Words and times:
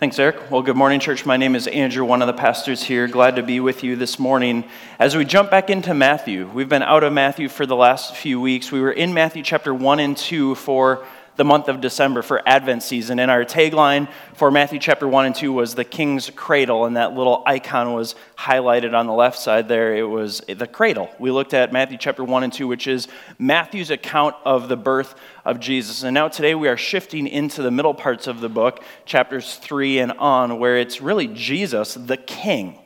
Thanks, 0.00 0.18
Eric. 0.18 0.50
Well, 0.50 0.62
good 0.62 0.78
morning, 0.78 0.98
church. 0.98 1.26
My 1.26 1.36
name 1.36 1.54
is 1.54 1.66
Andrew, 1.66 2.06
one 2.06 2.22
of 2.22 2.26
the 2.26 2.32
pastors 2.32 2.82
here. 2.82 3.06
Glad 3.06 3.36
to 3.36 3.42
be 3.42 3.60
with 3.60 3.84
you 3.84 3.96
this 3.96 4.18
morning. 4.18 4.64
As 4.98 5.14
we 5.14 5.26
jump 5.26 5.50
back 5.50 5.68
into 5.68 5.92
Matthew, 5.92 6.48
we've 6.54 6.70
been 6.70 6.82
out 6.82 7.04
of 7.04 7.12
Matthew 7.12 7.50
for 7.50 7.66
the 7.66 7.76
last 7.76 8.16
few 8.16 8.40
weeks. 8.40 8.72
We 8.72 8.80
were 8.80 8.92
in 8.92 9.12
Matthew 9.12 9.42
chapter 9.42 9.74
1 9.74 10.00
and 10.00 10.16
2 10.16 10.54
for 10.54 11.06
the 11.40 11.44
month 11.44 11.68
of 11.68 11.80
December 11.80 12.20
for 12.20 12.46
Advent 12.46 12.82
season. 12.82 13.18
And 13.18 13.30
our 13.30 13.46
tagline 13.46 14.10
for 14.34 14.50
Matthew 14.50 14.78
chapter 14.78 15.08
1 15.08 15.24
and 15.24 15.34
2 15.34 15.50
was 15.54 15.74
the 15.74 15.86
king's 15.86 16.28
cradle, 16.28 16.84
and 16.84 16.98
that 16.98 17.14
little 17.14 17.42
icon 17.46 17.94
was 17.94 18.14
highlighted 18.36 18.92
on 18.92 19.06
the 19.06 19.14
left 19.14 19.38
side 19.38 19.66
there. 19.66 19.96
It 19.96 20.02
was 20.02 20.42
the 20.46 20.66
cradle. 20.66 21.08
We 21.18 21.30
looked 21.30 21.54
at 21.54 21.72
Matthew 21.72 21.96
chapter 21.96 22.22
1 22.22 22.42
and 22.42 22.52
2, 22.52 22.68
which 22.68 22.86
is 22.86 23.08
Matthew's 23.38 23.90
account 23.90 24.36
of 24.44 24.68
the 24.68 24.76
birth 24.76 25.14
of 25.46 25.60
Jesus. 25.60 26.02
And 26.02 26.12
now 26.12 26.28
today 26.28 26.54
we 26.54 26.68
are 26.68 26.76
shifting 26.76 27.26
into 27.26 27.62
the 27.62 27.70
middle 27.70 27.94
parts 27.94 28.26
of 28.26 28.42
the 28.42 28.50
book, 28.50 28.84
chapters 29.06 29.56
3 29.56 30.00
and 30.00 30.12
on, 30.18 30.58
where 30.58 30.76
it's 30.76 31.00
really 31.00 31.26
Jesus, 31.26 31.94
the 31.94 32.18
king. 32.18 32.78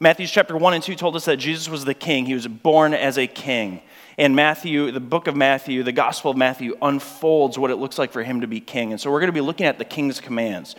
Matthew 0.00 0.26
chapter 0.26 0.56
1 0.56 0.72
and 0.72 0.82
2 0.82 0.94
told 0.94 1.14
us 1.14 1.26
that 1.26 1.36
Jesus 1.36 1.68
was 1.68 1.84
the 1.84 1.92
king. 1.92 2.24
He 2.24 2.32
was 2.32 2.46
born 2.46 2.94
as 2.94 3.18
a 3.18 3.26
king. 3.26 3.82
And 4.18 4.34
Matthew, 4.34 4.90
the 4.92 5.00
book 5.00 5.26
of 5.26 5.36
Matthew, 5.36 5.82
the 5.82 5.92
Gospel 5.92 6.30
of 6.30 6.36
Matthew 6.36 6.76
unfolds 6.80 7.58
what 7.58 7.70
it 7.70 7.76
looks 7.76 7.98
like 7.98 8.12
for 8.12 8.22
him 8.22 8.40
to 8.40 8.46
be 8.46 8.60
king. 8.60 8.92
And 8.92 9.00
so 9.00 9.10
we're 9.10 9.20
going 9.20 9.28
to 9.28 9.32
be 9.32 9.42
looking 9.42 9.66
at 9.66 9.78
the 9.78 9.84
king's 9.84 10.20
commands. 10.20 10.74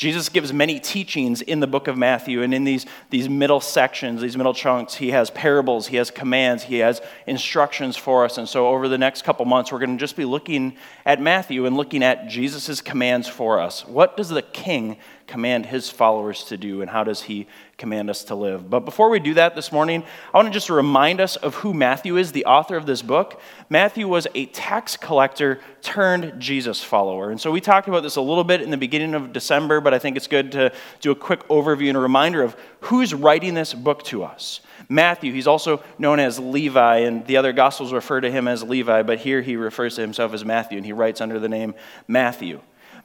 Jesus 0.00 0.30
gives 0.30 0.50
many 0.50 0.80
teachings 0.80 1.42
in 1.42 1.60
the 1.60 1.66
book 1.66 1.86
of 1.86 1.98
Matthew, 1.98 2.42
and 2.42 2.54
in 2.54 2.64
these, 2.64 2.86
these 3.10 3.28
middle 3.28 3.60
sections, 3.60 4.22
these 4.22 4.34
middle 4.34 4.54
chunks, 4.54 4.94
he 4.94 5.10
has 5.10 5.30
parables, 5.30 5.88
he 5.88 5.96
has 5.96 6.10
commands, 6.10 6.62
he 6.62 6.78
has 6.78 7.02
instructions 7.26 7.98
for 7.98 8.24
us. 8.24 8.38
And 8.38 8.48
so, 8.48 8.68
over 8.68 8.88
the 8.88 8.96
next 8.96 9.24
couple 9.24 9.44
months, 9.44 9.70
we're 9.70 9.78
going 9.78 9.94
to 9.94 10.00
just 10.00 10.16
be 10.16 10.24
looking 10.24 10.74
at 11.04 11.20
Matthew 11.20 11.66
and 11.66 11.76
looking 11.76 12.02
at 12.02 12.28
Jesus' 12.28 12.80
commands 12.80 13.28
for 13.28 13.60
us. 13.60 13.86
What 13.86 14.16
does 14.16 14.30
the 14.30 14.40
king 14.40 14.96
command 15.30 15.66
his 15.66 15.88
followers 15.88 16.44
to 16.44 16.56
do, 16.56 16.82
and 16.82 16.90
how 16.90 17.04
does 17.04 17.22
he 17.22 17.46
command 17.80 18.10
us 18.10 18.24
to 18.24 18.34
live. 18.34 18.68
But 18.68 18.80
before 18.80 19.08
we 19.08 19.18
do 19.20 19.34
that 19.34 19.54
this 19.54 19.72
morning, 19.72 20.04
I 20.34 20.36
want 20.36 20.48
to 20.48 20.52
just 20.52 20.68
remind 20.68 21.18
us 21.18 21.36
of 21.36 21.54
who 21.56 21.72
Matthew 21.72 22.18
is, 22.18 22.30
the 22.30 22.44
author 22.44 22.76
of 22.76 22.84
this 22.84 23.00
book. 23.00 23.40
Matthew 23.70 24.06
was 24.06 24.26
a 24.34 24.46
tax 24.46 24.98
collector 24.98 25.60
turned 25.80 26.38
Jesus 26.38 26.84
follower. 26.84 27.30
And 27.30 27.40
so 27.40 27.50
we 27.50 27.60
talked 27.60 27.88
about 27.88 28.02
this 28.02 28.16
a 28.16 28.20
little 28.20 28.44
bit 28.44 28.60
in 28.60 28.70
the 28.70 28.76
beginning 28.76 29.14
of 29.14 29.32
December, 29.32 29.80
but 29.80 29.94
I 29.94 29.98
think 29.98 30.18
it's 30.18 30.26
good 30.26 30.52
to 30.52 30.72
do 31.00 31.10
a 31.10 31.14
quick 31.14 31.48
overview 31.48 31.88
and 31.88 31.96
a 31.96 32.00
reminder 32.00 32.42
of 32.42 32.54
who's 32.80 33.14
writing 33.14 33.54
this 33.54 33.72
book 33.72 34.02
to 34.04 34.24
us. 34.24 34.60
Matthew, 34.90 35.32
he's 35.32 35.46
also 35.46 35.82
known 35.98 36.20
as 36.20 36.38
Levi, 36.38 36.98
and 36.98 37.26
the 37.26 37.38
other 37.38 37.52
Gospels 37.52 37.92
refer 37.92 38.20
to 38.20 38.30
him 38.30 38.46
as 38.46 38.62
Levi, 38.62 39.02
but 39.02 39.20
here 39.20 39.40
he 39.40 39.56
refers 39.56 39.94
to 39.94 40.02
himself 40.02 40.34
as 40.34 40.44
Matthew, 40.44 40.76
and 40.76 40.84
he 40.84 40.92
writes 40.92 41.20
under 41.20 41.38
the 41.38 41.48
name 41.48 41.74
Matthew. 42.06 42.60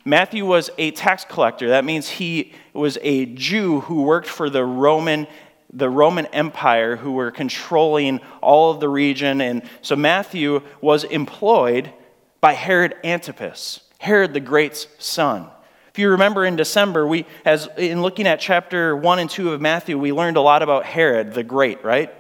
Matthew 0.08 0.46
was 0.46 0.70
a 0.78 0.92
tax 0.92 1.26
collector. 1.26 1.70
That 1.70 1.84
means 1.84 2.08
he 2.08 2.54
was 2.74 3.00
a 3.02 3.26
Jew 3.26 3.82
who 3.82 4.04
worked 4.04 4.28
for 4.28 4.50
the 4.50 4.64
Roman 4.64 5.28
the 5.74 5.90
Roman 5.90 6.26
Empire 6.28 6.96
who 6.96 7.12
were 7.14 7.32
controlling 7.32 8.22
all 8.40 8.72
of 8.72 8.80
the 8.80 8.88
region 8.88 9.42
and 9.42 9.62
so 9.82 9.96
Matthew 9.96 10.62
was 10.80 11.04
employed 11.04 11.92
by 12.40 12.54
Herod 12.54 12.96
Antipas, 13.04 13.82
Herod 13.98 14.34
the 14.34 14.40
Great's 14.40 14.88
son. 15.00 15.48
If 15.90 16.00
you 16.00 16.12
remember 16.12 16.46
in 16.46 16.56
December, 16.56 17.06
we 17.06 17.26
as 17.44 17.68
in 17.78 18.02
looking 18.02 18.26
at 18.26 18.40
chapter 18.40 18.96
1 18.96 19.20
and 19.20 19.30
2 19.30 19.52
of 19.52 19.60
Matthew, 19.60 20.00
we 20.00 20.14
learned 20.14 20.38
a 20.38 20.42
lot 20.42 20.62
about 20.62 20.86
Herod 20.86 21.34
the 21.34 21.44
Great, 21.44 21.84
right? 21.84 22.14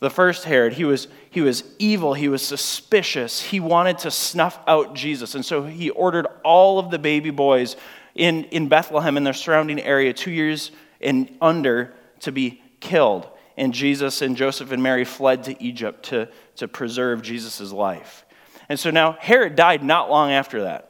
The 0.00 0.10
first 0.10 0.44
Herod, 0.44 0.74
he 0.74 0.84
was, 0.84 1.08
he 1.28 1.40
was 1.40 1.64
evil, 1.78 2.14
he 2.14 2.28
was 2.28 2.42
suspicious, 2.42 3.42
he 3.42 3.58
wanted 3.58 3.98
to 3.98 4.10
snuff 4.10 4.60
out 4.66 4.94
Jesus. 4.94 5.34
And 5.34 5.44
so 5.44 5.64
he 5.64 5.90
ordered 5.90 6.26
all 6.44 6.78
of 6.78 6.90
the 6.90 6.98
baby 6.98 7.30
boys 7.30 7.76
in, 8.14 8.44
in 8.44 8.68
Bethlehem 8.68 9.16
and 9.16 9.26
their 9.26 9.32
surrounding 9.32 9.80
area, 9.80 10.12
two 10.12 10.30
years 10.30 10.70
and 11.00 11.36
under, 11.40 11.94
to 12.20 12.32
be 12.32 12.62
killed. 12.80 13.28
And 13.56 13.74
Jesus 13.74 14.22
and 14.22 14.36
Joseph 14.36 14.70
and 14.70 14.82
Mary 14.82 15.04
fled 15.04 15.44
to 15.44 15.62
Egypt 15.62 16.04
to, 16.06 16.28
to 16.56 16.68
preserve 16.68 17.22
Jesus' 17.22 17.72
life. 17.72 18.24
And 18.68 18.78
so 18.78 18.90
now 18.90 19.16
Herod 19.18 19.56
died 19.56 19.82
not 19.82 20.10
long 20.10 20.30
after 20.30 20.62
that. 20.62 20.84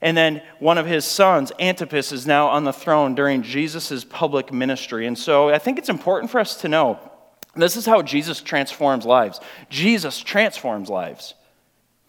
And 0.00 0.16
then 0.16 0.42
one 0.58 0.78
of 0.78 0.86
his 0.86 1.04
sons, 1.04 1.52
Antipas, 1.60 2.10
is 2.10 2.26
now 2.26 2.48
on 2.48 2.64
the 2.64 2.72
throne 2.72 3.14
during 3.14 3.42
Jesus' 3.42 4.02
public 4.02 4.52
ministry. 4.52 5.06
And 5.06 5.16
so 5.16 5.50
I 5.50 5.58
think 5.58 5.78
it's 5.78 5.88
important 5.88 6.32
for 6.32 6.40
us 6.40 6.56
to 6.62 6.68
know 6.68 6.98
this 7.54 7.76
is 7.76 7.84
how 7.84 8.02
Jesus 8.02 8.40
transforms 8.40 9.04
lives. 9.04 9.40
Jesus 9.68 10.20
transforms 10.20 10.88
lives. 10.88 11.34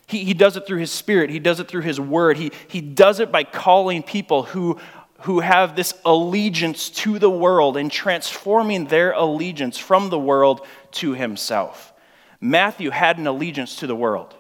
He, 0.08 0.24
he 0.24 0.34
does 0.34 0.58
it 0.58 0.66
through 0.66 0.80
his 0.80 0.92
spirit, 0.92 1.30
he 1.30 1.40
does 1.40 1.59
it 1.59 1.68
through 1.68 1.81
his 1.81 2.00
word, 2.00 2.38
he, 2.38 2.52
he 2.68 2.81
does 2.81 3.20
it 3.20 3.31
by 3.31 3.44
calling 3.44 4.03
people 4.03 4.44
who, 4.44 4.80
who 5.22 5.40
have 5.40 5.76
this 5.76 5.94
allegiance 6.06 6.90
to 6.90 7.20
the 7.20 7.30
world 7.30 7.78
and 7.78 7.92
transforming 7.92 8.86
their 8.86 9.12
allegiance 9.12 9.78
from 9.78 10.09
the 10.09 10.20
world 10.20 10.66
to 10.92 11.14
himself. 11.14 11.94
Matthew 12.40 12.90
had 12.90 13.18
an 13.18 13.28
allegiance 13.28 13.78
to 13.78 13.88
the 13.88 13.96
world. 13.96 14.36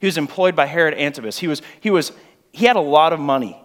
He 0.00 0.06
was 0.06 0.18
employed 0.18 0.54
by 0.54 0.66
Herod 0.66 0.94
Antipas. 0.94 1.38
He, 1.38 1.48
was, 1.48 1.62
he, 1.80 1.90
was, 1.90 2.12
he 2.52 2.66
had 2.66 2.76
a 2.76 2.80
lot 2.80 3.14
of 3.14 3.20
money. 3.20 3.60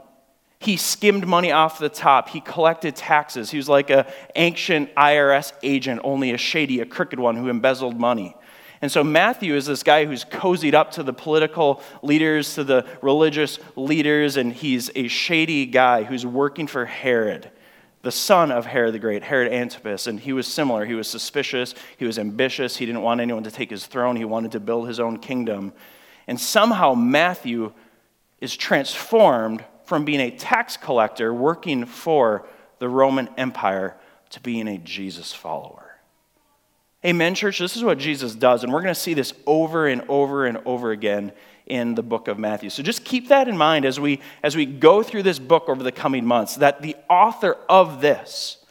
He 0.61 0.77
skimmed 0.77 1.25
money 1.25 1.51
off 1.51 1.79
the 1.79 1.89
top. 1.89 2.29
He 2.29 2.39
collected 2.39 2.95
taxes. 2.95 3.49
He 3.49 3.57
was 3.57 3.67
like 3.67 3.89
an 3.89 4.05
ancient 4.35 4.93
IRS 4.93 5.53
agent, 5.63 6.01
only 6.03 6.33
a 6.33 6.37
shady, 6.37 6.81
a 6.81 6.85
crooked 6.85 7.19
one 7.19 7.35
who 7.35 7.49
embezzled 7.49 7.99
money. 7.99 8.35
And 8.79 8.91
so 8.91 9.03
Matthew 9.03 9.55
is 9.55 9.65
this 9.65 9.81
guy 9.81 10.05
who's 10.05 10.23
cozied 10.23 10.75
up 10.75 10.91
to 10.91 11.03
the 11.03 11.13
political 11.13 11.81
leaders, 12.03 12.53
to 12.53 12.63
the 12.63 12.85
religious 13.01 13.57
leaders, 13.75 14.37
and 14.37 14.53
he's 14.53 14.91
a 14.93 15.07
shady 15.07 15.65
guy 15.65 16.03
who's 16.03 16.27
working 16.27 16.67
for 16.67 16.85
Herod, 16.85 17.49
the 18.03 18.11
son 18.11 18.51
of 18.51 18.67
Herod 18.67 18.93
the 18.93 18.99
Great, 18.99 19.23
Herod 19.23 19.51
Antipas. 19.51 20.05
And 20.05 20.19
he 20.19 20.31
was 20.31 20.45
similar. 20.45 20.85
He 20.85 20.93
was 20.93 21.07
suspicious, 21.07 21.73
he 21.97 22.05
was 22.05 22.19
ambitious, 22.19 22.77
he 22.77 22.85
didn't 22.85 23.01
want 23.01 23.19
anyone 23.19 23.45
to 23.45 23.51
take 23.51 23.71
his 23.71 23.87
throne, 23.87 24.15
he 24.15 24.25
wanted 24.25 24.51
to 24.51 24.59
build 24.59 24.87
his 24.87 24.99
own 24.99 25.17
kingdom. 25.17 25.73
And 26.27 26.39
somehow 26.39 26.93
Matthew 26.93 27.73
is 28.39 28.55
transformed 28.55 29.65
from 29.91 30.05
being 30.05 30.21
a 30.21 30.31
tax 30.31 30.77
collector 30.77 31.33
working 31.33 31.85
for 31.85 32.47
the 32.79 32.87
Roman 32.87 33.27
Empire 33.37 33.97
to 34.29 34.39
being 34.39 34.69
a 34.69 34.77
Jesus 34.77 35.33
follower. 35.33 35.97
Amen, 37.03 37.35
church. 37.35 37.59
This 37.59 37.75
is 37.75 37.83
what 37.83 37.97
Jesus 37.97 38.33
does, 38.33 38.63
and 38.63 38.71
we're 38.71 38.83
going 38.83 38.93
to 38.93 38.99
see 39.01 39.13
this 39.13 39.33
over 39.45 39.87
and 39.87 40.03
over 40.07 40.45
and 40.45 40.59
over 40.63 40.91
again 40.91 41.33
in 41.65 41.93
the 41.93 42.03
book 42.03 42.29
of 42.29 42.39
Matthew. 42.39 42.69
So 42.69 42.81
just 42.81 43.03
keep 43.03 43.27
that 43.27 43.49
in 43.49 43.57
mind 43.57 43.83
as 43.83 43.99
we 43.99 44.21
as 44.41 44.55
we 44.55 44.65
go 44.65 45.03
through 45.03 45.23
this 45.23 45.39
book 45.39 45.67
over 45.67 45.83
the 45.83 45.91
coming 45.91 46.25
months 46.25 46.55
that 46.55 46.81
the 46.81 46.95
author 47.09 47.57
of 47.67 47.99
this 47.99 48.63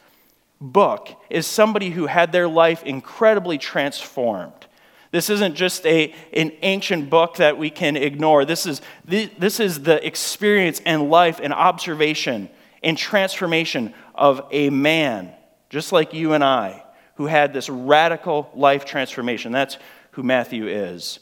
book 0.59 1.09
is 1.29 1.45
somebody 1.45 1.91
who 1.91 2.07
had 2.07 2.31
their 2.31 2.47
life 2.47 2.81
incredibly 2.81 3.59
transformed. 3.59 4.65
This 5.11 5.29
isn't 5.29 5.55
just 5.55 5.85
a, 5.85 6.13
an 6.33 6.53
ancient 6.61 7.09
book 7.09 7.35
that 7.35 7.57
we 7.57 7.69
can 7.69 7.97
ignore. 7.97 8.45
This 8.45 8.65
is, 8.65 8.81
this 9.05 9.59
is 9.59 9.83
the 9.83 10.05
experience 10.05 10.81
and 10.85 11.09
life 11.09 11.39
and 11.43 11.53
observation 11.53 12.49
and 12.81 12.97
transformation 12.97 13.93
of 14.15 14.41
a 14.51 14.69
man, 14.69 15.33
just 15.69 15.91
like 15.91 16.13
you 16.13 16.33
and 16.33 16.43
I, 16.43 16.83
who 17.15 17.27
had 17.27 17.53
this 17.53 17.69
radical 17.69 18.49
life 18.55 18.85
transformation. 18.85 19.51
That's 19.51 19.77
who 20.11 20.23
Matthew 20.23 20.67
is. 20.67 21.19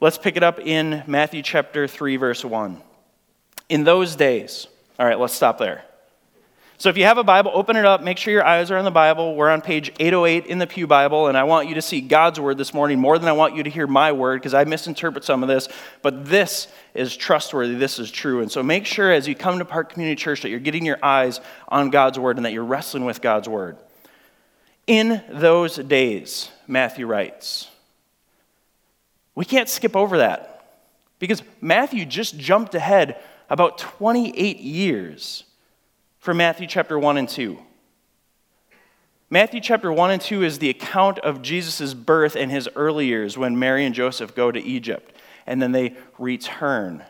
Let's 0.00 0.18
pick 0.18 0.36
it 0.36 0.42
up 0.42 0.58
in 0.58 1.02
Matthew 1.06 1.42
chapter 1.42 1.86
3, 1.86 2.16
verse 2.16 2.44
1. 2.44 2.82
In 3.68 3.84
those 3.84 4.16
days, 4.16 4.66
all 4.98 5.06
right, 5.06 5.18
let's 5.18 5.34
stop 5.34 5.58
there. 5.58 5.84
So 6.78 6.90
if 6.90 6.98
you 6.98 7.04
have 7.04 7.16
a 7.16 7.24
Bible, 7.24 7.50
open 7.54 7.76
it 7.76 7.86
up. 7.86 8.02
Make 8.02 8.18
sure 8.18 8.34
your 8.34 8.44
eyes 8.44 8.70
are 8.70 8.76
on 8.76 8.84
the 8.84 8.90
Bible. 8.90 9.34
We're 9.34 9.48
on 9.48 9.62
page 9.62 9.90
808 9.98 10.44
in 10.44 10.58
the 10.58 10.66
Pew 10.66 10.86
Bible, 10.86 11.28
and 11.28 11.36
I 11.36 11.44
want 11.44 11.68
you 11.68 11.76
to 11.76 11.82
see 11.82 12.02
God's 12.02 12.38
word 12.38 12.58
this 12.58 12.74
morning 12.74 12.98
more 12.98 13.18
than 13.18 13.30
I 13.30 13.32
want 13.32 13.56
you 13.56 13.62
to 13.62 13.70
hear 13.70 13.86
my 13.86 14.12
word 14.12 14.42
because 14.42 14.52
I 14.52 14.64
misinterpret 14.64 15.24
some 15.24 15.42
of 15.42 15.48
this. 15.48 15.68
But 16.02 16.26
this 16.26 16.68
is 16.92 17.16
trustworthy. 17.16 17.76
This 17.76 17.98
is 17.98 18.10
true. 18.10 18.42
And 18.42 18.52
so 18.52 18.62
make 18.62 18.84
sure 18.84 19.10
as 19.10 19.26
you 19.26 19.34
come 19.34 19.58
to 19.58 19.64
Park 19.64 19.90
Community 19.90 20.16
Church 20.16 20.42
that 20.42 20.50
you're 20.50 20.60
getting 20.60 20.84
your 20.84 20.98
eyes 21.02 21.40
on 21.68 21.88
God's 21.88 22.18
word 22.18 22.36
and 22.36 22.44
that 22.44 22.52
you're 22.52 22.64
wrestling 22.64 23.06
with 23.06 23.22
God's 23.22 23.48
word. 23.48 23.78
In 24.86 25.22
those 25.30 25.76
days, 25.76 26.50
Matthew 26.68 27.06
writes, 27.06 27.70
we 29.34 29.46
can't 29.46 29.68
skip 29.70 29.96
over 29.96 30.18
that 30.18 30.82
because 31.18 31.42
Matthew 31.62 32.04
just 32.04 32.38
jumped 32.38 32.74
ahead 32.74 33.18
about 33.48 33.78
28 33.78 34.58
years 34.58 35.44
from 36.26 36.38
Matthew 36.38 36.66
chapter 36.66 36.98
1 36.98 37.18
and 37.18 37.28
2. 37.28 37.56
Matthew 39.30 39.60
chapter 39.60 39.92
1 39.92 40.10
and 40.10 40.20
2 40.20 40.42
is 40.42 40.58
the 40.58 40.70
account 40.70 41.20
of 41.20 41.40
Jesus' 41.40 41.94
birth 41.94 42.34
and 42.34 42.50
his 42.50 42.68
early 42.74 43.06
years 43.06 43.38
when 43.38 43.56
Mary 43.56 43.84
and 43.84 43.94
Joseph 43.94 44.34
go 44.34 44.50
to 44.50 44.60
Egypt 44.60 45.14
and 45.46 45.62
then 45.62 45.70
they 45.70 45.94
return 46.18 47.04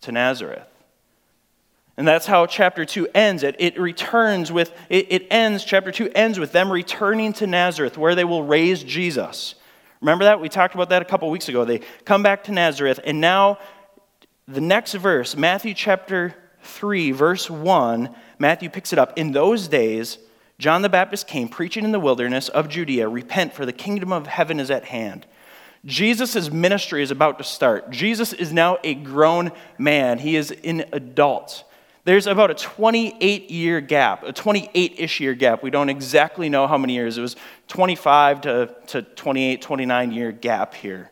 to 0.00 0.12
Nazareth. 0.12 0.66
And 1.98 2.08
that's 2.08 2.24
how 2.24 2.46
chapter 2.46 2.86
2 2.86 3.08
ends. 3.14 3.42
It, 3.42 3.54
it 3.58 3.78
returns 3.78 4.50
with, 4.50 4.72
it, 4.88 5.08
it 5.10 5.26
ends, 5.30 5.62
chapter 5.62 5.92
2 5.92 6.12
ends 6.14 6.38
with 6.38 6.52
them 6.52 6.72
returning 6.72 7.34
to 7.34 7.46
Nazareth 7.46 7.98
where 7.98 8.14
they 8.14 8.24
will 8.24 8.44
raise 8.44 8.82
Jesus. 8.82 9.56
Remember 10.00 10.24
that? 10.24 10.40
We 10.40 10.48
talked 10.48 10.74
about 10.74 10.88
that 10.88 11.02
a 11.02 11.04
couple 11.04 11.28
weeks 11.28 11.50
ago. 11.50 11.66
They 11.66 11.80
come 12.06 12.22
back 12.22 12.44
to 12.44 12.52
Nazareth, 12.52 12.98
and 13.04 13.20
now 13.20 13.58
the 14.48 14.62
next 14.62 14.94
verse, 14.94 15.36
Matthew 15.36 15.74
chapter 15.74 16.34
3, 16.64 17.12
verse 17.12 17.50
1, 17.50 18.14
Matthew 18.38 18.68
picks 18.70 18.92
it 18.92 18.98
up. 18.98 19.16
In 19.18 19.32
those 19.32 19.68
days, 19.68 20.18
John 20.58 20.82
the 20.82 20.88
Baptist 20.88 21.26
came 21.26 21.48
preaching 21.48 21.84
in 21.84 21.92
the 21.92 22.00
wilderness 22.00 22.48
of 22.48 22.68
Judea, 22.68 23.08
repent, 23.08 23.52
for 23.52 23.66
the 23.66 23.72
kingdom 23.72 24.12
of 24.12 24.26
heaven 24.26 24.60
is 24.60 24.70
at 24.70 24.84
hand. 24.84 25.26
Jesus' 25.84 26.50
ministry 26.50 27.02
is 27.02 27.10
about 27.10 27.38
to 27.38 27.44
start. 27.44 27.90
Jesus 27.90 28.32
is 28.32 28.52
now 28.52 28.78
a 28.82 28.94
grown 28.94 29.52
man, 29.78 30.18
he 30.18 30.36
is 30.36 30.50
an 30.50 30.84
adult. 30.92 31.64
There's 32.04 32.26
about 32.26 32.50
a 32.50 32.54
28 32.54 33.50
year 33.50 33.80
gap, 33.80 34.24
a 34.24 34.32
28 34.32 34.94
ish 34.98 35.20
year 35.20 35.34
gap. 35.34 35.62
We 35.62 35.70
don't 35.70 35.88
exactly 35.88 36.50
know 36.50 36.66
how 36.66 36.76
many 36.76 36.94
years. 36.94 37.16
It 37.16 37.22
was 37.22 37.36
25 37.68 38.42
to, 38.42 38.74
to 38.88 39.02
28, 39.02 39.62
29 39.62 40.12
year 40.12 40.30
gap 40.30 40.74
here, 40.74 41.10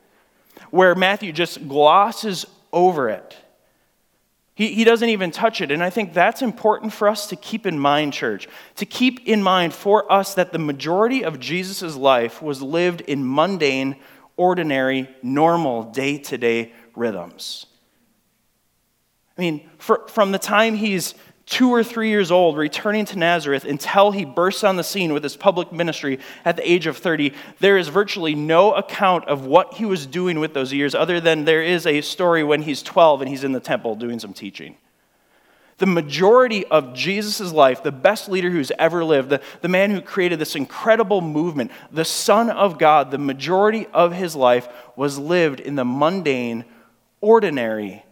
where 0.71 0.95
Matthew 0.95 1.33
just 1.33 1.67
glosses 1.67 2.45
over 2.73 3.09
it. 3.09 3.37
He, 4.55 4.75
he 4.75 4.85
doesn't 4.85 5.09
even 5.09 5.31
touch 5.31 5.61
it. 5.61 5.71
And 5.71 5.83
I 5.83 5.91
think 5.91 6.13
that's 6.13 6.43
important 6.43 6.93
for 6.93 7.09
us 7.09 7.27
to 7.29 7.37
keep 7.37 7.67
in 7.67 7.79
mind, 7.79 8.13
church. 8.13 8.49
To 8.77 8.87
keep 8.87 9.27
in 9.27 9.43
mind 9.43 9.73
for 9.73 10.11
us 10.13 10.35
that 10.35 10.53
the 10.53 10.59
majority 10.59 11.25
of 11.25 11.41
Jesus' 11.41 11.97
life 11.97 12.43
was 12.43 12.61
lived 12.61 13.01
in 13.03 13.23
mundane, 13.27 13.97
ordinary, 14.37 15.09
normal, 15.23 15.85
day 15.85 16.19
to 16.19 16.37
day 16.37 16.73
rhythms. 16.95 17.67
I 19.39 19.41
mean, 19.41 19.71
for, 19.79 20.07
from 20.09 20.33
the 20.33 20.39
time 20.39 20.75
he's 20.75 21.15
two 21.47 21.71
or 21.71 21.83
three 21.83 22.09
years 22.09 22.31
old, 22.31 22.57
returning 22.57 23.05
to 23.07 23.19
Nazareth 23.19 23.65
until 23.65 24.13
he 24.13 24.25
bursts 24.25 24.65
on 24.65 24.77
the 24.77 24.85
scene 24.85 25.13
with 25.13 25.23
his 25.23 25.37
public 25.37 25.73
ministry 25.73 26.19
at 26.45 26.57
the 26.57 26.71
age 26.71 26.87
of 26.87 26.97
30, 26.97 27.33
there 27.59 27.77
is 27.77 27.89
virtually 27.89 28.35
no 28.35 28.73
account 28.75 29.27
of 29.27 29.45
what 29.45 29.75
he 29.75 29.85
was 29.85 30.07
doing 30.07 30.41
with 30.41 30.55
those 30.55 30.73
years, 30.73 30.95
other 30.95 31.21
than 31.21 31.45
there 31.45 31.63
is 31.63 31.87
a 31.87 32.01
story 32.01 32.45
when 32.45 32.63
he's 32.63 32.83
12 32.83 33.23
and 33.23 33.29
he's 33.29 33.45
in 33.45 33.53
the 33.53 33.61
temple 33.61 33.97
doing 33.97 34.19
some 34.19 34.33
teaching. 34.33 34.77
The 35.79 35.87
majority 35.87 36.65
of 36.67 36.95
Jesus' 36.95 37.53
life, 37.53 37.83
the 37.83 37.91
best 37.91 38.29
leader 38.29 38.51
who's 38.51 38.71
ever 38.79 39.05
lived, 39.05 39.31
the, 39.31 39.43
the 39.63 39.69
man 39.69 39.91
who 39.91 40.01
created 40.01 40.39
this 40.39 40.55
incredible 40.55 41.21
movement, 41.21 41.73
the 41.91 42.05
Son 42.05 42.51
of 42.51 42.79
God, 42.79 43.11
the 43.11 43.19
majority 43.19 43.87
of 43.93 44.13
his 44.13 44.37
life 44.37 44.69
was 44.95 45.19
lived 45.19 45.59
in 45.59 45.75
the 45.75 45.85
mundane, 45.85 46.65
ordinary, 47.21 48.05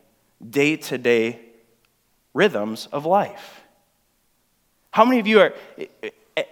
day 0.48 0.74
to 0.76 0.98
day 0.98 1.49
rhythms 2.34 2.86
of 2.92 3.06
life. 3.06 3.60
How 4.90 5.04
many 5.04 5.20
of 5.20 5.26
you 5.26 5.40
are 5.40 5.54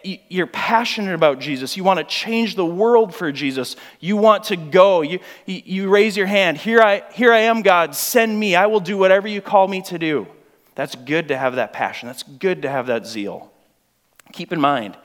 you're 0.02 0.46
passionate 0.46 1.14
about 1.14 1.38
Jesus. 1.38 1.76
You 1.76 1.84
want 1.84 1.98
to 1.98 2.04
change 2.04 2.56
the 2.56 2.66
world 2.66 3.14
for 3.14 3.30
Jesus. 3.32 3.76
You 4.00 4.16
want 4.16 4.44
to 4.44 4.56
go. 4.56 5.02
You, 5.02 5.20
you 5.46 5.88
raise 5.88 6.16
your 6.16 6.26
hand. 6.26 6.58
Here 6.58 6.80
I, 6.80 7.02
here 7.12 7.32
I 7.32 7.40
am, 7.40 7.62
God. 7.62 7.94
Send 7.94 8.38
me. 8.38 8.56
I 8.56 8.66
will 8.66 8.80
do 8.80 8.98
whatever 8.98 9.28
you 9.28 9.40
call 9.40 9.68
me 9.68 9.82
to 9.82 9.98
do. 9.98 10.26
That's 10.74 10.94
good 10.94 11.28
to 11.28 11.36
have 11.36 11.56
that 11.56 11.72
passion. 11.72 12.08
That's 12.08 12.22
good 12.22 12.62
to 12.62 12.70
have 12.70 12.86
that 12.86 13.06
zeal. 13.06 13.50
Keep 14.32 14.52
in 14.52 14.60
mind, 14.60 14.96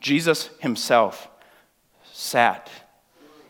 Jesus 0.00 0.50
himself 0.60 1.28
sat 2.12 2.70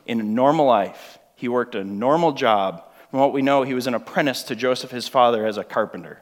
in 0.07 0.21
a 0.21 0.25
normal 0.25 0.67
life. 0.67 1.19
He 1.35 1.49
worked 1.49 1.75
a 1.75 1.85
normal 1.85 2.33
job. 2.33 2.85
From 3.11 3.21
what 3.21 3.33
we 3.33 3.43
know, 3.43 3.63
he 3.63 3.75
was 3.75 3.87
an 3.87 3.95
apprentice 3.95 4.43
to 4.45 4.57
Joseph, 4.57 4.91
his 4.91 5.09
father, 5.09 5.47
as 5.47 5.57
a 5.57 5.65
carpenter. 5.65 6.21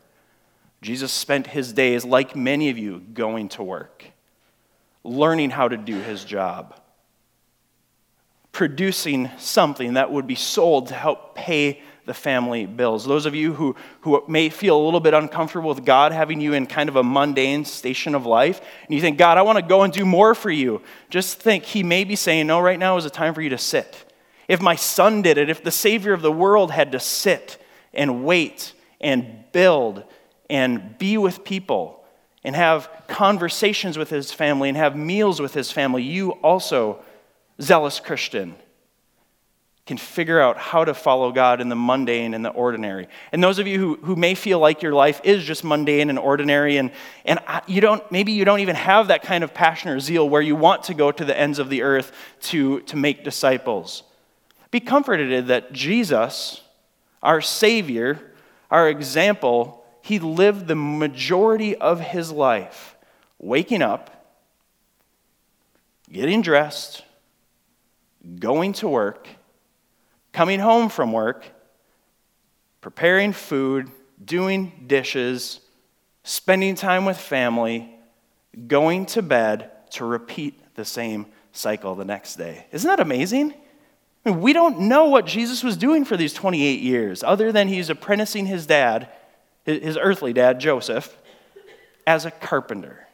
Jesus 0.84 1.12
spent 1.12 1.46
his 1.46 1.72
days, 1.72 2.04
like 2.04 2.36
many 2.36 2.69
of 2.69 2.76
you, 2.76 3.00
going 3.14 3.48
to 3.48 3.62
work, 3.62 4.04
learning 5.02 5.48
how 5.48 5.66
to 5.66 5.78
do 5.78 5.98
his 5.98 6.26
job, 6.26 6.78
producing 8.52 9.31
something 9.38 9.94
that 9.94 10.12
would 10.12 10.26
be 10.26 10.34
sold 10.34 10.88
to 10.88 10.94
help 10.94 11.34
pay 11.34 11.81
the 12.04 12.12
family 12.12 12.66
bills. 12.66 13.06
Those 13.06 13.25
of 13.25 13.34
you 13.34 13.54
who, 13.54 13.75
who 14.02 14.22
may 14.28 14.50
feel 14.50 14.78
a 14.78 14.84
little 14.84 15.00
bit 15.00 15.14
uncomfortable 15.14 15.70
with 15.70 15.86
God 15.86 16.12
having 16.12 16.38
you 16.38 16.52
in 16.52 16.66
kind 16.66 16.90
of 16.90 16.96
a 16.96 17.02
mundane 17.02 17.64
station 17.64 18.14
of 18.14 18.26
life, 18.26 18.60
and 18.84 18.94
you 18.94 19.00
think, 19.00 19.16
God, 19.16 19.38
I 19.38 19.42
want 19.42 19.56
to 19.56 19.64
go 19.64 19.84
and 19.84 19.92
do 19.92 20.04
more 20.04 20.34
for 20.34 20.50
you, 20.50 20.82
just 21.08 21.40
think 21.40 21.64
He 21.64 21.82
may 21.82 22.04
be 22.04 22.14
saying, 22.14 22.46
No, 22.46 22.60
right 22.60 22.78
now 22.78 22.98
is 22.98 23.06
a 23.06 23.10
time 23.10 23.32
for 23.32 23.40
you 23.40 23.48
to 23.48 23.58
sit. 23.58 24.12
If 24.48 24.60
my 24.60 24.76
son 24.76 25.22
did 25.22 25.38
it, 25.38 25.48
if 25.48 25.64
the 25.64 25.70
Savior 25.70 26.12
of 26.12 26.20
the 26.20 26.31
world 26.31 26.72
had 26.72 26.92
to 26.92 27.00
sit 27.00 27.56
and 27.94 28.22
wait 28.22 28.75
and 29.00 29.50
build 29.50 30.04
and 30.50 30.99
be 30.99 31.19
with 31.19 31.44
people 31.44 32.05
and 32.44 32.55
have 32.55 32.91
conversations 33.06 33.96
with 33.96 34.11
his 34.11 34.32
family 34.32 34.69
and 34.69 34.76
have 34.76 34.96
meals 34.96 35.41
with 35.41 35.55
his 35.55 35.73
family, 35.73 36.02
you 36.02 36.32
also, 36.32 37.02
zealous 37.61 38.00
Christian, 38.00 38.55
can 39.87 39.99
figure 39.99 40.41
out 40.41 40.56
how 40.56 40.85
to 40.85 40.94
follow 40.94 41.31
God 41.31 41.61
in 41.61 41.69
the 41.69 41.76
mundane 41.76 42.32
and 42.32 42.43
the 42.43 42.50
ordinary. 42.50 43.06
And 43.32 43.44
those 43.44 43.58
of 43.58 43.67
you 43.67 43.79
who, 43.79 43.96
who 43.96 44.17
may 44.17 44.35
feel 44.35 44.58
like 44.58 44.81
your 44.81 44.94
life 44.94 45.20
is 45.25 45.44
just 45.44 45.62
mundane 45.62 46.08
and 46.08 46.19
ordinary, 46.19 46.79
and, 46.79 46.91
and 47.26 47.38
you 47.67 47.82
don't, 47.82 48.02
maybe 48.11 48.32
you 48.32 48.46
don't 48.46 48.61
even 48.61 48.76
have 48.76 49.08
that 49.08 49.23
kind 49.23 49.44
of 49.44 49.52
passion 49.52 49.91
or 49.91 50.00
zeal 50.00 50.26
where 50.26 50.41
you 50.41 50.56
want 50.56 50.85
to 50.85 50.94
go 50.94 51.12
to 51.12 51.25
the 51.25 51.38
ends 51.38 51.58
of 51.58 51.69
the 51.69 51.82
earth 51.82 52.12
to, 52.41 52.81
to 52.82 52.96
make 52.96 53.25
disciples. 53.25 54.05
Be 54.70 54.81
comforted 54.81 55.49
that 55.49 55.73
Jesus, 55.73 56.62
our 57.23 57.43
Savior, 57.43 58.32
our 58.70 58.88
example, 58.88 59.83
he 60.05 60.19
lived 60.19 60.67
the 60.67 60.75
majority 60.75 61.75
of 61.77 61.99
his 61.99 62.31
life 62.31 62.95
waking 63.39 63.81
up, 63.81 64.11
getting 66.12 66.43
dressed, 66.43 67.03
going 68.39 68.75
to 68.75 68.87
work, 68.87 69.27
coming 70.31 70.61
home 70.61 70.91
from 70.91 71.11
work, 71.11 71.47
preparing 72.83 73.33
food, 73.33 73.91
doing 74.23 74.85
dishes, 74.87 75.61
spending 76.23 76.75
time 76.75 77.06
with 77.06 77.17
family, 77.17 77.89
going 78.67 79.06
to 79.06 79.23
bed 79.23 79.71
to 79.93 80.05
repeat 80.05 80.61
the 80.75 80.85
same 80.85 81.25
cycle 81.53 81.95
the 81.95 82.05
next 82.05 82.37
day. 82.37 82.67
Isn't 82.73 82.89
that 82.89 83.01
amazing? 83.01 83.55
We 84.27 84.53
don't 84.53 84.81
know 84.81 85.06
what 85.06 85.25
Jesus 85.25 85.65
was 85.65 85.79
doing 85.79 86.05
for 86.05 86.19
these 86.19 86.35
28 86.35 86.81
years, 86.81 87.23
other 87.23 87.53
than 87.53 87.69
he's 87.69 87.89
apprenticing 87.89 88.45
his 88.45 88.67
dad 88.67 89.09
his 89.64 89.96
earthly 89.96 90.32
dad, 90.32 90.61
Joseph, 90.61 91.16
as 92.06 92.25
a 92.25 92.31
carpenter. 92.31 93.06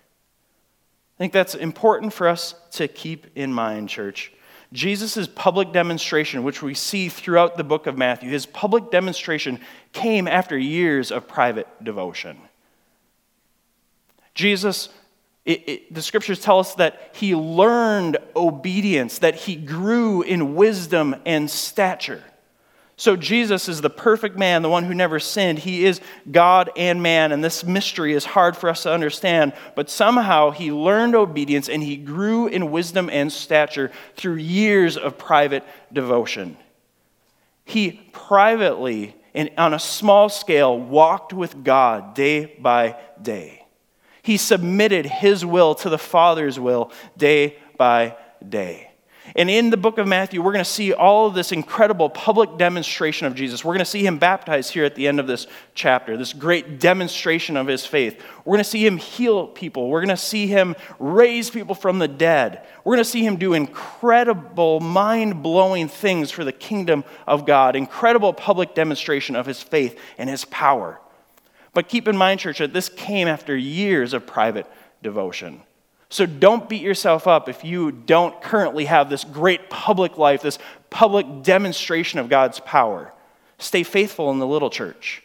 I 1.16 1.18
think 1.18 1.32
that's 1.32 1.54
important 1.54 2.12
for 2.12 2.28
us 2.28 2.54
to 2.72 2.88
keep 2.88 3.26
in 3.36 3.52
mind, 3.52 3.88
church. 3.88 4.32
Jesus' 4.72 5.26
public 5.26 5.72
demonstration, 5.72 6.44
which 6.44 6.62
we 6.62 6.74
see 6.74 7.08
throughout 7.08 7.56
the 7.56 7.64
book 7.64 7.86
of 7.86 7.98
Matthew, 7.98 8.30
his 8.30 8.46
public 8.46 8.90
demonstration 8.90 9.60
came 9.92 10.28
after 10.28 10.56
years 10.56 11.10
of 11.10 11.26
private 11.26 11.66
devotion. 11.82 12.38
Jesus, 14.34 14.88
it, 15.44 15.68
it, 15.68 15.94
the 15.94 16.02
scriptures 16.02 16.40
tell 16.40 16.60
us 16.60 16.74
that 16.76 17.10
he 17.14 17.34
learned 17.34 18.18
obedience, 18.36 19.18
that 19.18 19.34
he 19.34 19.56
grew 19.56 20.22
in 20.22 20.54
wisdom 20.54 21.16
and 21.26 21.50
stature. 21.50 22.22
So, 23.00 23.16
Jesus 23.16 23.66
is 23.66 23.80
the 23.80 23.88
perfect 23.88 24.36
man, 24.36 24.60
the 24.60 24.68
one 24.68 24.84
who 24.84 24.92
never 24.92 25.18
sinned. 25.18 25.60
He 25.60 25.86
is 25.86 26.02
God 26.30 26.70
and 26.76 27.02
man, 27.02 27.32
and 27.32 27.42
this 27.42 27.64
mystery 27.64 28.12
is 28.12 28.26
hard 28.26 28.58
for 28.58 28.68
us 28.68 28.82
to 28.82 28.92
understand. 28.92 29.54
But 29.74 29.88
somehow 29.88 30.50
he 30.50 30.70
learned 30.70 31.14
obedience 31.14 31.70
and 31.70 31.82
he 31.82 31.96
grew 31.96 32.46
in 32.46 32.70
wisdom 32.70 33.08
and 33.08 33.32
stature 33.32 33.90
through 34.16 34.34
years 34.34 34.98
of 34.98 35.16
private 35.16 35.64
devotion. 35.90 36.58
He 37.64 37.92
privately 38.12 39.16
and 39.32 39.48
on 39.56 39.72
a 39.72 39.78
small 39.78 40.28
scale 40.28 40.78
walked 40.78 41.32
with 41.32 41.64
God 41.64 42.14
day 42.14 42.54
by 42.60 43.00
day. 43.22 43.64
He 44.20 44.36
submitted 44.36 45.06
his 45.06 45.42
will 45.42 45.74
to 45.76 45.88
the 45.88 45.96
Father's 45.96 46.60
will 46.60 46.92
day 47.16 47.56
by 47.78 48.18
day. 48.46 48.89
And 49.36 49.48
in 49.48 49.70
the 49.70 49.76
book 49.76 49.98
of 49.98 50.08
Matthew, 50.08 50.42
we're 50.42 50.52
going 50.52 50.64
to 50.64 50.70
see 50.70 50.92
all 50.92 51.26
of 51.26 51.34
this 51.34 51.52
incredible 51.52 52.10
public 52.10 52.58
demonstration 52.58 53.26
of 53.26 53.34
Jesus. 53.34 53.64
We're 53.64 53.74
going 53.74 53.78
to 53.80 53.84
see 53.84 54.04
him 54.04 54.18
baptized 54.18 54.72
here 54.72 54.84
at 54.84 54.94
the 54.94 55.06
end 55.06 55.20
of 55.20 55.26
this 55.26 55.46
chapter, 55.74 56.16
this 56.16 56.32
great 56.32 56.80
demonstration 56.80 57.56
of 57.56 57.66
his 57.66 57.86
faith. 57.86 58.20
We're 58.44 58.56
going 58.56 58.64
to 58.64 58.70
see 58.70 58.84
him 58.84 58.96
heal 58.96 59.46
people. 59.46 59.88
We're 59.88 60.00
going 60.00 60.08
to 60.08 60.16
see 60.16 60.46
him 60.46 60.74
raise 60.98 61.48
people 61.50 61.74
from 61.74 61.98
the 61.98 62.08
dead. 62.08 62.66
We're 62.84 62.96
going 62.96 63.04
to 63.04 63.10
see 63.10 63.24
him 63.24 63.36
do 63.36 63.52
incredible, 63.52 64.80
mind 64.80 65.42
blowing 65.42 65.88
things 65.88 66.30
for 66.30 66.44
the 66.44 66.52
kingdom 66.52 67.04
of 67.26 67.46
God, 67.46 67.76
incredible 67.76 68.32
public 68.32 68.74
demonstration 68.74 69.36
of 69.36 69.46
his 69.46 69.62
faith 69.62 69.98
and 70.18 70.28
his 70.28 70.44
power. 70.46 71.00
But 71.72 71.88
keep 71.88 72.08
in 72.08 72.16
mind, 72.16 72.40
church, 72.40 72.58
that 72.58 72.72
this 72.72 72.88
came 72.88 73.28
after 73.28 73.56
years 73.56 74.12
of 74.12 74.26
private 74.26 74.66
devotion. 75.02 75.62
So 76.10 76.26
don't 76.26 76.68
beat 76.68 76.82
yourself 76.82 77.28
up 77.28 77.48
if 77.48 77.64
you 77.64 77.92
don't 77.92 78.42
currently 78.42 78.84
have 78.86 79.08
this 79.08 79.22
great 79.22 79.70
public 79.70 80.18
life, 80.18 80.42
this 80.42 80.58
public 80.90 81.42
demonstration 81.44 82.18
of 82.18 82.28
God's 82.28 82.58
power. 82.60 83.12
Stay 83.58 83.84
faithful 83.84 84.30
in 84.32 84.40
the 84.40 84.46
little 84.46 84.70
church. 84.70 85.22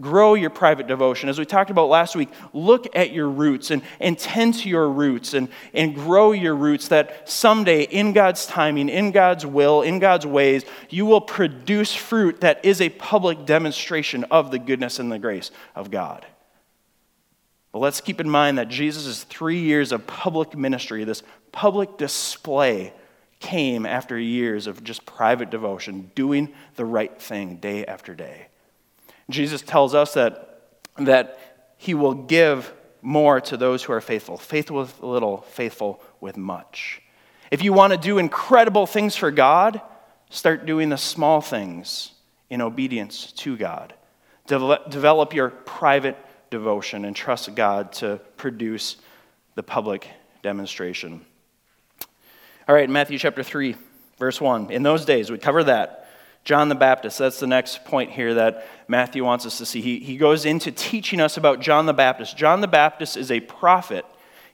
Grow 0.00 0.32
your 0.32 0.48
private 0.48 0.86
devotion. 0.86 1.28
As 1.28 1.38
we 1.38 1.44
talked 1.44 1.68
about 1.68 1.90
last 1.90 2.16
week, 2.16 2.30
look 2.54 2.96
at 2.96 3.12
your 3.12 3.28
roots 3.28 3.70
and, 3.70 3.82
and 3.98 4.18
tend 4.18 4.54
to 4.60 4.70
your 4.70 4.88
roots 4.88 5.34
and, 5.34 5.50
and 5.74 5.94
grow 5.94 6.32
your 6.32 6.56
roots 6.56 6.88
that 6.88 7.28
someday, 7.28 7.82
in 7.82 8.14
God's 8.14 8.46
timing, 8.46 8.88
in 8.88 9.10
God's 9.10 9.44
will, 9.44 9.82
in 9.82 9.98
God's 9.98 10.24
ways, 10.24 10.64
you 10.88 11.04
will 11.04 11.20
produce 11.20 11.94
fruit 11.94 12.40
that 12.40 12.64
is 12.64 12.80
a 12.80 12.88
public 12.88 13.44
demonstration 13.44 14.24
of 14.30 14.50
the 14.50 14.58
goodness 14.58 14.98
and 14.98 15.12
the 15.12 15.18
grace 15.18 15.50
of 15.74 15.90
God. 15.90 16.24
But 17.72 17.78
let's 17.78 18.00
keep 18.00 18.20
in 18.20 18.28
mind 18.28 18.58
that 18.58 18.68
Jesus' 18.68 19.24
three 19.24 19.60
years 19.60 19.92
of 19.92 20.06
public 20.06 20.56
ministry, 20.56 21.04
this 21.04 21.22
public 21.52 21.96
display, 21.96 22.92
came 23.38 23.86
after 23.86 24.18
years 24.18 24.66
of 24.66 24.84
just 24.84 25.06
private 25.06 25.50
devotion, 25.50 26.10
doing 26.14 26.52
the 26.76 26.84
right 26.84 27.20
thing 27.20 27.56
day 27.56 27.86
after 27.86 28.14
day. 28.14 28.48
Jesus 29.30 29.62
tells 29.62 29.94
us 29.94 30.14
that, 30.14 30.62
that 30.98 31.38
he 31.78 31.94
will 31.94 32.14
give 32.14 32.72
more 33.02 33.40
to 33.40 33.56
those 33.56 33.82
who 33.82 33.92
are 33.92 34.00
faithful. 34.00 34.36
Faithful 34.36 34.76
with 34.76 35.02
little, 35.02 35.38
faithful 35.38 36.02
with 36.20 36.36
much. 36.36 37.00
If 37.50 37.64
you 37.64 37.72
want 37.72 37.92
to 37.92 37.98
do 37.98 38.18
incredible 38.18 38.86
things 38.86 39.16
for 39.16 39.30
God, 39.30 39.80
start 40.28 40.66
doing 40.66 40.90
the 40.90 40.98
small 40.98 41.40
things 41.40 42.12
in 42.50 42.60
obedience 42.60 43.32
to 43.32 43.56
God. 43.56 43.94
develop 44.46 45.32
your 45.32 45.50
private 45.50 46.16
devotion 46.50 47.04
and 47.04 47.14
trust 47.14 47.54
God 47.54 47.92
to 47.94 48.20
produce 48.36 48.96
the 49.54 49.62
public 49.62 50.08
demonstration. 50.42 51.24
All 52.68 52.74
right, 52.74 52.88
Matthew 52.88 53.18
chapter 53.18 53.42
3, 53.42 53.76
verse 54.18 54.40
1. 54.40 54.70
In 54.70 54.82
those 54.82 55.04
days, 55.04 55.30
we 55.30 55.38
cover 55.38 55.64
that. 55.64 56.08
John 56.44 56.68
the 56.68 56.74
Baptist, 56.74 57.18
that's 57.18 57.38
the 57.38 57.46
next 57.46 57.84
point 57.84 58.10
here 58.10 58.34
that 58.34 58.66
Matthew 58.88 59.24
wants 59.24 59.44
us 59.44 59.58
to 59.58 59.66
see. 59.66 59.80
He, 59.80 59.98
he 59.98 60.16
goes 60.16 60.46
into 60.46 60.72
teaching 60.72 61.20
us 61.20 61.36
about 61.36 61.60
John 61.60 61.86
the 61.86 61.92
Baptist. 61.92 62.36
John 62.36 62.60
the 62.60 62.68
Baptist 62.68 63.16
is 63.16 63.30
a 63.30 63.40
prophet. 63.40 64.04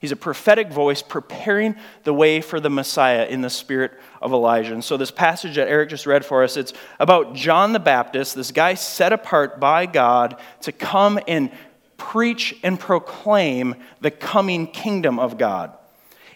He's 0.01 0.13
a 0.13 0.17
prophetic 0.17 0.71
voice 0.71 1.01
preparing 1.01 1.77
the 2.05 2.13
way 2.13 2.41
for 2.41 2.61
the 2.61 2.69
Messiah 2.69 3.27
in 3.27 3.41
the 3.41 3.51
spirit 3.51 3.93
of 4.21 4.33
Elijah. 4.33 4.75
And 4.75 4.85
so, 4.85 4.97
this 4.97 5.11
passage 5.11 5.57
that 5.57 5.69
Eric 5.69 5.89
just 5.89 6.07
read 6.07 6.25
for 6.25 6.43
us, 6.43 6.57
it's 6.57 6.73
about 7.01 7.35
John 7.35 7.73
the 7.73 7.81
Baptist, 7.81 8.35
this 8.35 8.51
guy 8.51 8.75
set 8.75 9.13
apart 9.13 9.59
by 9.59 9.87
God 9.87 10.39
to 10.63 10.73
come 10.73 11.19
and 11.27 11.51
preach 11.97 12.55
and 12.63 12.79
proclaim 12.79 13.75
the 14.01 14.11
coming 14.11 14.67
kingdom 14.67 15.19
of 15.19 15.39
God. 15.39 15.77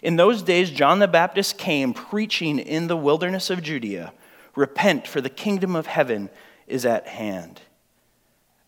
In 0.01 0.15
those 0.15 0.41
days, 0.41 0.71
John 0.71 0.99
the 0.99 1.07
Baptist 1.07 1.57
came 1.57 1.93
preaching 1.93 2.59
in 2.59 2.87
the 2.87 2.97
wilderness 2.97 3.49
of 3.49 3.61
Judea 3.61 4.13
Repent, 4.55 5.07
for 5.07 5.21
the 5.21 5.29
kingdom 5.29 5.75
of 5.75 5.85
heaven 5.85 6.29
is 6.67 6.85
at 6.85 7.07
hand. 7.07 7.61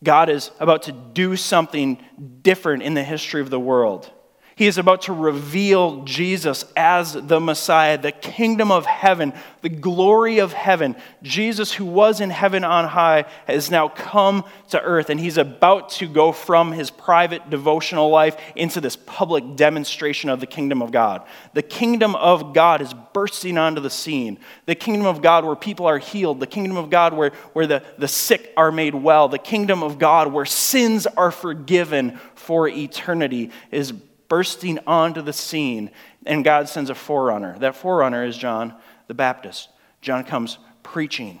God 0.02 0.28
is 0.28 0.50
about 0.60 0.84
to 0.84 0.92
do 0.92 1.36
something 1.36 1.98
different 2.42 2.82
in 2.82 2.94
the 2.94 3.02
history 3.02 3.40
of 3.40 3.50
the 3.50 3.60
world. 3.60 4.10
He 4.56 4.68
is 4.68 4.78
about 4.78 5.02
to 5.02 5.12
reveal 5.12 6.04
Jesus 6.04 6.64
as 6.76 7.14
the 7.14 7.40
Messiah, 7.40 7.98
the 7.98 8.12
kingdom 8.12 8.70
of 8.70 8.86
heaven, 8.86 9.32
the 9.62 9.68
glory 9.68 10.38
of 10.38 10.52
heaven. 10.52 10.94
Jesus, 11.22 11.72
who 11.72 11.84
was 11.84 12.20
in 12.20 12.30
heaven 12.30 12.62
on 12.62 12.86
high, 12.86 13.24
has 13.48 13.68
now 13.68 13.88
come 13.88 14.44
to 14.68 14.80
earth, 14.80 15.10
and 15.10 15.18
he's 15.18 15.38
about 15.38 15.88
to 15.90 16.06
go 16.06 16.30
from 16.30 16.70
his 16.70 16.88
private 16.88 17.50
devotional 17.50 18.10
life 18.10 18.36
into 18.54 18.80
this 18.80 18.94
public 18.94 19.56
demonstration 19.56 20.30
of 20.30 20.38
the 20.38 20.46
kingdom 20.46 20.82
of 20.82 20.92
God. 20.92 21.26
The 21.54 21.62
kingdom 21.62 22.14
of 22.14 22.54
God 22.54 22.80
is 22.80 22.94
bursting 23.12 23.58
onto 23.58 23.80
the 23.80 23.90
scene. 23.90 24.38
The 24.66 24.76
kingdom 24.76 25.06
of 25.06 25.20
God 25.20 25.44
where 25.44 25.56
people 25.56 25.86
are 25.86 25.98
healed, 25.98 26.38
the 26.38 26.46
kingdom 26.46 26.76
of 26.76 26.90
God 26.90 27.12
where, 27.12 27.30
where 27.54 27.66
the, 27.66 27.82
the 27.98 28.06
sick 28.06 28.52
are 28.56 28.70
made 28.70 28.94
well, 28.94 29.26
the 29.26 29.36
kingdom 29.36 29.82
of 29.82 29.98
God 29.98 30.32
where 30.32 30.44
sins 30.44 31.08
are 31.08 31.32
forgiven 31.32 32.20
for 32.36 32.68
eternity 32.68 33.50
is 33.72 33.92
bursting 34.28 34.78
onto 34.86 35.22
the 35.22 35.32
scene, 35.32 35.90
and 36.26 36.44
God 36.44 36.68
sends 36.68 36.90
a 36.90 36.94
forerunner. 36.94 37.58
That 37.58 37.76
forerunner 37.76 38.24
is 38.24 38.36
John 38.36 38.74
the 39.06 39.14
Baptist. 39.14 39.68
John 40.00 40.24
comes 40.24 40.58
preaching, 40.82 41.40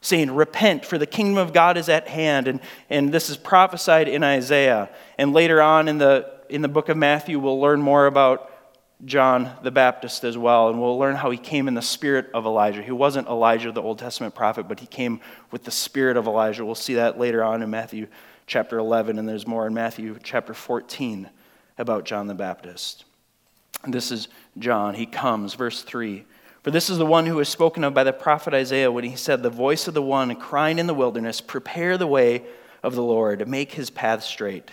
saying, 0.00 0.30
Repent, 0.30 0.84
for 0.84 0.98
the 0.98 1.06
kingdom 1.06 1.38
of 1.38 1.52
God 1.52 1.76
is 1.76 1.88
at 1.88 2.08
hand. 2.08 2.48
And, 2.48 2.60
and 2.88 3.12
this 3.12 3.30
is 3.30 3.36
prophesied 3.36 4.08
in 4.08 4.22
Isaiah. 4.22 4.90
And 5.18 5.32
later 5.32 5.60
on 5.60 5.88
in 5.88 5.98
the, 5.98 6.30
in 6.48 6.62
the 6.62 6.68
book 6.68 6.88
of 6.88 6.96
Matthew, 6.96 7.38
we'll 7.38 7.60
learn 7.60 7.80
more 7.80 8.06
about 8.06 8.50
John 9.04 9.50
the 9.62 9.70
Baptist 9.70 10.24
as 10.24 10.36
well, 10.36 10.68
and 10.68 10.78
we'll 10.78 10.98
learn 10.98 11.16
how 11.16 11.30
he 11.30 11.38
came 11.38 11.68
in 11.68 11.74
the 11.74 11.80
spirit 11.80 12.28
of 12.34 12.44
Elijah. 12.44 12.82
He 12.82 12.92
wasn't 12.92 13.28
Elijah, 13.28 13.72
the 13.72 13.80
Old 13.80 13.98
Testament 13.98 14.34
prophet, 14.34 14.68
but 14.68 14.80
he 14.80 14.86
came 14.86 15.20
with 15.50 15.64
the 15.64 15.70
spirit 15.70 16.18
of 16.18 16.26
Elijah. 16.26 16.66
We'll 16.66 16.74
see 16.74 16.94
that 16.94 17.18
later 17.18 17.42
on 17.42 17.62
in 17.62 17.70
Matthew 17.70 18.08
chapter 18.46 18.78
11, 18.78 19.18
and 19.18 19.26
there's 19.26 19.46
more 19.46 19.66
in 19.66 19.72
Matthew 19.72 20.18
chapter 20.22 20.52
14 20.52 21.30
about 21.78 22.04
John 22.04 22.26
the 22.26 22.34
Baptist. 22.34 23.04
this 23.86 24.10
is 24.10 24.28
John. 24.58 24.94
He 24.94 25.06
comes, 25.06 25.54
verse 25.54 25.82
3. 25.82 26.24
For 26.62 26.70
this 26.70 26.90
is 26.90 26.98
the 26.98 27.06
one 27.06 27.24
who 27.24 27.36
was 27.36 27.48
spoken 27.48 27.84
of 27.84 27.94
by 27.94 28.04
the 28.04 28.12
prophet 28.12 28.52
Isaiah 28.52 28.92
when 28.92 29.04
he 29.04 29.16
said, 29.16 29.42
The 29.42 29.50
voice 29.50 29.88
of 29.88 29.94
the 29.94 30.02
one 30.02 30.34
crying 30.36 30.78
in 30.78 30.86
the 30.86 30.94
wilderness, 30.94 31.40
Prepare 31.40 31.96
the 31.96 32.06
way 32.06 32.42
of 32.82 32.94
the 32.94 33.02
Lord, 33.02 33.48
make 33.48 33.72
his 33.72 33.88
path 33.88 34.22
straight. 34.22 34.70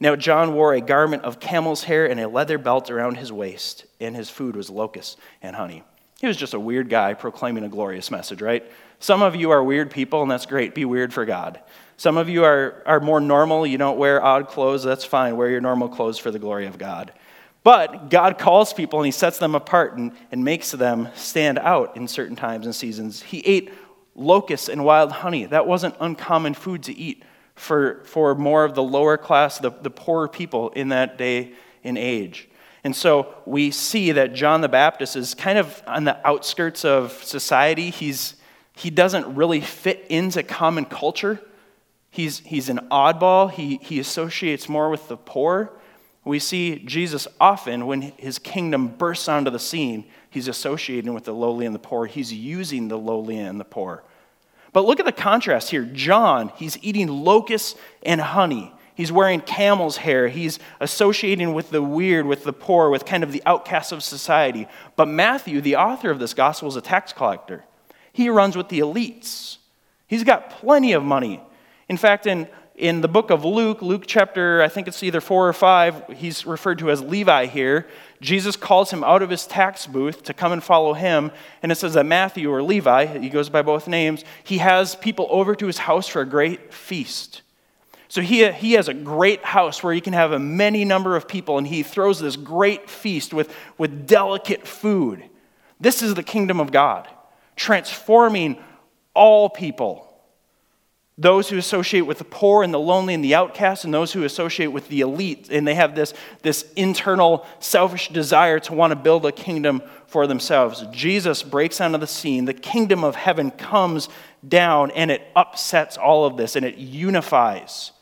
Now, 0.00 0.16
John 0.16 0.54
wore 0.54 0.74
a 0.74 0.80
garment 0.80 1.22
of 1.22 1.38
camel's 1.38 1.84
hair 1.84 2.10
and 2.10 2.18
a 2.18 2.26
leather 2.26 2.58
belt 2.58 2.90
around 2.90 3.18
his 3.18 3.32
waist, 3.32 3.84
and 4.00 4.16
his 4.16 4.30
food 4.30 4.56
was 4.56 4.68
locusts 4.68 5.16
and 5.42 5.54
honey. 5.54 5.84
He 6.20 6.26
was 6.26 6.36
just 6.36 6.54
a 6.54 6.60
weird 6.60 6.88
guy 6.88 7.14
proclaiming 7.14 7.62
a 7.62 7.68
glorious 7.68 8.10
message, 8.10 8.42
right? 8.42 8.64
Some 8.98 9.22
of 9.22 9.36
you 9.36 9.50
are 9.52 9.62
weird 9.62 9.92
people, 9.92 10.22
and 10.22 10.30
that's 10.30 10.46
great. 10.46 10.74
Be 10.74 10.84
weird 10.84 11.12
for 11.12 11.24
God. 11.24 11.60
Some 11.96 12.16
of 12.16 12.28
you 12.28 12.44
are, 12.44 12.82
are 12.86 13.00
more 13.00 13.20
normal. 13.20 13.66
You 13.66 13.78
don't 13.78 13.98
wear 13.98 14.22
odd 14.22 14.48
clothes. 14.48 14.82
That's 14.82 15.04
fine. 15.04 15.36
Wear 15.36 15.48
your 15.48 15.60
normal 15.60 15.88
clothes 15.88 16.18
for 16.18 16.30
the 16.30 16.38
glory 16.38 16.66
of 16.66 16.78
God. 16.78 17.12
But 17.64 18.10
God 18.10 18.38
calls 18.38 18.72
people 18.72 18.98
and 18.98 19.06
He 19.06 19.12
sets 19.12 19.38
them 19.38 19.54
apart 19.54 19.96
and, 19.96 20.12
and 20.32 20.44
makes 20.44 20.72
them 20.72 21.08
stand 21.14 21.58
out 21.58 21.96
in 21.96 22.08
certain 22.08 22.36
times 22.36 22.66
and 22.66 22.74
seasons. 22.74 23.22
He 23.22 23.38
ate 23.40 23.72
locusts 24.14 24.68
and 24.68 24.84
wild 24.84 25.12
honey. 25.12 25.46
That 25.46 25.66
wasn't 25.66 25.94
uncommon 26.00 26.54
food 26.54 26.82
to 26.84 26.96
eat 26.96 27.22
for, 27.54 28.02
for 28.04 28.34
more 28.34 28.64
of 28.64 28.74
the 28.74 28.82
lower 28.82 29.16
class, 29.16 29.58
the, 29.58 29.70
the 29.70 29.90
poorer 29.90 30.28
people 30.28 30.70
in 30.70 30.88
that 30.88 31.18
day 31.18 31.52
and 31.84 31.96
age. 31.96 32.48
And 32.84 32.96
so 32.96 33.34
we 33.46 33.70
see 33.70 34.12
that 34.12 34.34
John 34.34 34.60
the 34.60 34.68
Baptist 34.68 35.14
is 35.14 35.34
kind 35.34 35.58
of 35.58 35.82
on 35.86 36.04
the 36.04 36.26
outskirts 36.26 36.84
of 36.84 37.12
society. 37.22 37.90
He's, 37.90 38.34
he 38.74 38.90
doesn't 38.90 39.36
really 39.36 39.60
fit 39.60 40.04
into 40.08 40.42
common 40.42 40.84
culture. 40.84 41.40
He's, 42.12 42.40
he's 42.40 42.68
an 42.68 42.78
oddball. 42.90 43.50
He, 43.50 43.80
he 43.82 43.98
associates 43.98 44.68
more 44.68 44.90
with 44.90 45.08
the 45.08 45.16
poor. 45.16 45.72
We 46.24 46.38
see 46.38 46.78
Jesus 46.78 47.26
often, 47.40 47.86
when 47.86 48.02
his 48.02 48.38
kingdom 48.38 48.88
bursts 48.88 49.28
onto 49.28 49.50
the 49.50 49.58
scene, 49.58 50.04
he's 50.28 50.46
associating 50.46 51.14
with 51.14 51.24
the 51.24 51.32
lowly 51.32 51.64
and 51.64 51.74
the 51.74 51.80
poor. 51.80 52.04
He's 52.04 52.30
using 52.30 52.88
the 52.88 52.98
lowly 52.98 53.38
and 53.38 53.58
the 53.58 53.64
poor. 53.64 54.04
But 54.74 54.84
look 54.84 55.00
at 55.00 55.06
the 55.06 55.12
contrast 55.12 55.70
here. 55.70 55.84
John, 55.84 56.52
he's 56.56 56.78
eating 56.82 57.08
locusts 57.08 57.76
and 58.02 58.20
honey. 58.20 58.74
He's 58.94 59.10
wearing 59.10 59.40
camel's 59.40 59.96
hair. 59.96 60.28
He's 60.28 60.58
associating 60.80 61.54
with 61.54 61.70
the 61.70 61.82
weird, 61.82 62.26
with 62.26 62.44
the 62.44 62.52
poor, 62.52 62.90
with 62.90 63.06
kind 63.06 63.24
of 63.24 63.32
the 63.32 63.42
outcasts 63.46 63.90
of 63.90 64.02
society. 64.02 64.68
But 64.96 65.08
Matthew, 65.08 65.62
the 65.62 65.76
author 65.76 66.10
of 66.10 66.18
this 66.18 66.34
gospel, 66.34 66.68
is 66.68 66.76
a 66.76 66.82
tax 66.82 67.14
collector. 67.14 67.64
He 68.12 68.28
runs 68.28 68.54
with 68.54 68.68
the 68.68 68.80
elites. 68.80 69.56
He's 70.06 70.24
got 70.24 70.50
plenty 70.50 70.92
of 70.92 71.02
money. 71.02 71.40
In 71.92 71.98
fact, 71.98 72.26
in, 72.26 72.48
in 72.74 73.02
the 73.02 73.06
book 73.06 73.28
of 73.28 73.44
Luke, 73.44 73.82
Luke 73.82 74.04
chapter, 74.06 74.62
I 74.62 74.68
think 74.68 74.88
it's 74.88 75.02
either 75.02 75.20
four 75.20 75.46
or 75.46 75.52
five, 75.52 76.02
he's 76.16 76.46
referred 76.46 76.78
to 76.78 76.90
as 76.90 77.02
Levi 77.02 77.44
here. 77.44 77.86
Jesus 78.22 78.56
calls 78.56 78.90
him 78.90 79.04
out 79.04 79.20
of 79.20 79.28
his 79.28 79.46
tax 79.46 79.86
booth 79.86 80.22
to 80.22 80.32
come 80.32 80.52
and 80.52 80.64
follow 80.64 80.94
him. 80.94 81.30
And 81.62 81.70
it 81.70 81.74
says 81.74 81.92
that 81.92 82.06
Matthew 82.06 82.50
or 82.50 82.62
Levi, 82.62 83.18
he 83.18 83.28
goes 83.28 83.50
by 83.50 83.60
both 83.60 83.86
names, 83.86 84.24
he 84.42 84.56
has 84.56 84.94
people 84.96 85.26
over 85.28 85.54
to 85.54 85.66
his 85.66 85.76
house 85.76 86.08
for 86.08 86.22
a 86.22 86.24
great 86.24 86.72
feast. 86.72 87.42
So 88.08 88.22
he, 88.22 88.50
he 88.52 88.72
has 88.72 88.88
a 88.88 88.94
great 88.94 89.44
house 89.44 89.82
where 89.82 89.92
he 89.92 90.00
can 90.00 90.14
have 90.14 90.32
a 90.32 90.38
many 90.38 90.86
number 90.86 91.14
of 91.14 91.28
people, 91.28 91.58
and 91.58 91.66
he 91.66 91.82
throws 91.82 92.20
this 92.20 92.36
great 92.36 92.88
feast 92.88 93.34
with, 93.34 93.54
with 93.76 94.06
delicate 94.06 94.66
food. 94.66 95.24
This 95.78 96.00
is 96.00 96.14
the 96.14 96.22
kingdom 96.22 96.58
of 96.58 96.72
God, 96.72 97.06
transforming 97.54 98.56
all 99.12 99.50
people 99.50 100.08
those 101.18 101.48
who 101.50 101.58
associate 101.58 102.02
with 102.02 102.18
the 102.18 102.24
poor 102.24 102.62
and 102.62 102.72
the 102.72 102.78
lonely 102.78 103.14
and 103.14 103.22
the 103.22 103.34
outcast, 103.34 103.84
and 103.84 103.92
those 103.92 104.12
who 104.12 104.24
associate 104.24 104.68
with 104.68 104.88
the 104.88 105.02
elite. 105.02 105.48
And 105.50 105.66
they 105.66 105.74
have 105.74 105.94
this, 105.94 106.14
this 106.42 106.70
internal 106.74 107.46
selfish 107.60 108.08
desire 108.08 108.58
to 108.60 108.72
want 108.72 108.92
to 108.92 108.96
build 108.96 109.26
a 109.26 109.32
kingdom 109.32 109.82
for 110.06 110.26
themselves. 110.26 110.84
Jesus 110.90 111.42
breaks 111.42 111.80
onto 111.80 111.98
the 111.98 112.06
scene. 112.06 112.46
The 112.46 112.54
kingdom 112.54 113.04
of 113.04 113.14
heaven 113.14 113.50
comes 113.50 114.08
down 114.46 114.90
and 114.92 115.10
it 115.10 115.22
upsets 115.36 115.96
all 115.96 116.24
of 116.24 116.36
this 116.36 116.56
and 116.56 116.64
it 116.64 116.76
unifies 116.76 117.92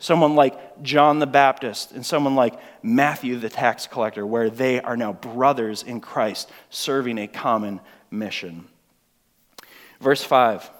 someone 0.00 0.34
like 0.34 0.82
John 0.82 1.18
the 1.18 1.26
Baptist 1.26 1.92
and 1.92 2.04
someone 2.04 2.34
like 2.34 2.58
Matthew 2.82 3.36
the 3.36 3.50
tax 3.50 3.86
collector, 3.86 4.26
where 4.26 4.48
they 4.48 4.80
are 4.80 4.96
now 4.96 5.12
brothers 5.12 5.82
in 5.82 6.00
Christ 6.00 6.50
serving 6.70 7.18
a 7.18 7.28
common 7.28 7.80
mission. 8.10 8.66
Verse 10.00 10.24
5. 10.24 10.70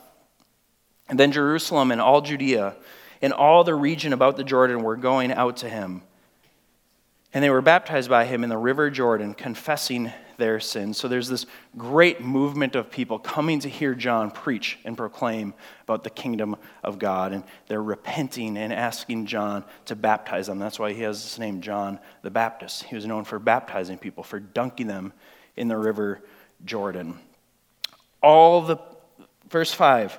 And 1.11 1.19
then 1.19 1.33
Jerusalem 1.33 1.91
and 1.91 2.01
all 2.01 2.23
Judea 2.23 2.77
and 3.21 3.33
all 3.33 3.65
the 3.65 3.75
region 3.75 4.13
about 4.13 4.37
the 4.37 4.45
Jordan 4.45 4.83
were 4.83 4.97
going 4.97 5.33
out 5.33 5.59
to 5.59 5.69
him. 5.69 6.03
And 7.35 7.45
they 7.45 7.51
were 7.51 7.61
baptized 7.61 8.09
by 8.09 8.25
him 8.25 8.43
in 8.45 8.51
the 8.51 8.57
river 8.57 8.91
Jordan, 8.91 9.35
confessing 9.35 10.13
their 10.37 10.61
sins. 10.61 10.99
So 10.99 11.09
there's 11.09 11.29
this 11.29 11.47
great 11.77 12.21
movement 12.21 12.77
of 12.77 12.91
people 12.91 13.19
coming 13.19 13.59
to 13.61 13.69
hear 13.69 13.95
John 13.95 14.31
preach 14.31 14.79
and 14.85 14.97
proclaim 14.97 15.53
about 15.83 16.05
the 16.05 16.11
kingdom 16.11 16.57
of 16.83 16.99
God. 16.99 17.33
And 17.33 17.45
they're 17.67 17.83
repenting 17.83 18.57
and 18.57 18.73
asking 18.73 19.27
John 19.27 19.65
to 19.87 19.97
baptize 19.97 20.47
them. 20.47 20.61
That's 20.61 20.79
why 20.79 20.93
he 20.93 21.03
has 21.03 21.23
this 21.23 21.39
name, 21.39 21.61
John 21.61 21.99
the 22.23 22.31
Baptist. 22.31 22.85
He 22.85 22.95
was 22.95 23.05
known 23.05 23.25
for 23.25 23.39
baptizing 23.39 23.99
people, 23.99 24.23
for 24.23 24.39
dunking 24.39 24.87
them 24.87 25.13
in 25.57 25.67
the 25.67 25.77
river 25.77 26.23
Jordan. 26.65 27.19
All 28.23 28.63
the, 28.63 28.79
verse 29.49 29.73
5 29.73 30.19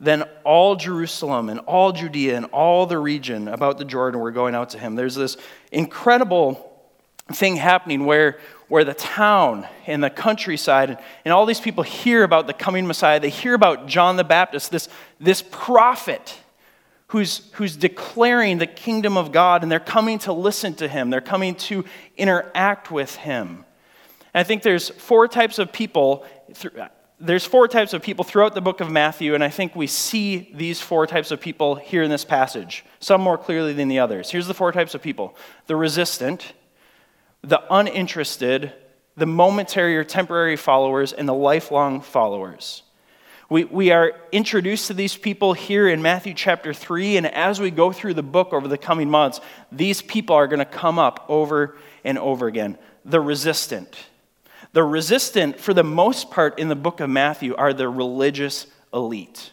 then 0.00 0.22
all 0.44 0.76
Jerusalem 0.76 1.48
and 1.48 1.60
all 1.60 1.92
Judea 1.92 2.36
and 2.36 2.46
all 2.46 2.86
the 2.86 2.98
region 2.98 3.48
about 3.48 3.78
the 3.78 3.84
Jordan 3.84 4.20
were 4.20 4.30
going 4.30 4.54
out 4.54 4.70
to 4.70 4.78
him. 4.78 4.94
There's 4.94 5.16
this 5.16 5.36
incredible 5.72 6.64
thing 7.32 7.56
happening 7.56 8.06
where, 8.06 8.38
where 8.68 8.84
the 8.84 8.94
town 8.94 9.66
and 9.86 10.02
the 10.02 10.10
countryside 10.10 10.98
and 11.24 11.34
all 11.34 11.46
these 11.46 11.60
people 11.60 11.82
hear 11.82 12.22
about 12.22 12.46
the 12.46 12.52
coming 12.52 12.86
Messiah. 12.86 13.18
They 13.18 13.30
hear 13.30 13.54
about 13.54 13.86
John 13.86 14.16
the 14.16 14.24
Baptist, 14.24 14.70
this, 14.70 14.88
this 15.18 15.42
prophet 15.50 16.38
who's, 17.08 17.50
who's 17.54 17.76
declaring 17.76 18.58
the 18.58 18.66
kingdom 18.66 19.16
of 19.16 19.32
God, 19.32 19.62
and 19.62 19.72
they're 19.72 19.80
coming 19.80 20.18
to 20.20 20.32
listen 20.32 20.74
to 20.74 20.86
him. 20.86 21.10
They're 21.10 21.20
coming 21.20 21.54
to 21.56 21.84
interact 22.16 22.90
with 22.90 23.16
him. 23.16 23.64
And 24.32 24.40
I 24.40 24.44
think 24.44 24.62
there's 24.62 24.90
four 24.90 25.26
types 25.26 25.58
of 25.58 25.72
people 25.72 26.24
there's 27.20 27.44
four 27.44 27.66
types 27.66 27.92
of 27.92 28.02
people 28.02 28.24
throughout 28.24 28.54
the 28.54 28.60
book 28.60 28.80
of 28.80 28.90
Matthew, 28.90 29.34
and 29.34 29.42
I 29.42 29.48
think 29.48 29.74
we 29.74 29.86
see 29.86 30.52
these 30.54 30.80
four 30.80 31.06
types 31.06 31.30
of 31.30 31.40
people 31.40 31.74
here 31.74 32.02
in 32.02 32.10
this 32.10 32.24
passage, 32.24 32.84
some 33.00 33.20
more 33.20 33.36
clearly 33.36 33.72
than 33.72 33.88
the 33.88 33.98
others. 33.98 34.30
Here's 34.30 34.46
the 34.46 34.54
four 34.54 34.72
types 34.72 34.94
of 34.94 35.02
people 35.02 35.36
the 35.66 35.76
resistant, 35.76 36.52
the 37.42 37.62
uninterested, 37.70 38.72
the 39.16 39.26
momentary 39.26 39.96
or 39.96 40.04
temporary 40.04 40.56
followers, 40.56 41.12
and 41.12 41.28
the 41.28 41.34
lifelong 41.34 42.00
followers. 42.00 42.82
We, 43.50 43.64
we 43.64 43.90
are 43.90 44.12
introduced 44.30 44.88
to 44.88 44.94
these 44.94 45.16
people 45.16 45.54
here 45.54 45.88
in 45.88 46.02
Matthew 46.02 46.34
chapter 46.34 46.72
3, 46.72 47.16
and 47.16 47.26
as 47.26 47.58
we 47.58 47.70
go 47.70 47.90
through 47.92 48.14
the 48.14 48.22
book 48.22 48.52
over 48.52 48.68
the 48.68 48.78
coming 48.78 49.10
months, 49.10 49.40
these 49.72 50.02
people 50.02 50.36
are 50.36 50.46
going 50.46 50.58
to 50.58 50.66
come 50.66 50.98
up 50.98 51.24
over 51.28 51.76
and 52.04 52.18
over 52.18 52.46
again. 52.46 52.78
The 53.04 53.20
resistant 53.20 53.96
the 54.72 54.82
resistant, 54.82 55.58
for 55.58 55.72
the 55.72 55.84
most 55.84 56.30
part, 56.30 56.58
in 56.58 56.68
the 56.68 56.76
book 56.76 57.00
of 57.00 57.08
Matthew, 57.08 57.54
are 57.56 57.72
the 57.72 57.88
religious 57.88 58.66
elite. 58.92 59.52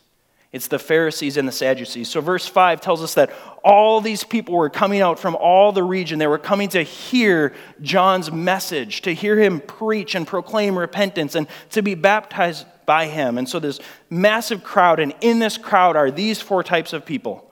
It's 0.52 0.68
the 0.68 0.80
Pharisees 0.80 1.36
and 1.36 1.46
the 1.46 1.52
Sadducees. 1.52 2.08
So, 2.08 2.22
verse 2.22 2.48
5 2.48 2.80
tells 2.80 3.04
us 3.04 3.16
that 3.16 3.30
all 3.62 4.00
these 4.00 4.24
people 4.24 4.56
were 4.56 4.70
coming 4.70 5.02
out 5.02 5.20
from 5.20 5.36
all 5.36 5.74
the 5.74 5.84
region. 5.84 6.18
They 6.18 6.28
were 6.28 6.38
coming 6.38 6.70
to 6.70 6.82
hear 6.82 7.54
John's 7.82 8.32
message, 8.32 9.02
to 9.02 9.14
hear 9.14 9.38
him 9.38 9.60
preach 9.60 10.16
and 10.16 10.26
proclaim 10.26 10.80
repentance, 10.80 11.36
and 11.36 11.48
to 11.72 11.82
be 11.82 11.94
baptized 11.94 12.66
by 12.86 13.08
him. 13.08 13.38
And 13.38 13.50
so, 13.50 13.60
this 13.60 13.82
massive 14.10 14.64
crowd, 14.64 15.02
and 15.02 15.14
in 15.20 15.40
this 15.40 15.58
crowd 15.58 15.98
are 15.98 16.10
these 16.10 16.42
four 16.42 16.64
types 16.64 16.94
of 16.94 17.06
people. 17.06 17.52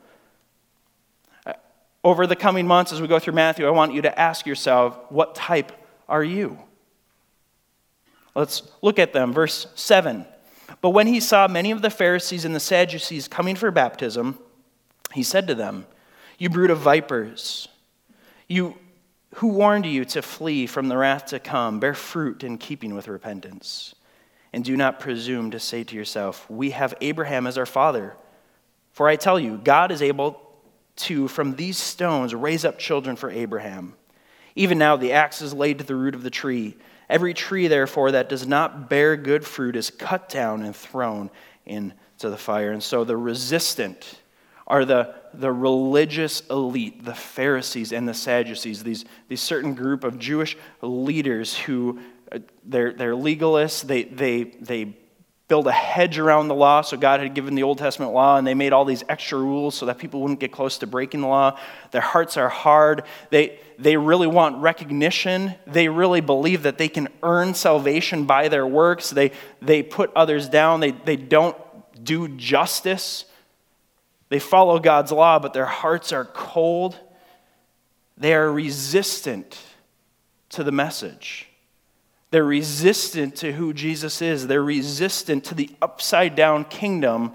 Over 2.06 2.26
the 2.26 2.38
coming 2.38 2.68
months, 2.68 2.94
as 2.94 3.02
we 3.02 3.08
go 3.08 3.20
through 3.20 3.34
Matthew, 3.34 3.68
I 3.68 3.72
want 3.72 3.94
you 3.94 4.02
to 4.04 4.18
ask 4.18 4.46
yourself, 4.46 4.98
what 5.10 5.36
type 5.36 5.74
are 6.08 6.24
you? 6.24 6.58
Let's 8.36 8.64
look 8.82 9.00
at 9.00 9.14
them. 9.14 9.34
Verse 9.34 9.68
7. 9.76 10.26
But 10.82 10.90
when 10.90 11.08
he 11.08 11.20
saw 11.20 11.48
many 11.48 11.72
of 11.72 11.82
the 11.82 11.90
Pharisees 11.90 12.46
and 12.46 12.56
the 12.56 12.60
Sadducees 12.60 13.28
coming 13.28 13.56
for 13.56 13.72
baptism, 13.72 14.40
he 15.14 15.24
said 15.24 15.48
to 15.48 15.56
them, 15.56 15.86
You 16.38 16.50
brood 16.50 16.72
of 16.72 16.80
vipers, 16.80 17.68
you, 18.48 18.78
who 19.36 19.48
warned 19.48 19.86
you 19.86 20.06
to 20.06 20.22
flee 20.22 20.68
from 20.68 20.88
the 20.88 20.98
wrath 20.98 21.28
to 21.28 21.40
come? 21.40 21.80
Bear 21.80 21.94
fruit 21.94 22.44
in 22.44 22.58
keeping 22.58 22.94
with 22.94 23.08
repentance. 23.08 23.96
And 24.52 24.64
do 24.64 24.78
not 24.78 25.00
presume 25.00 25.52
to 25.52 25.60
say 25.60 25.84
to 25.84 25.96
yourself, 25.96 26.50
We 26.50 26.72
have 26.72 26.94
Abraham 27.02 27.48
as 27.48 27.58
our 27.58 27.66
father. 27.66 28.16
For 28.92 29.08
I 29.08 29.16
tell 29.16 29.40
you, 29.40 29.60
God 29.64 29.92
is 29.92 30.02
able 30.02 30.40
to, 30.98 31.28
from 31.28 31.56
these 31.56 31.78
stones, 31.78 32.36
raise 32.36 32.64
up 32.64 32.78
children 32.78 33.16
for 33.16 33.32
Abraham. 33.32 33.96
Even 34.56 34.78
now, 34.78 34.96
the 34.96 35.14
axe 35.14 35.42
is 35.42 35.54
laid 35.54 35.80
to 35.80 35.84
the 35.84 35.96
root 35.96 36.14
of 36.14 36.22
the 36.22 36.30
tree. 36.30 36.76
Every 37.14 37.36
tree, 37.36 37.68
therefore, 37.68 38.14
that 38.14 38.28
does 38.28 38.48
not 38.48 38.90
bear 38.90 39.16
good 39.16 39.46
fruit 39.46 39.76
is 39.76 39.92
cut 39.92 40.30
down 40.30 40.64
and 40.64 40.76
thrown 40.76 41.30
into 41.64 41.94
the 42.32 42.38
fire. 42.38 42.72
And 42.72 42.82
so 42.82 43.04
the 43.04 43.16
resistant 43.16 44.20
are 44.66 44.84
the, 44.84 45.14
the 45.32 45.52
religious 45.52 46.42
elite, 46.50 47.06
the 47.06 47.14
Pharisees 47.14 47.92
and 47.94 48.10
the 48.10 48.16
Sadducees, 48.16 48.82
these, 48.82 49.06
these 49.28 49.42
certain 49.42 49.76
group 49.76 50.04
of 50.04 50.18
Jewish 50.18 50.58
leaders 50.82 51.56
who 51.56 52.00
uh, 52.32 52.40
they're, 52.66 52.94
they're 52.94 53.14
legalists, 53.14 53.86
they, 53.86 54.06
they, 54.06 54.46
they 54.46 54.98
build 55.54 55.68
a 55.68 55.72
hedge 55.72 56.18
around 56.18 56.48
the 56.48 56.56
law. 56.56 56.82
So 56.82 56.98
God 56.98 57.20
had 57.20 57.36
given 57.36 57.54
the 57.54 57.62
Old 57.62 57.78
Testament 57.78 58.12
law, 58.12 58.38
and 58.38 58.48
they 58.48 58.56
made 58.56 58.74
all 58.74 58.86
these 58.86 59.04
extra 59.08 59.38
rules 59.38 59.76
so 59.76 59.86
that 59.86 60.00
people 60.00 60.20
wouldn't 60.20 60.40
get 60.40 60.52
close 60.52 60.80
to 60.80 60.88
breaking 60.88 61.22
the 61.22 61.28
law. 61.28 61.60
Their 61.92 62.02
hearts 62.02 62.38
are 62.38 62.50
hard. 62.50 63.04
They, 63.30 63.60
they 63.78 63.96
really 63.96 64.26
want 64.26 64.64
recognition. 64.64 65.54
They 65.68 65.90
really 65.90 66.22
believe 66.22 66.64
that 66.64 66.80
they 66.80 66.88
can 66.88 67.08
earn 67.22 67.54
salvation 67.54 68.26
by 68.26 68.48
their 68.48 68.66
works. 68.66 69.12
They, 69.12 69.30
they 69.62 69.84
put 69.84 70.12
others 70.16 70.50
down. 70.50 70.80
They, 70.80 70.90
they 70.90 71.18
don't 71.18 71.56
do 72.04 72.30
justice. 72.30 73.26
They 74.30 74.40
follow 74.40 74.80
God's 74.80 75.12
law, 75.12 75.38
but 75.38 75.54
their 75.54 75.68
hearts 75.68 76.12
are 76.12 76.26
cold. 76.26 76.98
They 78.18 78.34
are 78.34 78.52
resistant 78.52 79.60
to 80.50 80.64
the 80.64 80.72
message. 80.72 81.48
They're 82.34 82.44
resistant 82.44 83.36
to 83.36 83.52
who 83.52 83.74
Jesus 83.74 84.20
is. 84.20 84.48
They're 84.48 84.64
resistant 84.64 85.44
to 85.44 85.54
the 85.54 85.70
upside 85.84 86.34
down 86.34 86.66
kingdom, 86.66 87.32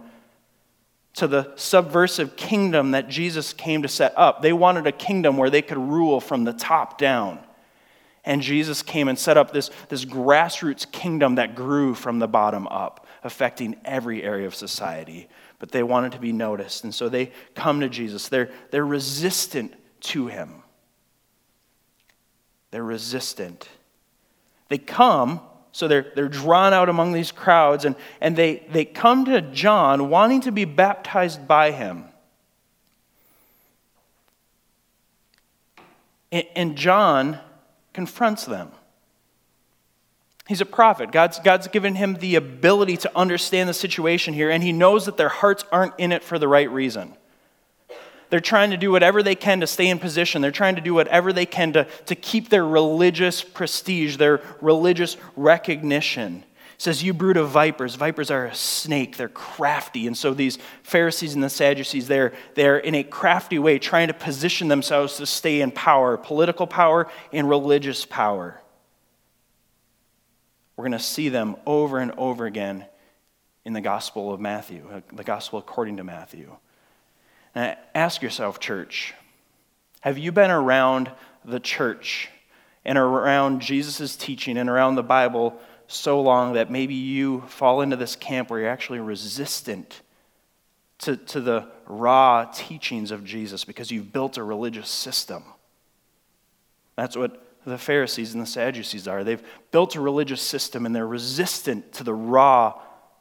to 1.15 1.29
the 1.29 1.53
subversive 1.55 2.35
kingdom 2.35 2.91
that 2.91 3.09
Jesus 3.09 3.53
came 3.53 3.83
to 3.83 3.89
set 3.89 4.13
up. 4.17 4.43
They 4.43 4.53
wanted 4.53 4.89
a 4.89 4.93
kingdom 4.93 5.37
where 5.37 5.51
they 5.51 5.63
could 5.63 5.79
rule 5.79 6.21
from 6.21 6.43
the 6.43 6.53
top 6.53 6.99
down. 6.99 7.39
And 8.25 8.43
Jesus 8.43 8.83
came 8.83 9.07
and 9.07 9.17
set 9.17 9.37
up 9.37 9.53
this, 9.53 9.71
this 9.89 10.05
grassroots 10.05 10.91
kingdom 10.91 11.37
that 11.37 11.55
grew 11.55 11.95
from 11.95 12.19
the 12.19 12.27
bottom 12.27 12.67
up, 12.67 13.07
affecting 13.23 13.77
every 13.85 14.25
area 14.25 14.49
of 14.49 14.55
society. 14.57 15.29
But 15.61 15.71
they 15.71 15.85
wanted 15.85 16.11
to 16.11 16.19
be 16.19 16.33
noticed. 16.33 16.83
And 16.83 16.93
so 16.93 17.09
they 17.09 17.31
come 17.55 17.79
to 17.83 17.89
Jesus. 17.89 18.27
They're, 18.27 18.51
they're 18.73 18.85
resistant 18.85 19.75
to 20.01 20.27
him. 20.27 20.65
They're 22.73 22.83
resistant. 22.83 23.69
They 24.69 24.79
come, 24.79 25.41
so 25.73 25.89
they're, 25.89 26.13
they're 26.15 26.29
drawn 26.29 26.73
out 26.73 26.89
among 26.89 27.13
these 27.13 27.33
crowds, 27.33 27.85
and, 27.85 27.97
and 28.21 28.37
they, 28.37 28.67
they 28.71 28.85
come 28.85 29.25
to 29.27 29.41
John 29.41 30.11
wanting 30.11 30.43
to 30.43 30.53
be 30.53 30.65
baptized 30.65 31.49
by 31.49 31.71
him. 31.71 32.05
And, 36.31 36.45
and 36.55 36.77
John 36.77 37.39
confronts 37.93 38.45
them. 38.45 38.71
He's 40.47 40.61
a 40.63 40.67
prophet. 40.67 41.13
God's, 41.13 41.39
God's 41.41 41.69
given 41.69 41.95
him 41.95 42.15
the 42.15 42.35
ability 42.35 42.97
to 42.99 43.17
understand 43.17 43.69
the 43.69 43.75
situation 43.75 44.33
here, 44.33 44.51
and 44.51 44.63
he 44.63 44.73
knows 44.73 45.05
that 45.05 45.19
their 45.19 45.29
hearts 45.29 45.65
aren't 45.71 45.93
in 45.99 46.11
it 46.11 46.25
for 46.25 46.39
the 46.39 46.49
right 46.49 46.71
reason. 46.71 47.17
They're 48.31 48.41
trying 48.41 48.71
to 48.71 48.77
do 48.77 48.91
whatever 48.91 49.23
they 49.23 49.35
can 49.35 49.61
to 49.61 49.67
stay 49.67 49.88
in 49.88 49.99
position. 49.99 50.43
They're 50.43 50.51
trying 50.51 50.77
to 50.77 50.83
do 50.83 50.95
whatever 50.95 51.33
they 51.33 51.47
can 51.47 51.73
to, 51.73 51.85
to 52.07 52.14
keep 52.14 52.49
their 52.49 52.67
religious 52.67 53.43
prestige, 53.43 54.17
their 54.17 54.43
religious 54.61 55.17
recognition. 55.37 56.45
It 56.79 56.83
says, 56.83 57.03
You 57.03 57.14
brood 57.14 57.37
of 57.37 57.49
vipers. 57.49 57.95
Vipers 57.95 58.31
are 58.31 58.47
a 58.47 58.55
snake. 58.55 59.17
They're 59.17 59.29
crafty. 59.29 60.07
And 60.07 60.17
so 60.17 60.35
these 60.35 60.59
Pharisees 60.83 61.35
and 61.35 61.43
the 61.43 61.51
Sadducees, 61.51 62.07
they're, 62.07 62.35
they're 62.55 62.79
in 62.79 62.95
a 62.95 63.03
crafty 63.03 63.59
way 63.59 63.79
trying 63.79 64.09
to 64.09 64.14
position 64.14 64.69
themselves 64.69 65.17
to 65.17 65.27
stay 65.27 65.61
in 65.61 65.71
power, 65.71 66.17
political 66.17 66.67
power 66.67 67.11
and 67.33 67.49
religious 67.49 68.05
power. 68.05 68.61
We're 70.77 70.85
going 70.85 70.93
to 70.93 71.01
see 71.01 71.31
them 71.31 71.57
over 71.67 71.99
and 71.99 72.12
over 72.12 72.47
again 72.47 72.87
in 73.64 73.73
the 73.73 73.81
Gospel 73.81 74.33
of 74.33 74.38
Matthew, 74.38 74.88
uh, 74.93 75.01
the 75.12 75.25
Gospel 75.25 75.59
according 75.59 75.97
to 75.97 76.05
Matthew. 76.05 76.57
Now, 77.59 77.77
ask 77.92 78.23
yourself, 78.23 78.61
church, 78.61 79.14
have 80.03 80.16
you 80.16 80.31
been 80.31 80.53
around 80.53 81.11
the 81.44 81.59
church 81.59 82.29
and 82.85 82.97
around 82.97 83.62
Jesus' 83.62 84.14
teaching 84.14 84.57
and 84.57 84.71
around 84.71 84.94
the 84.94 85.03
Bible 85.03 85.61
so 85.88 86.21
long 86.21 86.53
that 86.53 86.71
maybe 86.71 86.94
you 86.94 87.40
fall 87.49 87.81
into 87.81 87.97
this 87.97 88.14
camp 88.14 88.49
where 88.49 88.61
you're 88.61 88.68
actually 88.68 89.01
resistant 89.01 90.03
to, 90.99 91.16
to 91.16 91.40
the 91.40 91.66
raw 91.87 92.44
teachings 92.44 93.11
of 93.11 93.25
Jesus 93.25 93.64
because 93.64 93.90
you've 93.90 94.12
built 94.12 94.37
a 94.37 94.44
religious 94.44 94.88
system? 94.88 95.42
That's 96.94 97.16
what 97.16 97.44
the 97.66 97.77
Pharisees 97.77 98.35
and 98.35 98.40
the 98.40 98.47
Sadducees 98.47 99.09
are. 99.09 99.25
They've 99.25 99.44
built 99.73 99.97
a 99.97 100.01
religious 100.01 100.42
system 100.42 100.87
and 100.87 100.94
they're 100.94 101.09
resistant 101.09 101.92
to 101.94 102.05
the 102.05 102.14
raw 102.14 102.81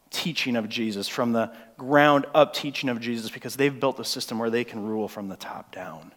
teaching 0.10 0.56
of 0.56 0.70
Jesus, 0.70 1.08
from 1.08 1.34
the 1.34 1.52
ground 1.78 2.26
up 2.34 2.54
teaching 2.54 2.90
of 2.90 3.00
Jesus, 3.00 3.32
because 3.32 3.56
they've 3.56 3.80
built 3.80 4.00
a 4.00 4.06
system 4.06 4.40
where 4.40 4.50
they 4.50 4.64
can 4.64 4.86
rule 4.86 5.08
from 5.08 5.30
the 5.30 5.36
top 5.36 5.74
down. 5.74 6.14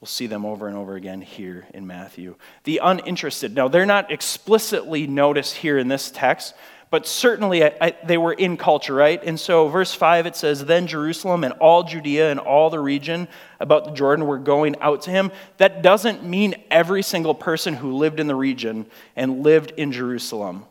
We'll 0.00 0.06
see 0.06 0.28
them 0.28 0.44
over 0.44 0.68
and 0.68 0.76
over 0.76 0.94
again 0.94 1.20
here 1.20 1.66
in 1.74 1.86
Matthew. 1.86 2.36
The 2.64 2.78
uninterested. 2.82 3.54
Now, 3.54 3.66
they're 3.66 3.86
not 3.86 4.12
explicitly 4.12 5.08
noticed 5.08 5.56
here 5.56 5.76
in 5.76 5.88
this 5.88 6.10
text, 6.12 6.54
but 6.90 7.06
certainly 7.06 7.64
I, 7.64 7.74
I, 7.80 7.94
they 8.04 8.16
were 8.16 8.32
in 8.32 8.56
culture, 8.56 8.94
right? 8.94 9.22
And 9.22 9.38
so, 9.38 9.68
verse 9.68 9.92
5, 9.92 10.26
it 10.26 10.36
says, 10.36 10.64
Then 10.64 10.86
Jerusalem 10.86 11.42
and 11.42 11.52
all 11.54 11.82
Judea 11.82 12.30
and 12.30 12.38
all 12.38 12.70
the 12.70 12.78
region 12.78 13.26
about 13.58 13.84
the 13.84 13.90
Jordan 13.90 14.26
were 14.26 14.38
going 14.38 14.76
out 14.80 15.02
to 15.02 15.10
him. 15.10 15.32
That 15.56 15.82
doesn't 15.82 16.24
mean 16.24 16.54
every 16.70 17.02
single 17.02 17.34
person 17.34 17.74
who 17.74 17.96
lived 17.96 18.20
in 18.20 18.28
the 18.28 18.36
region 18.36 18.86
and 19.16 19.42
lived 19.42 19.72
in 19.76 19.90
Jerusalem. 19.90 20.64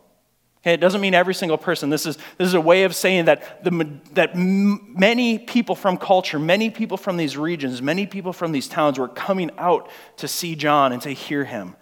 Okay, 0.63 0.73
it 0.73 0.81
doesn't 0.81 1.01
mean 1.01 1.13
every 1.13 1.33
single 1.33 1.57
person. 1.57 1.89
This 1.89 2.05
is, 2.05 2.17
this 2.37 2.47
is 2.47 2.53
a 2.53 2.61
way 2.61 2.83
of 2.83 2.95
saying 2.95 3.25
that, 3.25 3.63
the, 3.63 3.99
that 4.13 4.35
many 4.35 5.39
people 5.39 5.75
from 5.75 5.97
culture, 5.97 6.39
many 6.39 6.69
people 6.69 6.97
from 6.97 7.15
these 7.15 7.37
regions, 7.37 7.81
many 7.81 8.05
people 8.05 8.33
from 8.33 8.51
these 8.51 8.67
towns 8.67 8.97
were 8.97 9.07
coming 9.07 9.51
out 9.57 9.89
to 10.17 10.27
see 10.27 10.55
John 10.55 10.91
and 10.91 11.01
to 11.03 11.11
hear 11.11 11.45
him. 11.45 11.75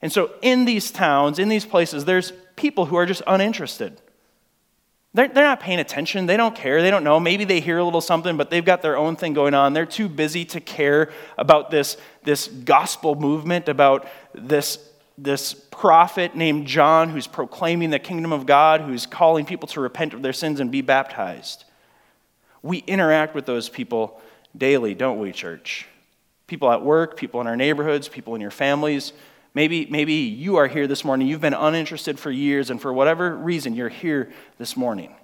And 0.00 0.12
so, 0.12 0.32
in 0.42 0.64
these 0.64 0.90
towns, 0.90 1.38
in 1.38 1.48
these 1.48 1.64
places, 1.64 2.04
there's 2.04 2.32
people 2.56 2.86
who 2.86 2.96
are 2.96 3.06
just 3.06 3.22
uninterested. 3.26 4.00
They're, 5.14 5.28
they're 5.28 5.44
not 5.44 5.60
paying 5.60 5.78
attention. 5.78 6.26
They 6.26 6.38
don't 6.38 6.56
care. 6.56 6.80
They 6.80 6.90
don't 6.90 7.04
know. 7.04 7.20
Maybe 7.20 7.44
they 7.44 7.60
hear 7.60 7.78
a 7.78 7.84
little 7.84 8.00
something, 8.00 8.36
but 8.36 8.50
they've 8.50 8.64
got 8.64 8.80
their 8.80 8.96
own 8.96 9.16
thing 9.16 9.34
going 9.34 9.52
on. 9.52 9.74
They're 9.74 9.84
too 9.84 10.08
busy 10.08 10.44
to 10.46 10.60
care 10.60 11.12
about 11.36 11.70
this, 11.70 11.98
this 12.24 12.48
gospel 12.48 13.14
movement, 13.14 13.68
about 13.68 14.08
this, 14.34 14.78
this 15.18 15.54
prophet 15.54 16.34
named 16.34 16.66
John 16.66 17.10
who's 17.10 17.26
proclaiming 17.26 17.90
the 17.90 17.98
kingdom 17.98 18.32
of 18.32 18.46
God, 18.46 18.80
who's 18.80 19.06
calling 19.06 19.44
people 19.44 19.68
to 19.68 19.80
repent 19.80 20.14
of 20.14 20.22
their 20.22 20.32
sins 20.32 20.60
and 20.60 20.70
be 20.70 20.80
baptized. 20.80 21.64
We 22.62 22.78
interact 22.78 23.34
with 23.34 23.46
those 23.46 23.68
people 23.68 24.20
daily, 24.56 24.94
don't 24.94 25.18
we, 25.18 25.32
church? 25.32 25.86
People 26.46 26.70
at 26.70 26.82
work, 26.82 27.16
people 27.16 27.40
in 27.40 27.46
our 27.46 27.56
neighborhoods, 27.56 28.08
people 28.08 28.34
in 28.34 28.40
your 28.40 28.50
families. 28.50 29.12
Maybe, 29.54 29.86
maybe 29.86 30.14
you 30.14 30.56
are 30.56 30.66
here 30.66 30.86
this 30.86 31.04
morning. 31.04 31.26
You've 31.28 31.40
been 31.40 31.54
uninterested 31.54 32.18
for 32.18 32.30
years, 32.30 32.70
and 32.70 32.80
for 32.80 32.92
whatever 32.92 33.36
reason, 33.36 33.74
you're 33.74 33.88
here 33.88 34.32
this 34.58 34.76
morning. 34.76 35.14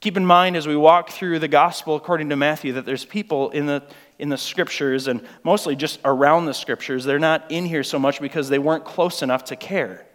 Keep 0.00 0.16
in 0.16 0.26
mind 0.26 0.56
as 0.56 0.66
we 0.66 0.76
walk 0.76 1.10
through 1.10 1.38
the 1.38 1.48
gospel 1.48 1.94
according 1.94 2.28
to 2.30 2.36
Matthew 2.36 2.72
that 2.72 2.84
there's 2.84 3.04
people 3.04 3.50
in 3.50 3.66
the, 3.66 3.84
in 4.22 4.28
the 4.28 4.38
scriptures 4.38 5.08
and 5.08 5.20
mostly 5.42 5.74
just 5.74 5.98
around 6.04 6.46
the 6.46 6.54
scriptures. 6.54 7.04
They're 7.04 7.18
not 7.18 7.50
in 7.50 7.66
here 7.66 7.82
so 7.82 7.98
much 7.98 8.20
because 8.20 8.48
they 8.48 8.60
weren't 8.60 8.84
close 8.84 9.20
enough 9.20 9.46
to 9.46 9.56
care. 9.56 10.06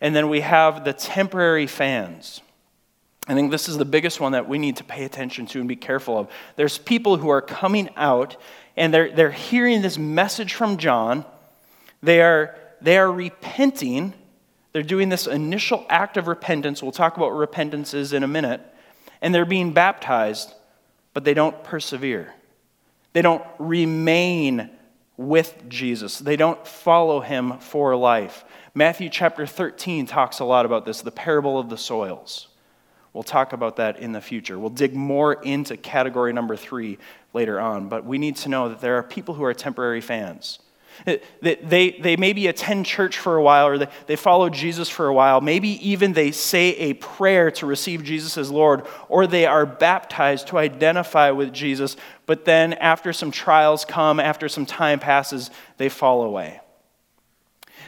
And 0.00 0.16
then 0.16 0.30
we 0.30 0.40
have 0.40 0.82
the 0.82 0.94
temporary 0.94 1.66
fans. 1.66 2.40
I 3.28 3.34
think 3.34 3.50
this 3.50 3.68
is 3.68 3.76
the 3.76 3.84
biggest 3.84 4.18
one 4.18 4.32
that 4.32 4.48
we 4.48 4.58
need 4.58 4.76
to 4.76 4.84
pay 4.84 5.04
attention 5.04 5.44
to 5.48 5.58
and 5.58 5.68
be 5.68 5.76
careful 5.76 6.16
of. 6.16 6.30
There's 6.56 6.78
people 6.78 7.18
who 7.18 7.28
are 7.28 7.42
coming 7.42 7.90
out 7.96 8.38
and 8.78 8.94
they're, 8.94 9.14
they're 9.14 9.30
hearing 9.30 9.82
this 9.82 9.98
message 9.98 10.54
from 10.54 10.78
John. 10.78 11.26
They 12.02 12.22
are, 12.22 12.56
they 12.80 12.96
are 12.96 13.12
repenting. 13.12 14.14
They're 14.72 14.82
doing 14.82 15.10
this 15.10 15.26
initial 15.26 15.84
act 15.90 16.16
of 16.16 16.26
repentance. 16.26 16.82
We'll 16.82 16.92
talk 16.92 17.18
about 17.18 17.32
what 17.32 17.38
repentance 17.38 17.92
is 17.92 18.14
in 18.14 18.22
a 18.22 18.28
minute. 18.28 18.62
And 19.20 19.34
they're 19.34 19.44
being 19.44 19.74
baptized, 19.74 20.54
but 21.12 21.24
they 21.24 21.34
don't 21.34 21.62
persevere. 21.62 22.32
They 23.18 23.22
don't 23.22 23.42
remain 23.58 24.70
with 25.16 25.68
Jesus. 25.68 26.20
They 26.20 26.36
don't 26.36 26.64
follow 26.64 27.18
him 27.18 27.58
for 27.58 27.96
life. 27.96 28.44
Matthew 28.74 29.08
chapter 29.08 29.44
13 29.44 30.06
talks 30.06 30.38
a 30.38 30.44
lot 30.44 30.64
about 30.64 30.84
this, 30.84 31.02
the 31.02 31.10
parable 31.10 31.58
of 31.58 31.68
the 31.68 31.76
soils. 31.76 32.46
We'll 33.12 33.24
talk 33.24 33.52
about 33.52 33.74
that 33.78 33.98
in 33.98 34.12
the 34.12 34.20
future. 34.20 34.56
We'll 34.56 34.70
dig 34.70 34.94
more 34.94 35.32
into 35.32 35.76
category 35.76 36.32
number 36.32 36.54
three 36.54 36.98
later 37.34 37.58
on, 37.58 37.88
but 37.88 38.04
we 38.04 38.18
need 38.18 38.36
to 38.36 38.48
know 38.48 38.68
that 38.68 38.80
there 38.80 38.94
are 38.98 39.02
people 39.02 39.34
who 39.34 39.42
are 39.42 39.52
temporary 39.52 40.00
fans. 40.00 40.60
They, 41.04 41.96
they, 42.00 42.16
maybe 42.16 42.46
attend 42.46 42.86
church 42.86 43.18
for 43.18 43.36
a 43.36 43.42
while 43.42 43.66
or 43.66 43.78
they, 43.78 43.88
they 44.06 44.16
follow 44.16 44.48
Jesus 44.48 44.88
for 44.88 45.06
a 45.06 45.14
while. 45.14 45.40
Maybe 45.40 45.68
even 45.88 46.12
they 46.12 46.32
say 46.32 46.70
a 46.76 46.94
prayer 46.94 47.50
to 47.52 47.66
receive 47.66 48.02
Jesus 48.04 48.36
as 48.36 48.50
Lord, 48.50 48.86
or 49.08 49.26
they 49.26 49.46
are 49.46 49.66
baptized 49.66 50.48
to 50.48 50.58
identify 50.58 51.30
with 51.30 51.52
Jesus, 51.52 51.96
but 52.26 52.44
then 52.44 52.74
after 52.74 53.12
some 53.12 53.30
trials 53.30 53.84
come, 53.84 54.20
after 54.20 54.48
some 54.48 54.66
time 54.66 54.98
passes, 54.98 55.50
they 55.76 55.88
fall 55.88 56.22
away. 56.22 56.60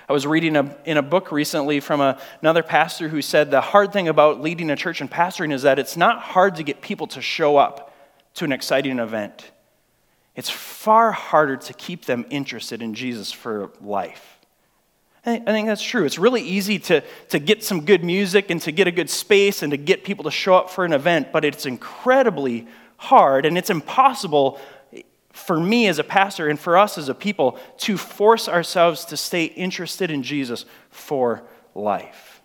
I 0.09 0.12
was 0.12 0.27
reading 0.27 0.57
a, 0.57 0.77
in 0.85 0.96
a 0.96 1.03
book 1.03 1.31
recently 1.31 1.79
from 1.79 2.01
a, 2.01 2.20
another 2.40 2.64
pastor 2.64 3.09
who 3.09 3.23
said 3.23 3.51
the 3.51 3.61
hard 3.61 3.92
thing 3.92 4.09
about 4.09 4.40
leading 4.40 4.70
a 4.70 4.75
church 4.77 5.01
and 5.01 5.09
pastoring 5.09 5.53
is 5.53 5.62
that 5.62 5.79
it's 5.79 5.96
not 5.96 6.20
hard 6.20 6.57
to 6.57 6.64
get 6.64 6.81
people 6.81 7.07
to 7.09 7.23
show 7.23 7.57
up 7.57 7.94
to 8.35 8.44
an 8.44 8.51
exciting 8.51 8.99
event. 8.99 9.53
It's 10.37 10.51
far 10.51 11.12
harder 11.12 11.57
to 11.57 11.73
keep 11.75 12.05
them 12.05 12.25
interested 12.31 12.83
in 12.83 12.95
Jesus 12.95 13.33
for 13.33 13.71
life. 13.81 14.38
I 15.27 15.38
think 15.38 15.66
that's 15.66 15.83
true. 15.83 16.07
It's 16.07 16.19
really 16.19 16.40
easy 16.40 16.79
to, 16.79 17.03
to 17.29 17.38
get 17.38 17.62
some 17.62 17.85
good 17.85 18.03
music 18.03 18.51
and 18.51 18.61
to 18.62 18.73
get 18.73 18.87
a 18.87 18.90
good 18.90 19.11
space 19.11 19.62
and 19.62 19.71
to 19.71 19.77
get 19.77 20.03
people 20.03 20.25
to 20.25 20.31
show 20.31 20.55
up 20.55 20.71
for 20.71 20.87
an 20.87 20.95
event, 20.95 21.31
but 21.31 21.45
it's 21.45 21.66
incredibly 21.66 22.66
hard 22.97 23.45
and 23.45 23.59
it's 23.59 23.69
impossible 23.69 24.59
for 25.33 25.61
me 25.61 25.87
as 25.88 25.99
a 25.99 26.05
pastor 26.05 26.49
and 26.49 26.59
for 26.59 26.77
us 26.77 26.97
as 26.97 27.09
a 27.09 27.14
people 27.14 27.59
to 27.79 27.97
force 27.97 28.49
ourselves 28.49 29.05
to 29.07 29.16
stay 29.16 29.45
interested 29.45 30.11
in 30.11 30.23
Jesus 30.23 30.64
for 30.90 31.43
life. 31.75 32.40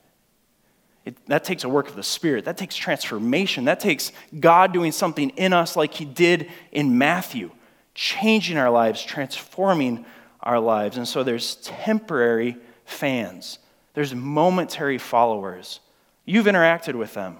It, 1.06 1.18
that 1.28 1.44
takes 1.44 1.64
a 1.64 1.70
work 1.70 1.88
of 1.88 1.96
the 1.96 2.04
Spirit. 2.04 2.46
That 2.46 2.58
takes 2.58 2.76
transformation. 2.76 3.66
That 3.66 3.80
takes 3.80 4.12
God 4.40 4.74
doing 4.74 4.92
something 4.92 5.30
in 5.32 5.54
us 5.54 5.76
like 5.76 5.94
He 5.94 6.06
did 6.06 6.50
in 6.72 6.98
Matthew, 6.98 7.52
changing 7.96 8.58
our 8.58 8.70
lives, 8.70 9.04
transforming 9.04 10.06
our 10.44 10.60
lives. 10.60 10.98
And 10.98 11.08
so 11.08 11.24
there's 11.24 11.56
temporary 11.56 12.58
fans, 12.84 13.58
there's 13.96 14.14
momentary 14.14 15.00
followers. 15.00 15.80
You've 16.26 16.46
interacted 16.46 16.96
with 16.96 17.14
them, 17.14 17.38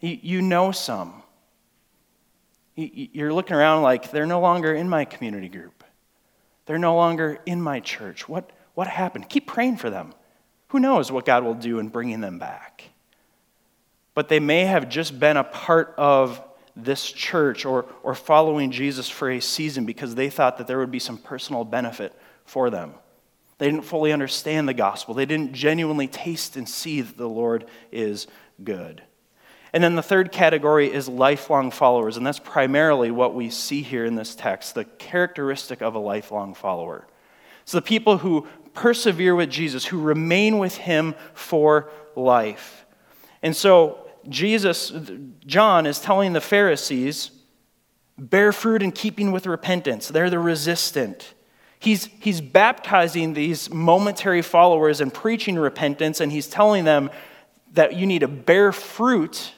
you, 0.00 0.18
you 0.20 0.42
know 0.42 0.72
some. 0.72 1.22
You're 2.74 3.34
looking 3.34 3.54
around 3.54 3.82
like 3.82 4.10
they're 4.10 4.24
no 4.24 4.40
longer 4.40 4.72
in 4.72 4.88
my 4.88 5.04
community 5.04 5.48
group. 5.48 5.84
They're 6.64 6.78
no 6.78 6.96
longer 6.96 7.38
in 7.44 7.60
my 7.60 7.80
church. 7.80 8.28
What, 8.28 8.50
what 8.72 8.86
happened? 8.86 9.28
Keep 9.28 9.46
praying 9.46 9.76
for 9.76 9.90
them. 9.90 10.14
Who 10.68 10.80
knows 10.80 11.12
what 11.12 11.26
God 11.26 11.44
will 11.44 11.54
do 11.54 11.78
in 11.80 11.88
bringing 11.88 12.22
them 12.22 12.38
back? 12.38 12.84
But 14.14 14.28
they 14.28 14.40
may 14.40 14.64
have 14.64 14.88
just 14.88 15.20
been 15.20 15.36
a 15.36 15.44
part 15.44 15.94
of 15.98 16.42
this 16.74 17.10
church 17.10 17.64
or, 17.64 17.86
or 18.02 18.14
following 18.14 18.70
Jesus 18.70 19.08
for 19.08 19.30
a 19.30 19.40
season 19.40 19.84
because 19.84 20.14
they 20.14 20.30
thought 20.30 20.58
that 20.58 20.66
there 20.66 20.78
would 20.78 20.90
be 20.90 20.98
some 20.98 21.18
personal 21.18 21.64
benefit 21.64 22.14
for 22.44 22.70
them. 22.70 22.94
They 23.58 23.70
didn't 23.70 23.84
fully 23.84 24.12
understand 24.12 24.68
the 24.68 24.74
gospel, 24.74 25.14
they 25.14 25.26
didn't 25.26 25.52
genuinely 25.52 26.08
taste 26.08 26.56
and 26.56 26.68
see 26.68 27.00
that 27.00 27.16
the 27.16 27.28
Lord 27.28 27.66
is 27.90 28.26
good. 28.64 29.02
And 29.72 29.82
then 29.82 29.94
the 29.94 30.02
third 30.02 30.32
category 30.32 30.92
is 30.92 31.08
lifelong 31.08 31.70
followers, 31.70 32.16
and 32.16 32.26
that's 32.26 32.38
primarily 32.38 33.10
what 33.10 33.34
we 33.34 33.48
see 33.48 33.80
here 33.82 34.04
in 34.04 34.16
this 34.16 34.34
text 34.34 34.74
the 34.74 34.84
characteristic 34.84 35.80
of 35.80 35.94
a 35.94 35.98
lifelong 35.98 36.54
follower. 36.54 37.06
So 37.64 37.78
the 37.78 37.82
people 37.82 38.18
who 38.18 38.46
persevere 38.74 39.34
with 39.34 39.50
Jesus, 39.50 39.86
who 39.86 40.00
remain 40.00 40.58
with 40.58 40.76
him 40.76 41.14
for 41.34 41.90
life. 42.16 42.84
And 43.42 43.56
so 43.56 44.01
Jesus, 44.28 44.92
John 45.46 45.86
is 45.86 45.98
telling 45.98 46.32
the 46.32 46.40
Pharisees, 46.40 47.30
bear 48.18 48.52
fruit 48.52 48.82
in 48.82 48.92
keeping 48.92 49.32
with 49.32 49.46
repentance. 49.46 50.08
They're 50.08 50.30
the 50.30 50.38
resistant. 50.38 51.34
He's, 51.78 52.06
he's 52.20 52.40
baptizing 52.40 53.34
these 53.34 53.70
momentary 53.70 54.42
followers 54.42 55.00
and 55.00 55.12
preaching 55.12 55.56
repentance, 55.56 56.20
and 56.20 56.30
he's 56.30 56.46
telling 56.46 56.84
them 56.84 57.10
that 57.72 57.96
you 57.96 58.06
need 58.06 58.20
to 58.20 58.28
bear 58.28 58.70
fruit 58.72 59.52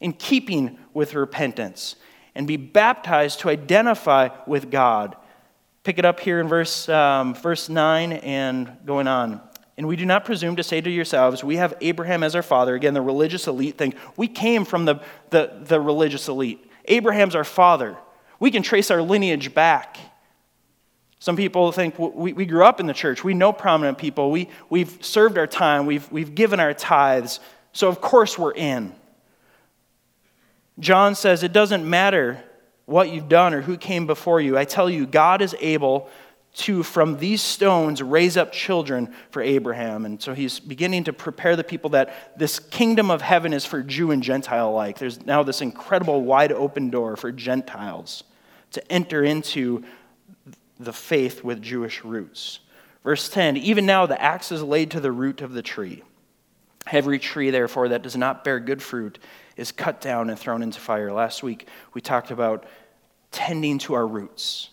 in 0.00 0.12
keeping 0.12 0.78
with 0.92 1.14
repentance 1.14 1.96
and 2.34 2.46
be 2.46 2.56
baptized 2.56 3.40
to 3.40 3.48
identify 3.48 4.28
with 4.46 4.70
God. 4.70 5.16
Pick 5.84 5.98
it 5.98 6.04
up 6.04 6.20
here 6.20 6.40
in 6.40 6.48
verse, 6.48 6.88
um, 6.88 7.34
verse 7.34 7.68
9 7.68 8.12
and 8.12 8.76
going 8.84 9.06
on. 9.06 9.40
And 9.78 9.86
we 9.86 9.94
do 9.94 10.04
not 10.04 10.24
presume 10.24 10.56
to 10.56 10.64
say 10.64 10.80
to 10.80 10.90
yourselves, 10.90 11.44
We 11.44 11.56
have 11.56 11.72
Abraham 11.80 12.24
as 12.24 12.34
our 12.34 12.42
father. 12.42 12.74
Again, 12.74 12.94
the 12.94 13.00
religious 13.00 13.46
elite 13.46 13.78
think 13.78 13.94
we 14.16 14.26
came 14.26 14.64
from 14.64 14.84
the, 14.84 14.96
the, 15.30 15.52
the 15.62 15.80
religious 15.80 16.28
elite. 16.28 16.68
Abraham's 16.86 17.36
our 17.36 17.44
father. 17.44 17.96
We 18.40 18.50
can 18.50 18.64
trace 18.64 18.90
our 18.90 19.00
lineage 19.00 19.54
back. 19.54 19.96
Some 21.20 21.36
people 21.36 21.70
think 21.70 21.96
we, 21.96 22.32
we 22.32 22.44
grew 22.44 22.64
up 22.64 22.80
in 22.80 22.86
the 22.86 22.92
church. 22.92 23.22
We 23.22 23.34
know 23.34 23.52
prominent 23.52 23.98
people. 23.98 24.32
We, 24.32 24.48
we've 24.68 24.98
served 25.00 25.38
our 25.38 25.46
time. 25.46 25.86
We've, 25.86 26.10
we've 26.10 26.34
given 26.34 26.58
our 26.58 26.74
tithes. 26.74 27.38
So, 27.72 27.88
of 27.88 28.00
course, 28.00 28.36
we're 28.36 28.54
in. 28.54 28.92
John 30.80 31.14
says 31.14 31.44
it 31.44 31.52
doesn't 31.52 31.88
matter 31.88 32.42
what 32.86 33.10
you've 33.10 33.28
done 33.28 33.54
or 33.54 33.60
who 33.60 33.76
came 33.76 34.08
before 34.08 34.40
you. 34.40 34.58
I 34.58 34.64
tell 34.64 34.90
you, 34.90 35.06
God 35.06 35.40
is 35.40 35.54
able 35.60 36.08
to, 36.58 36.82
from 36.82 37.18
these 37.18 37.40
stones, 37.40 38.02
raise 38.02 38.36
up 38.36 38.52
children 38.52 39.14
for 39.30 39.40
Abraham. 39.40 40.04
And 40.04 40.20
so 40.20 40.34
he's 40.34 40.58
beginning 40.58 41.04
to 41.04 41.12
prepare 41.12 41.54
the 41.54 41.64
people 41.64 41.90
that 41.90 42.36
this 42.38 42.58
kingdom 42.58 43.10
of 43.10 43.22
heaven 43.22 43.52
is 43.52 43.64
for 43.64 43.82
Jew 43.82 44.10
and 44.10 44.22
Gentile 44.22 44.68
alike. 44.68 44.98
There's 44.98 45.24
now 45.24 45.42
this 45.42 45.60
incredible 45.60 46.22
wide 46.22 46.52
open 46.52 46.90
door 46.90 47.16
for 47.16 47.30
Gentiles 47.30 48.24
to 48.72 48.92
enter 48.92 49.22
into 49.22 49.84
the 50.80 50.92
faith 50.92 51.44
with 51.44 51.62
Jewish 51.62 52.04
roots. 52.04 52.58
Verse 53.04 53.28
10 53.28 53.56
Even 53.56 53.86
now 53.86 54.06
the 54.06 54.20
axe 54.20 54.50
is 54.50 54.62
laid 54.62 54.90
to 54.92 55.00
the 55.00 55.12
root 55.12 55.40
of 55.40 55.52
the 55.52 55.62
tree. 55.62 56.02
Every 56.90 57.18
tree, 57.18 57.50
therefore, 57.50 57.90
that 57.90 58.02
does 58.02 58.16
not 58.16 58.44
bear 58.44 58.58
good 58.58 58.82
fruit 58.82 59.18
is 59.56 59.72
cut 59.72 60.00
down 60.00 60.30
and 60.30 60.38
thrown 60.38 60.62
into 60.62 60.80
fire. 60.80 61.12
Last 61.12 61.42
week 61.42 61.68
we 61.94 62.00
talked 62.00 62.30
about 62.30 62.64
tending 63.30 63.78
to 63.78 63.94
our 63.94 64.06
roots. 64.06 64.70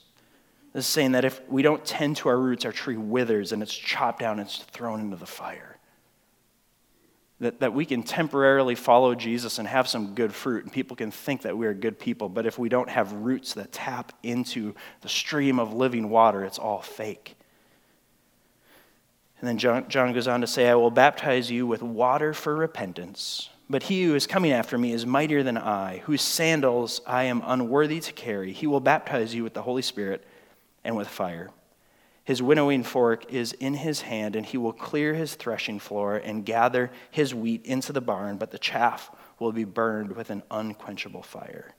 This 0.76 0.86
is 0.88 0.92
saying 0.92 1.14
that 1.14 1.24
if 1.24 1.40
we 1.48 1.62
don't 1.62 1.86
tend 1.86 2.18
to 2.18 2.28
our 2.28 2.38
roots, 2.38 2.66
our 2.66 2.74
tree 2.74 2.98
withers 2.98 3.54
and 3.54 3.64
it's 3.64 3.74
chopped 3.74 4.20
down 4.20 4.40
and 4.40 4.48
it's 4.50 4.58
thrown 4.58 5.00
into 5.00 5.16
the 5.16 5.26
fire. 5.26 5.78
That, 7.40 7.62
that 7.62 7.74
we 7.74 7.86
can 7.86 8.04
temporarily 8.04 8.76
follow 8.76 9.16
Jesus 9.16 9.58
and 9.58 9.70
have 9.70 9.88
some 9.88 10.16
good 10.16 10.34
fruit, 10.34 10.66
and 10.66 10.74
people 10.74 10.98
can 10.98 11.12
think 11.12 11.44
that 11.44 11.58
we 11.58 11.66
are 11.66 11.74
good 11.74 11.98
people, 11.98 12.28
but 12.28 12.46
if 12.46 12.60
we 12.60 12.68
don't 12.68 12.90
have 12.90 13.14
roots 13.14 13.54
that 13.54 13.72
tap 13.72 14.12
into 14.22 14.76
the 15.00 15.08
stream 15.08 15.60
of 15.60 15.74
living 15.74 16.10
water, 16.10 16.44
it's 16.44 16.60
all 16.60 16.82
fake. 16.82 17.38
And 19.40 19.48
then 19.48 19.58
John, 19.58 19.88
John 19.88 20.12
goes 20.12 20.28
on 20.28 20.42
to 20.42 20.48
say, 20.48 20.68
I 20.68 20.76
will 20.76 20.92
baptize 20.92 21.50
you 21.50 21.66
with 21.66 21.84
water 21.84 22.34
for 22.34 22.54
repentance. 22.54 23.50
But 23.70 23.84
he 23.84 24.04
who 24.04 24.14
is 24.14 24.28
coming 24.28 24.52
after 24.52 24.78
me 24.78 24.92
is 24.92 25.06
mightier 25.06 25.42
than 25.42 25.58
I, 25.58 26.00
whose 26.00 26.22
sandals 26.22 27.00
I 27.08 27.24
am 27.24 27.42
unworthy 27.46 28.02
to 28.02 28.12
carry. 28.12 28.52
He 28.52 28.68
will 28.68 28.82
baptize 28.82 29.34
you 29.34 29.44
with 29.44 29.54
the 29.54 29.62
Holy 29.62 29.82
Spirit 29.82 30.26
and 30.86 30.96
with 30.96 31.08
fire. 31.08 31.52
His 32.24 32.42
winnowing 32.42 32.84
fork 32.84 33.32
is 33.32 33.54
in 33.54 33.74
his 33.74 34.02
hand, 34.02 34.36
and 34.36 34.46
he 34.46 34.58
will 34.58 34.74
clear 34.74 35.14
his 35.14 35.36
threshing 35.36 35.80
floor 35.80 36.16
and 36.16 36.46
gather 36.46 36.92
his 37.12 37.36
wheat 37.36 37.66
into 37.66 37.92
the 37.92 38.02
barn, 38.02 38.38
but 38.38 38.52
the 38.52 38.58
chaff 38.58 39.12
will 39.40 39.52
be 39.52 39.64
burned 39.64 40.16
with 40.16 40.30
an 40.30 40.42
unquenchable 40.50 41.22
fire. 41.22 41.76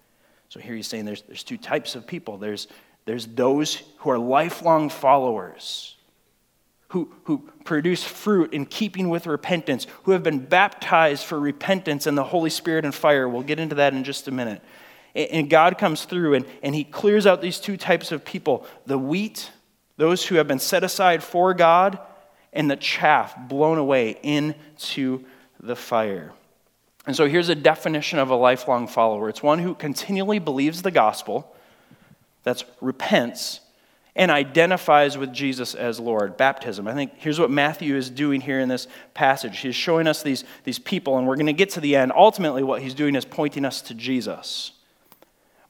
So 0.48 0.60
here 0.60 0.74
he's 0.74 0.86
saying 0.86 1.04
there's, 1.04 1.22
there's 1.22 1.42
two 1.42 1.56
types 1.56 1.96
of 1.96 2.06
people 2.06 2.36
there's, 2.36 2.68
there's 3.06 3.26
those 3.26 3.82
who 3.98 4.10
are 4.10 4.18
lifelong 4.18 4.90
followers 4.90 5.96
who, 6.88 7.12
who 7.24 7.50
produce 7.64 8.04
fruit 8.04 8.52
in 8.52 8.64
keeping 8.64 9.08
with 9.08 9.26
repentance, 9.26 9.86
who 10.04 10.12
have 10.12 10.22
been 10.22 10.38
baptized 10.38 11.24
for 11.24 11.38
repentance 11.38 12.06
and 12.06 12.16
the 12.16 12.24
Holy 12.24 12.50
Spirit 12.50 12.84
and 12.84 12.94
fire. 12.94 13.28
We'll 13.28 13.42
get 13.42 13.58
into 13.58 13.74
that 13.76 13.92
in 13.92 14.04
just 14.04 14.28
a 14.28 14.30
minute. 14.30 14.62
And 15.16 15.48
God 15.48 15.78
comes 15.78 16.04
through 16.04 16.34
and, 16.34 16.46
and 16.62 16.74
He 16.74 16.84
clears 16.84 17.26
out 17.26 17.40
these 17.40 17.58
two 17.58 17.76
types 17.76 18.12
of 18.12 18.24
people 18.24 18.66
the 18.84 18.98
wheat, 18.98 19.50
those 19.96 20.26
who 20.26 20.34
have 20.36 20.46
been 20.46 20.58
set 20.58 20.84
aside 20.84 21.22
for 21.22 21.54
God, 21.54 21.98
and 22.52 22.70
the 22.70 22.76
chaff 22.76 23.34
blown 23.48 23.78
away 23.78 24.18
into 24.22 25.24
the 25.60 25.76
fire. 25.76 26.32
And 27.06 27.14
so 27.14 27.28
here's 27.28 27.48
a 27.48 27.54
definition 27.54 28.18
of 28.18 28.30
a 28.30 28.34
lifelong 28.34 28.88
follower 28.88 29.28
it's 29.28 29.42
one 29.42 29.58
who 29.58 29.74
continually 29.74 30.38
believes 30.38 30.82
the 30.82 30.90
gospel, 30.90 31.54
that's 32.42 32.64
repents, 32.80 33.60
and 34.16 34.30
identifies 34.30 35.16
with 35.16 35.32
Jesus 35.32 35.74
as 35.74 36.00
Lord. 36.00 36.36
Baptism. 36.36 36.88
I 36.88 36.94
think 36.94 37.12
here's 37.16 37.38
what 37.38 37.50
Matthew 37.50 37.96
is 37.96 38.10
doing 38.10 38.40
here 38.40 38.60
in 38.60 38.68
this 38.68 38.88
passage. 39.14 39.58
He's 39.58 39.76
showing 39.76 40.06
us 40.06 40.22
these, 40.22 40.44
these 40.64 40.78
people, 40.78 41.18
and 41.18 41.26
we're 41.26 41.36
going 41.36 41.46
to 41.46 41.52
get 41.52 41.70
to 41.70 41.80
the 41.80 41.96
end. 41.96 42.12
Ultimately, 42.14 42.62
what 42.62 42.82
he's 42.82 42.94
doing 42.94 43.14
is 43.14 43.24
pointing 43.24 43.64
us 43.64 43.82
to 43.82 43.94
Jesus. 43.94 44.72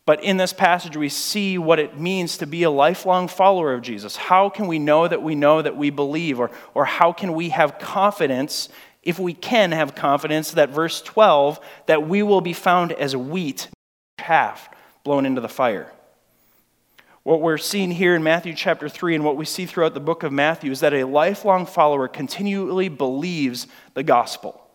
But 0.07 0.23
in 0.23 0.37
this 0.37 0.53
passage, 0.53 0.97
we 0.97 1.09
see 1.09 1.59
what 1.59 1.81
it 1.81 1.99
means 1.99 2.39
to 2.39 2.47
be 2.47 2.63
a 2.63 2.71
lifelong 2.71 3.27
follower 3.27 3.75
of 3.75 3.83
Jesus. 3.83 4.15
How 4.15 4.49
can 4.49 4.69
we 4.69 4.79
know 4.79 5.07
that 5.09 5.21
we 5.21 5.35
know 5.35 5.61
that 5.61 5.77
we 5.77 5.91
believe? 5.91 6.39
Or, 6.39 6.53
or 6.75 6.85
how 6.85 7.13
can 7.13 7.35
we 7.35 7.49
have 7.49 7.81
confidence, 7.81 8.69
if 9.03 9.19
we 9.19 9.35
can 9.35 9.73
have 9.73 9.97
confidence, 9.97 10.53
that 10.53 10.71
verse 10.71 11.03
12, 11.03 11.59
that 11.87 12.07
we 12.07 12.23
will 12.23 12.41
be 12.41 12.53
found 12.53 12.93
as 12.93 13.17
wheat, 13.17 13.69
chaff, 14.21 14.71
blown 15.03 15.27
into 15.27 15.41
the 15.41 15.49
fire? 15.49 15.93
What 17.25 17.41
we're 17.41 17.59
seeing 17.59 17.91
here 17.91 18.15
in 18.15 18.23
Matthew 18.23 18.55
chapter 18.55 18.89
3 18.89 19.17
and 19.17 19.25
what 19.25 19.37
we 19.37 19.45
see 19.45 19.67
throughout 19.67 19.95
the 19.95 20.01
book 20.01 20.23
of 20.23 20.33
Matthew 20.33 20.71
is 20.71 20.79
that 20.79 20.95
a 20.95 21.03
lifelong 21.03 21.67
follower 21.67 22.07
continually 22.07 22.89
believes 22.89 23.67
the 23.95 24.05
gospel. 24.05 24.66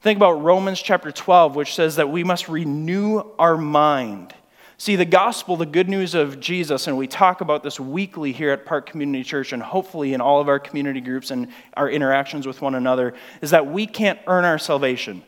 Think 0.00 0.16
about 0.16 0.42
Romans 0.42 0.80
chapter 0.80 1.10
12, 1.10 1.56
which 1.56 1.74
says 1.74 1.96
that 1.96 2.08
we 2.08 2.22
must 2.22 2.48
renew 2.48 3.22
our 3.38 3.56
mind. 3.56 4.32
See, 4.80 4.94
the 4.94 5.04
gospel, 5.04 5.56
the 5.56 5.66
good 5.66 5.88
news 5.88 6.14
of 6.14 6.38
Jesus, 6.38 6.86
and 6.86 6.96
we 6.96 7.08
talk 7.08 7.40
about 7.40 7.64
this 7.64 7.80
weekly 7.80 8.30
here 8.30 8.52
at 8.52 8.64
Park 8.64 8.88
Community 8.88 9.24
Church 9.24 9.52
and 9.52 9.60
hopefully 9.60 10.14
in 10.14 10.20
all 10.20 10.40
of 10.40 10.46
our 10.46 10.60
community 10.60 11.00
groups 11.00 11.32
and 11.32 11.48
our 11.76 11.90
interactions 11.90 12.46
with 12.46 12.62
one 12.62 12.76
another, 12.76 13.14
is 13.42 13.50
that 13.50 13.66
we 13.66 13.86
can't 13.88 14.20
earn 14.28 14.44
our 14.44 14.58
salvation. 14.58 15.24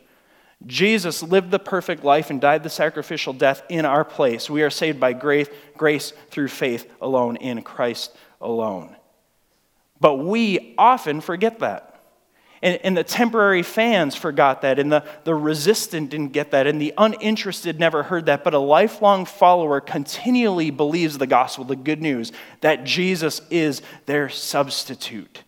Jesus 0.66 1.20
lived 1.20 1.50
the 1.50 1.58
perfect 1.58 2.04
life 2.04 2.30
and 2.30 2.40
died 2.40 2.62
the 2.62 2.70
sacrificial 2.70 3.32
death 3.32 3.64
in 3.68 3.84
our 3.84 4.04
place. 4.04 4.48
We 4.48 4.62
are 4.62 4.70
saved 4.70 5.00
by 5.00 5.14
grace, 5.14 5.48
grace 5.76 6.12
through 6.30 6.48
faith 6.48 6.88
alone 7.00 7.34
in 7.36 7.62
Christ 7.62 8.14
alone. 8.40 8.94
But 9.98 10.16
we 10.16 10.74
often 10.78 11.20
forget 11.20 11.58
that. 11.58 11.89
And, 12.62 12.78
and, 12.82 12.94
the 12.94 13.04
temporary 13.04 13.62
fans 13.62 14.14
forgot 14.14 14.60
that, 14.62 14.78
and 14.78 14.92
the, 14.92 15.02
the 15.24 15.34
resistant 15.34 16.10
didn't 16.10 16.32
get 16.32 16.50
that, 16.50 16.66
and 16.66 16.78
the 16.80 16.92
uninterested 16.98 17.80
never 17.80 18.02
heard 18.02 18.26
that. 18.26 18.44
But 18.44 18.52
a 18.52 18.58
lifelong 18.58 19.24
follower 19.24 19.80
continually 19.80 20.70
believes 20.70 21.16
the 21.16 21.26
gospel, 21.26 21.64
the 21.64 21.74
good 21.74 22.02
news, 22.02 22.32
that 22.60 22.84
Jesus 22.84 23.40
is 23.48 23.80
their 24.04 24.28
substitute, 24.28 25.42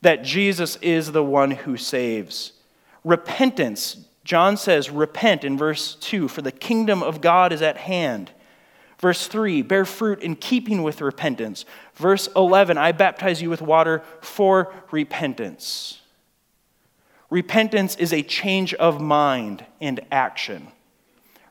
that 0.00 0.24
Jesus 0.24 0.76
is 0.76 1.12
the 1.12 1.22
one 1.22 1.50
who 1.50 1.76
saves. 1.76 2.52
Repentance, 3.04 3.98
John 4.24 4.56
says, 4.56 4.88
Repent 4.88 5.44
in 5.44 5.58
verse 5.58 5.96
2, 5.96 6.28
for 6.28 6.40
the 6.40 6.52
kingdom 6.52 7.02
of 7.02 7.20
God 7.20 7.52
is 7.52 7.60
at 7.60 7.76
hand. 7.76 8.30
Verse 8.98 9.26
3, 9.26 9.62
bear 9.62 9.84
fruit 9.84 10.22
in 10.22 10.36
keeping 10.36 10.84
with 10.84 11.00
repentance. 11.00 11.64
Verse 11.96 12.28
11, 12.36 12.78
I 12.78 12.92
baptize 12.92 13.42
you 13.42 13.50
with 13.50 13.60
water 13.60 14.02
for 14.20 14.72
repentance. 14.92 15.98
Repentance 17.32 17.96
is 17.96 18.12
a 18.12 18.20
change 18.20 18.74
of 18.74 19.00
mind 19.00 19.64
and 19.80 20.00
action. 20.12 20.68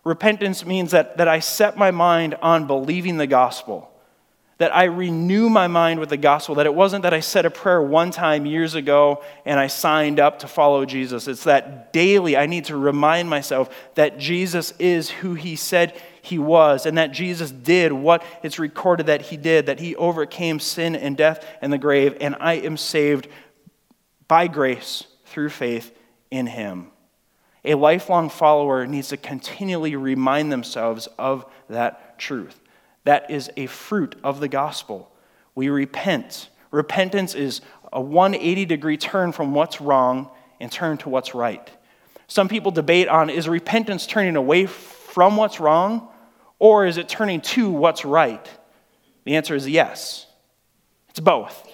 Repentance 0.03 0.63
means 0.63 0.91
that, 0.91 1.17
that 1.17 1.27
I 1.27 1.39
set 1.39 1.75
my 1.75 1.89
mind 1.89 2.35
on 2.35 2.67
believing 2.67 3.17
the 3.17 3.25
gospel 3.25 3.87
that 4.59 4.75
I 4.75 4.83
renew 4.83 5.49
my 5.49 5.65
mind 5.65 5.99
with 5.99 6.09
the 6.09 6.17
gospel, 6.17 6.53
that 6.53 6.67
it 6.67 6.75
wasn't 6.75 7.01
that 7.01 7.15
I 7.15 7.19
said 7.19 7.47
a 7.47 7.49
prayer 7.49 7.81
one 7.81 8.11
time 8.11 8.45
years 8.45 8.75
ago 8.75 9.23
and 9.43 9.59
I 9.59 9.65
signed 9.65 10.19
up 10.19 10.37
to 10.39 10.47
follow 10.47 10.85
Jesus. 10.85 11.27
It's 11.27 11.45
that 11.45 11.91
daily 11.91 12.37
I 12.37 12.45
need 12.45 12.65
to 12.65 12.77
remind 12.77 13.27
myself 13.27 13.75
that 13.95 14.19
Jesus 14.19 14.75
is 14.77 15.09
who 15.09 15.33
he 15.33 15.55
said 15.55 15.99
he 16.21 16.37
was 16.37 16.85
and 16.85 16.99
that 16.99 17.11
Jesus 17.11 17.49
did 17.49 17.91
what 17.91 18.23
it's 18.43 18.59
recorded 18.59 19.07
that 19.07 19.23
he 19.23 19.35
did, 19.35 19.65
that 19.65 19.79
he 19.79 19.95
overcame 19.95 20.59
sin 20.59 20.95
and 20.95 21.17
death 21.17 21.43
and 21.59 21.73
the 21.73 21.79
grave, 21.79 22.15
and 22.21 22.35
I 22.39 22.53
am 22.53 22.77
saved 22.77 23.27
by 24.27 24.45
grace 24.45 25.07
through 25.31 25.49
faith 25.49 25.97
in 26.29 26.47
him. 26.47 26.87
A 27.63 27.75
lifelong 27.75 28.29
follower 28.29 28.85
needs 28.87 29.09
to 29.09 29.17
continually 29.17 29.95
remind 29.95 30.51
themselves 30.51 31.07
of 31.17 31.45
that 31.69 32.17
truth. 32.19 32.59
That 33.03 33.29
is 33.29 33.49
a 33.57 33.67
fruit 33.67 34.15
of 34.23 34.39
the 34.39 34.47
gospel. 34.47 35.11
We 35.55 35.69
repent. 35.69 36.49
Repentance 36.71 37.35
is 37.35 37.61
a 37.91 38.01
180 38.01 38.65
degree 38.65 38.97
turn 38.97 39.31
from 39.31 39.53
what's 39.53 39.81
wrong 39.81 40.29
and 40.59 40.71
turn 40.71 40.97
to 40.99 41.09
what's 41.09 41.35
right. 41.35 41.69
Some 42.27 42.47
people 42.47 42.71
debate 42.71 43.07
on 43.07 43.29
is 43.29 43.49
repentance 43.49 44.07
turning 44.07 44.35
away 44.35 44.65
from 44.65 45.37
what's 45.37 45.59
wrong 45.59 46.07
or 46.59 46.85
is 46.85 46.97
it 46.97 47.09
turning 47.09 47.41
to 47.41 47.69
what's 47.69 48.05
right? 48.05 48.47
The 49.25 49.35
answer 49.35 49.55
is 49.55 49.67
yes. 49.67 50.27
It's 51.09 51.19
both. 51.19 51.67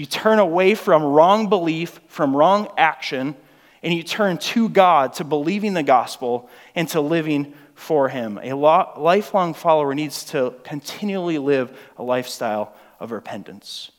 You 0.00 0.06
turn 0.06 0.38
away 0.38 0.76
from 0.76 1.02
wrong 1.02 1.50
belief, 1.50 2.00
from 2.06 2.34
wrong 2.34 2.68
action, 2.78 3.36
and 3.82 3.92
you 3.92 4.02
turn 4.02 4.38
to 4.38 4.70
God, 4.70 5.12
to 5.16 5.24
believing 5.24 5.74
the 5.74 5.82
gospel, 5.82 6.48
and 6.74 6.88
to 6.88 7.02
living 7.02 7.52
for 7.74 8.08
him. 8.08 8.40
A 8.42 8.54
lifelong 8.54 9.52
follower 9.52 9.94
needs 9.94 10.24
to 10.30 10.54
continually 10.64 11.36
live 11.36 11.78
a 11.98 12.02
lifestyle 12.02 12.74
of 12.98 13.10
repentance. 13.10 13.90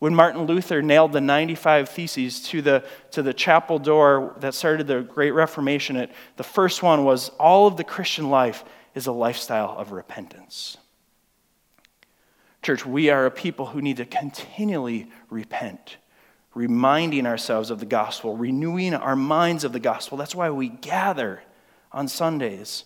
When 0.00 0.14
Martin 0.14 0.44
Luther 0.44 0.82
nailed 0.82 1.14
the 1.14 1.22
95 1.22 1.88
Theses 1.88 2.42
to 2.48 2.60
the, 2.60 2.84
to 3.12 3.22
the 3.22 3.32
chapel 3.32 3.78
door 3.78 4.36
that 4.40 4.52
started 4.52 4.86
the 4.86 5.00
Great 5.00 5.30
Reformation, 5.30 5.96
it, 5.96 6.10
the 6.36 6.44
first 6.44 6.82
one 6.82 7.06
was 7.06 7.30
all 7.40 7.66
of 7.66 7.78
the 7.78 7.84
Christian 7.84 8.28
life 8.28 8.64
is 8.94 9.06
a 9.06 9.12
lifestyle 9.12 9.74
of 9.78 9.92
repentance. 9.92 10.76
Church, 12.62 12.84
we 12.84 13.10
are 13.10 13.26
a 13.26 13.30
people 13.30 13.66
who 13.66 13.80
need 13.80 13.98
to 13.98 14.04
continually 14.04 15.10
repent, 15.30 15.96
reminding 16.54 17.26
ourselves 17.26 17.70
of 17.70 17.80
the 17.80 17.86
gospel, 17.86 18.36
renewing 18.36 18.94
our 18.94 19.16
minds 19.16 19.64
of 19.64 19.72
the 19.72 19.80
gospel. 19.80 20.18
That's 20.18 20.34
why 20.34 20.50
we 20.50 20.68
gather 20.68 21.42
on 21.92 22.08
Sundays 22.08 22.84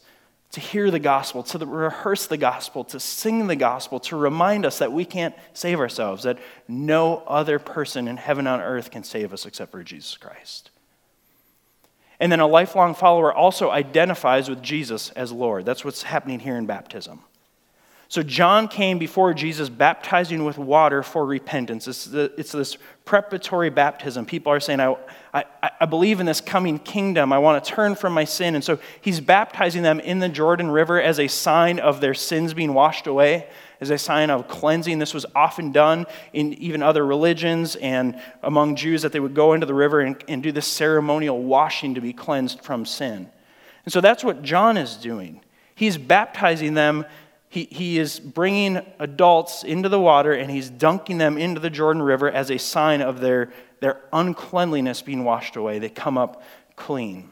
to 0.52 0.60
hear 0.60 0.90
the 0.90 0.98
gospel, 0.98 1.42
to 1.42 1.58
rehearse 1.64 2.26
the 2.26 2.36
gospel, 2.36 2.84
to 2.84 3.00
sing 3.00 3.46
the 3.46 3.56
gospel, 3.56 3.98
to 3.98 4.16
remind 4.16 4.66
us 4.66 4.78
that 4.78 4.92
we 4.92 5.06
can't 5.06 5.34
save 5.54 5.80
ourselves, 5.80 6.24
that 6.24 6.38
no 6.68 7.22
other 7.26 7.58
person 7.58 8.06
in 8.06 8.18
heaven 8.18 8.46
on 8.46 8.60
earth 8.60 8.90
can 8.90 9.02
save 9.02 9.32
us 9.32 9.46
except 9.46 9.70
for 9.70 9.82
Jesus 9.82 10.16
Christ. 10.18 10.70
And 12.20 12.30
then 12.30 12.40
a 12.40 12.46
lifelong 12.46 12.94
follower 12.94 13.32
also 13.32 13.70
identifies 13.70 14.50
with 14.50 14.62
Jesus 14.62 15.10
as 15.10 15.32
Lord. 15.32 15.64
That's 15.64 15.84
what's 15.84 16.02
happening 16.02 16.38
here 16.38 16.56
in 16.56 16.66
baptism. 16.66 17.22
So 18.12 18.22
John 18.22 18.68
came 18.68 18.98
before 18.98 19.32
Jesus 19.32 19.70
baptizing 19.70 20.44
with 20.44 20.58
water 20.58 21.02
for 21.02 21.24
repentance. 21.24 21.88
It's, 21.88 22.04
the, 22.04 22.30
it's 22.36 22.52
this 22.52 22.76
preparatory 23.06 23.70
baptism. 23.70 24.26
People 24.26 24.52
are 24.52 24.60
saying, 24.60 24.80
I, 24.80 24.96
I, 25.32 25.44
I 25.80 25.86
believe 25.86 26.20
in 26.20 26.26
this 26.26 26.42
coming 26.42 26.78
kingdom. 26.78 27.32
I 27.32 27.38
want 27.38 27.64
to 27.64 27.70
turn 27.70 27.94
from 27.94 28.12
my 28.12 28.24
sin. 28.24 28.54
And 28.54 28.62
so 28.62 28.78
he's 29.00 29.18
baptizing 29.18 29.82
them 29.82 29.98
in 29.98 30.18
the 30.18 30.28
Jordan 30.28 30.70
River 30.70 31.00
as 31.00 31.18
a 31.18 31.26
sign 31.26 31.78
of 31.78 32.02
their 32.02 32.12
sins 32.12 32.52
being 32.52 32.74
washed 32.74 33.06
away, 33.06 33.48
as 33.80 33.88
a 33.88 33.96
sign 33.96 34.28
of 34.28 34.46
cleansing. 34.46 34.98
This 34.98 35.14
was 35.14 35.24
often 35.34 35.72
done 35.72 36.04
in 36.34 36.52
even 36.52 36.82
other 36.82 37.06
religions 37.06 37.76
and 37.76 38.20
among 38.42 38.76
Jews 38.76 39.00
that 39.00 39.12
they 39.12 39.20
would 39.20 39.34
go 39.34 39.54
into 39.54 39.64
the 39.64 39.72
river 39.72 40.00
and, 40.00 40.22
and 40.28 40.42
do 40.42 40.52
this 40.52 40.66
ceremonial 40.66 41.42
washing 41.42 41.94
to 41.94 42.02
be 42.02 42.12
cleansed 42.12 42.60
from 42.60 42.84
sin. 42.84 43.30
And 43.86 43.92
so 43.92 44.02
that's 44.02 44.22
what 44.22 44.42
John 44.42 44.76
is 44.76 44.96
doing. 44.96 45.40
He's 45.74 45.96
baptizing 45.96 46.74
them 46.74 47.06
he, 47.52 47.68
he 47.70 47.98
is 47.98 48.18
bringing 48.18 48.80
adults 48.98 49.62
into 49.62 49.90
the 49.90 50.00
water 50.00 50.32
and 50.32 50.50
he's 50.50 50.70
dunking 50.70 51.18
them 51.18 51.36
into 51.36 51.60
the 51.60 51.68
Jordan 51.68 52.00
River 52.00 52.30
as 52.30 52.50
a 52.50 52.58
sign 52.58 53.02
of 53.02 53.20
their, 53.20 53.52
their 53.80 54.00
uncleanliness 54.10 55.02
being 55.02 55.22
washed 55.22 55.56
away. 55.56 55.78
They 55.78 55.90
come 55.90 56.16
up 56.16 56.42
clean. 56.76 57.28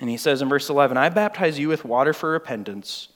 And 0.00 0.08
he 0.08 0.16
says 0.16 0.40
in 0.40 0.48
verse 0.48 0.70
11, 0.70 0.96
I 0.96 1.10
baptize 1.10 1.58
you 1.58 1.68
with 1.68 1.84
water 1.84 2.14
for 2.14 2.30
repentance, 2.30 3.08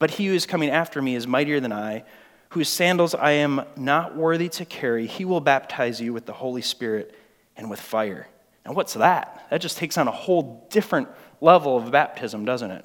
but 0.00 0.10
he 0.10 0.26
who 0.26 0.34
is 0.34 0.46
coming 0.46 0.68
after 0.68 1.00
me 1.00 1.14
is 1.14 1.28
mightier 1.28 1.60
than 1.60 1.72
I, 1.72 2.02
whose 2.48 2.68
sandals 2.68 3.14
I 3.14 3.30
am 3.30 3.62
not 3.76 4.16
worthy 4.16 4.48
to 4.48 4.64
carry. 4.64 5.06
He 5.06 5.24
will 5.24 5.40
baptize 5.40 6.00
you 6.00 6.12
with 6.12 6.26
the 6.26 6.32
Holy 6.32 6.62
Spirit 6.62 7.14
and 7.56 7.70
with 7.70 7.80
fire. 7.80 8.26
Now, 8.64 8.72
what's 8.72 8.94
that? 8.94 9.46
That 9.50 9.60
just 9.60 9.78
takes 9.78 9.96
on 9.96 10.08
a 10.08 10.12
whole 10.12 10.66
different 10.70 11.06
level 11.40 11.76
of 11.76 11.92
baptism, 11.92 12.44
doesn't 12.44 12.72
it? 12.72 12.84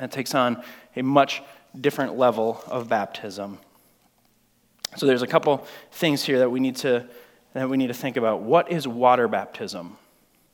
It 0.00 0.12
takes 0.12 0.32
on 0.34 0.62
a 0.94 1.02
much 1.02 1.42
different 1.80 2.16
level 2.16 2.62
of 2.66 2.88
baptism. 2.88 3.58
So 4.96 5.06
there's 5.06 5.22
a 5.22 5.26
couple 5.26 5.66
things 5.92 6.24
here 6.24 6.38
that 6.38 6.50
we 6.50 6.60
need 6.60 6.76
to 6.76 7.06
that 7.56 7.70
we 7.70 7.78
need 7.78 7.86
to 7.86 7.94
think 7.94 8.16
about. 8.16 8.42
What 8.42 8.70
is 8.70 8.86
water 8.86 9.28
baptism? 9.28 9.96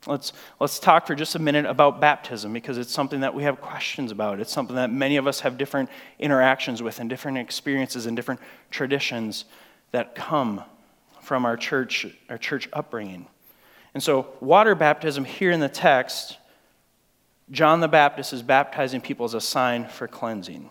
Let's, 0.05 0.33
let's 0.59 0.79
talk 0.79 1.07
for 1.07 1.15
just 1.15 1.35
a 1.35 1.39
minute 1.39 1.65
about 1.65 2.01
baptism 2.01 2.51
because 2.53 2.77
it's 2.77 2.91
something 2.91 3.21
that 3.21 3.33
we 3.33 3.43
have 3.43 3.61
questions 3.61 4.11
about. 4.11 4.39
It's 4.39 4.51
something 4.51 4.75
that 4.75 4.91
many 4.91 5.17
of 5.17 5.27
us 5.27 5.41
have 5.41 5.57
different 5.57 5.89
interactions 6.19 6.81
with 6.81 6.99
and 6.99 7.09
different 7.09 7.37
experiences 7.37 8.05
and 8.05 8.15
different 8.15 8.39
traditions 8.69 9.45
that 9.91 10.15
come 10.15 10.63
from 11.21 11.45
our 11.45 11.55
church, 11.55 12.05
our 12.29 12.37
church 12.37 12.67
upbringing. 12.73 13.27
And 13.93 14.01
so, 14.01 14.27
water 14.39 14.75
baptism 14.75 15.23
here 15.23 15.51
in 15.51 15.59
the 15.59 15.69
text, 15.69 16.37
John 17.51 17.79
the 17.79 17.87
Baptist 17.87 18.33
is 18.33 18.41
baptizing 18.41 19.01
people 19.01 19.25
as 19.25 19.33
a 19.33 19.41
sign 19.41 19.87
for 19.87 20.07
cleansing. 20.07 20.69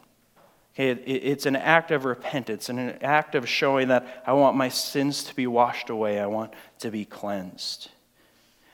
Okay, 0.75 0.93
it's 0.93 1.45
an 1.45 1.57
act 1.57 1.91
of 1.91 2.07
repentance 2.07 2.71
and 2.71 2.79
an 2.79 2.99
act 3.03 3.35
of 3.35 3.47
showing 3.47 3.89
that 3.89 4.23
I 4.27 4.33
want 4.33 4.57
my 4.57 4.71
sins 4.71 5.25
to 5.25 5.37
be 5.37 5.47
washed 5.47 5.91
away. 5.91 6.19
I 6.19 6.27
want 6.27 6.55
to 6.79 6.91
be 6.91 7.05
cleansed. 7.05 7.91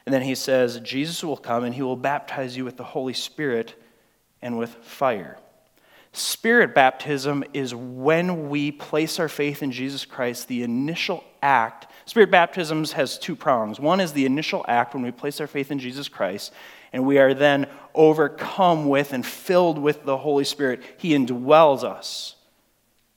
And 0.06 0.14
then 0.14 0.22
he 0.22 0.36
says, 0.36 0.80
Jesus 0.80 1.24
will 1.24 1.36
come 1.36 1.64
and 1.64 1.74
he 1.74 1.82
will 1.82 1.96
baptize 1.96 2.56
you 2.56 2.64
with 2.64 2.76
the 2.76 2.84
Holy 2.84 3.14
Spirit 3.14 3.74
and 4.40 4.56
with 4.56 4.70
fire. 4.76 5.38
Spirit 6.12 6.74
baptism 6.74 7.44
is 7.52 7.74
when 7.74 8.48
we 8.48 8.72
place 8.72 9.18
our 9.18 9.28
faith 9.28 9.62
in 9.62 9.70
Jesus 9.70 10.04
Christ, 10.04 10.48
the 10.48 10.62
initial 10.62 11.22
act. 11.42 11.86
Spirit 12.06 12.30
baptisms 12.30 12.92
has 12.92 13.18
two 13.18 13.36
prongs. 13.36 13.78
One 13.78 14.00
is 14.00 14.12
the 14.12 14.24
initial 14.24 14.64
act 14.66 14.94
when 14.94 15.02
we 15.02 15.10
place 15.10 15.40
our 15.40 15.46
faith 15.46 15.70
in 15.70 15.78
Jesus 15.78 16.08
Christ, 16.08 16.52
and 16.92 17.04
we 17.04 17.18
are 17.18 17.34
then 17.34 17.66
overcome 17.98 18.88
with 18.88 19.12
and 19.12 19.26
filled 19.26 19.78
with 19.78 20.04
the 20.04 20.16
Holy 20.16 20.44
Spirit. 20.44 20.82
He 20.96 21.10
indwells 21.10 21.82
us. 21.82 22.36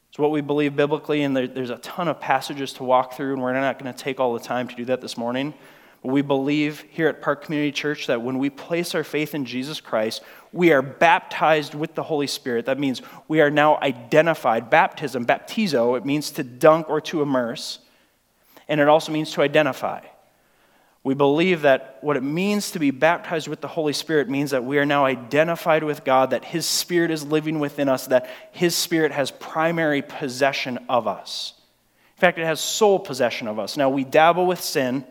It's 0.10 0.20
what 0.20 0.32
we 0.32 0.41
believe 0.41 0.76
biblically, 0.76 1.22
and 1.22 1.38
there, 1.38 1.48
there's 1.48 1.70
a 1.70 1.78
ton 1.78 2.10
of 2.10 2.20
passages 2.20 2.74
to 2.74 2.84
walk 2.84 3.13
through, 3.13 3.32
and 3.32 3.41
we're 3.41 3.54
not 3.54 3.80
going 3.80 3.94
to 3.94 3.98
take 3.98 4.20
all 4.20 4.34
the 4.34 4.41
time 4.41 4.67
to 4.67 4.76
do 4.76 4.84
that 4.86 5.00
this 5.00 5.15
morning. 5.15 5.54
But 6.02 6.12
we 6.12 6.22
believe 6.22 6.84
here 6.89 7.08
at 7.08 7.22
Park 7.22 7.46
Community 7.46 7.72
Church 7.72 8.08
that 8.08 8.22
when 8.22 8.39
we 8.39 8.50
place 8.50 8.96
our 8.96 9.04
faith 9.04 9.36
in 9.36 9.46
Jesus 9.46 9.80
Christ, 9.80 10.24
we 10.52 10.74
are 10.74 10.82
baptized 10.82 11.76
with 11.76 11.94
the 11.94 12.04
Holy 12.04 12.28
Spirit. 12.28 12.65
That 12.65 12.80
means 12.80 13.02
we 13.28 13.39
are 13.39 13.52
now 13.52 13.80
identified. 13.82 14.70
Baptism, 14.70 15.26
baptizo, 15.26 15.96
it 15.96 16.06
means 16.06 16.32
to 16.32 16.44
dunk 16.44 16.89
or 16.89 17.00
to 17.02 17.22
immerse, 17.22 17.80
and 18.67 18.82
it 18.82 18.89
also 18.89 19.12
means 19.12 19.32
to 19.34 19.41
identify. 19.44 20.02
We 21.04 21.16
believe 21.16 21.64
that 21.64 21.98
what 22.02 22.16
it 22.16 22.22
means 22.22 22.72
to 22.72 22.80
be 22.80 22.92
baptized 22.92 23.48
with 23.48 23.60
the 23.60 23.68
Holy 23.68 23.94
Spirit 23.94 24.30
means 24.30 24.52
that 24.52 24.64
we 24.64 24.78
are 24.78 24.86
now 24.86 25.06
identified 25.06 25.84
with 25.84 26.04
God, 26.04 26.30
that 26.30 26.46
His 26.46 26.68
Spirit 26.68 27.10
is 27.10 27.26
living 27.26 27.60
within 27.60 27.90
us, 27.90 28.08
that 28.08 28.30
His 28.52 28.76
Spirit 28.76 29.12
has 29.12 29.32
primary 29.32 30.04
possession 30.04 30.78
of 30.88 31.08
us. 31.08 31.54
In 32.16 32.20
fact, 32.20 32.38
it 32.38 32.46
has 32.46 32.60
sole 32.60 33.00
possession 33.00 33.48
of 33.48 33.58
us. 33.58 33.78
Now, 33.78 33.90
we 33.90 34.04
dabble 34.04 34.46
with 34.46 34.62
sin, 34.62 35.04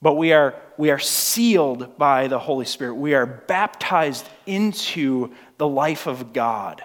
but 0.00 0.14
we 0.14 0.32
are, 0.32 0.54
we 0.76 0.92
are 0.92 1.00
sealed 1.00 1.98
by 1.98 2.28
the 2.28 2.38
Holy 2.38 2.64
Spirit. 2.64 2.94
We 2.94 3.14
are 3.14 3.26
baptized 3.26 4.28
into 4.46 5.32
the 5.58 5.66
life 5.66 6.06
of 6.06 6.32
God. 6.32 6.84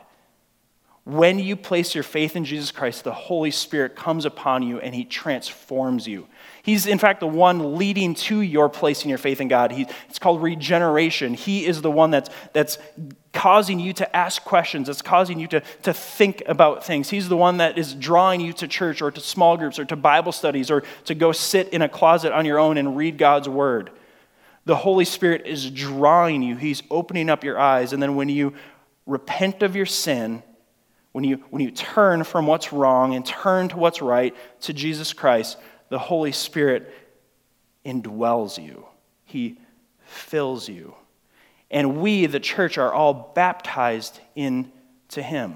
When 1.05 1.37
you 1.37 1.55
place 1.55 1.93
your 1.93 2.03
faith 2.03 2.35
in 2.35 2.45
Jesus 2.45 2.71
Christ, 2.71 3.03
the 3.03 3.13
Holy 3.13 3.51
Spirit 3.51 3.95
comes 3.95 4.25
upon 4.25 4.63
you 4.63 4.79
and 4.79 4.93
He 4.95 5.05
transforms 5.05 6.07
you. 6.07 6.27
He's, 6.63 6.87
in 6.87 6.97
fact, 6.97 7.19
the 7.19 7.27
one 7.27 7.77
leading 7.77 8.15
to 8.15 8.41
your 8.41 8.69
placing 8.69 9.09
your 9.09 9.19
faith 9.19 9.39
in 9.39 9.47
God. 9.47 9.71
He, 9.71 9.85
it's 10.09 10.17
called 10.17 10.41
regeneration. 10.41 11.35
He 11.35 11.67
is 11.67 11.83
the 11.83 11.91
one 11.91 12.09
that's, 12.09 12.31
that's 12.53 12.79
causing 13.33 13.79
you 13.79 13.93
to 13.93 14.15
ask 14.15 14.43
questions, 14.43 14.87
that's 14.87 15.03
causing 15.03 15.39
you 15.39 15.45
to, 15.49 15.61
to 15.83 15.93
think 15.93 16.41
about 16.47 16.83
things. 16.83 17.11
He's 17.11 17.29
the 17.29 17.37
one 17.37 17.57
that 17.57 17.77
is 17.77 17.93
drawing 17.93 18.41
you 18.41 18.51
to 18.53 18.67
church 18.67 19.03
or 19.03 19.11
to 19.11 19.21
small 19.21 19.57
groups 19.57 19.77
or 19.77 19.85
to 19.85 19.95
Bible 19.95 20.31
studies 20.31 20.71
or 20.71 20.81
to 21.03 21.13
go 21.13 21.31
sit 21.31 21.69
in 21.69 21.83
a 21.83 21.89
closet 21.89 22.33
on 22.33 22.45
your 22.45 22.57
own 22.57 22.79
and 22.79 22.97
read 22.97 23.19
God's 23.19 23.47
word. 23.47 23.91
The 24.65 24.75
Holy 24.75 25.05
Spirit 25.05 25.45
is 25.45 25.69
drawing 25.69 26.41
you, 26.41 26.55
He's 26.55 26.81
opening 26.89 27.29
up 27.29 27.43
your 27.43 27.59
eyes. 27.59 27.93
And 27.93 28.01
then 28.01 28.15
when 28.15 28.27
you 28.27 28.55
repent 29.05 29.61
of 29.61 29.75
your 29.75 29.85
sin, 29.85 30.41
when 31.15 31.23
you, 31.23 31.37
when 31.49 31.63
you 31.63 31.71
turn 31.71 32.25
from 32.25 32.45
what's 32.45 32.73
wrong 32.73 33.15
and 33.15 33.25
turn 33.25 33.69
to 33.69 33.77
what's 33.77 34.01
right 34.01 34.35
to 34.59 34.73
Jesus 34.73 35.13
Christ, 35.13 35.57
the 35.87 35.97
Holy 35.97 36.33
Spirit 36.33 36.93
indwells 37.85 38.61
you, 38.61 38.85
He 39.23 39.57
fills 40.03 40.67
you. 40.67 40.93
And 41.71 42.01
we, 42.01 42.25
the 42.25 42.41
church, 42.41 42.77
are 42.77 42.93
all 42.93 43.31
baptized 43.33 44.19
into 44.35 45.23
Him. 45.23 45.55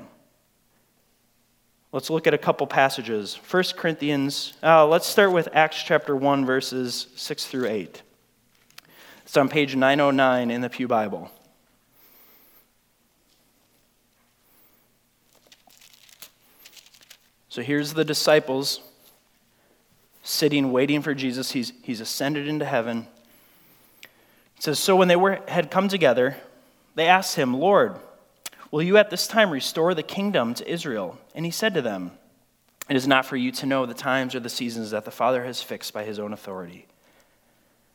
Let's 1.91 2.09
look 2.09 2.25
at 2.25 2.33
a 2.33 2.37
couple 2.37 2.65
passages. 2.65 3.37
1 3.51 3.63
Corinthians, 3.75 4.53
uh, 4.63 4.87
let's 4.87 5.07
start 5.07 5.33
with 5.33 5.49
Acts 5.51 5.83
chapter 5.83 6.15
1, 6.15 6.45
verses 6.45 7.07
6 7.17 7.47
through 7.47 7.67
8. 7.67 8.01
It's 9.23 9.35
on 9.35 9.49
page 9.49 9.75
909 9.75 10.51
in 10.51 10.61
the 10.61 10.69
Pew 10.69 10.87
Bible. 10.87 11.29
So 17.59 17.63
here's 17.63 17.93
the 17.93 18.05
disciples 18.05 18.79
sitting, 20.23 20.71
waiting 20.71 21.01
for 21.01 21.13
Jesus. 21.13 21.51
He's, 21.51 21.73
he's 21.83 21.99
ascended 21.99 22.47
into 22.47 22.63
heaven. 22.63 23.05
It 24.55 24.63
says, 24.63 24.79
So 24.79 24.95
when 24.95 25.09
they 25.09 25.17
were, 25.17 25.41
had 25.45 25.69
come 25.69 25.89
together, 25.89 26.37
they 26.95 27.07
asked 27.07 27.35
him, 27.35 27.53
Lord, 27.53 27.95
will 28.71 28.81
you 28.81 28.95
at 28.95 29.09
this 29.09 29.27
time 29.27 29.51
restore 29.51 29.93
the 29.93 30.03
kingdom 30.03 30.53
to 30.53 30.71
Israel? 30.71 31.19
And 31.35 31.43
he 31.43 31.51
said 31.51 31.73
to 31.73 31.81
them, 31.81 32.11
It 32.89 32.95
is 32.95 33.09
not 33.09 33.25
for 33.25 33.35
you 33.35 33.51
to 33.51 33.65
know 33.65 33.85
the 33.85 33.93
times 33.93 34.35
or 34.35 34.39
the 34.39 34.47
seasons 34.47 34.91
that 34.91 35.03
the 35.03 35.11
Father 35.11 35.43
has 35.43 35.61
fixed 35.61 35.93
by 35.93 36.05
his 36.05 36.17
own 36.17 36.31
authority. 36.31 36.87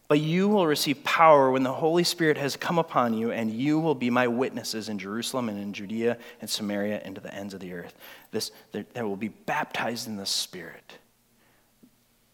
But 0.07 0.21
you 0.21 0.49
will 0.49 0.67
receive 0.67 1.03
power 1.03 1.51
when 1.51 1.63
the 1.63 1.73
Holy 1.73 2.05
Spirit 2.05 2.37
has 2.37 2.57
come 2.57 2.79
upon 2.79 3.15
you, 3.15 3.33
and 3.33 3.51
you 3.51 3.81
will 3.81 3.95
be 3.95 4.11
my 4.11 4.29
witnesses 4.29 4.89
in 4.89 4.99
Jerusalem 4.99 5.49
and 5.49 5.59
in 5.59 5.73
Judea 5.73 6.19
and 6.41 6.51
Samaria 6.51 7.01
and 7.05 7.15
to 7.15 7.21
the 7.21 7.35
ends 7.35 7.55
of 7.55 7.61
the 7.61 7.73
earth. 7.73 7.95
This, 8.31 8.51
they 8.73 9.03
will 9.03 9.17
be 9.17 9.29
baptized 9.29 10.07
in 10.07 10.17
the 10.17 10.27
Spirit. 10.27 10.99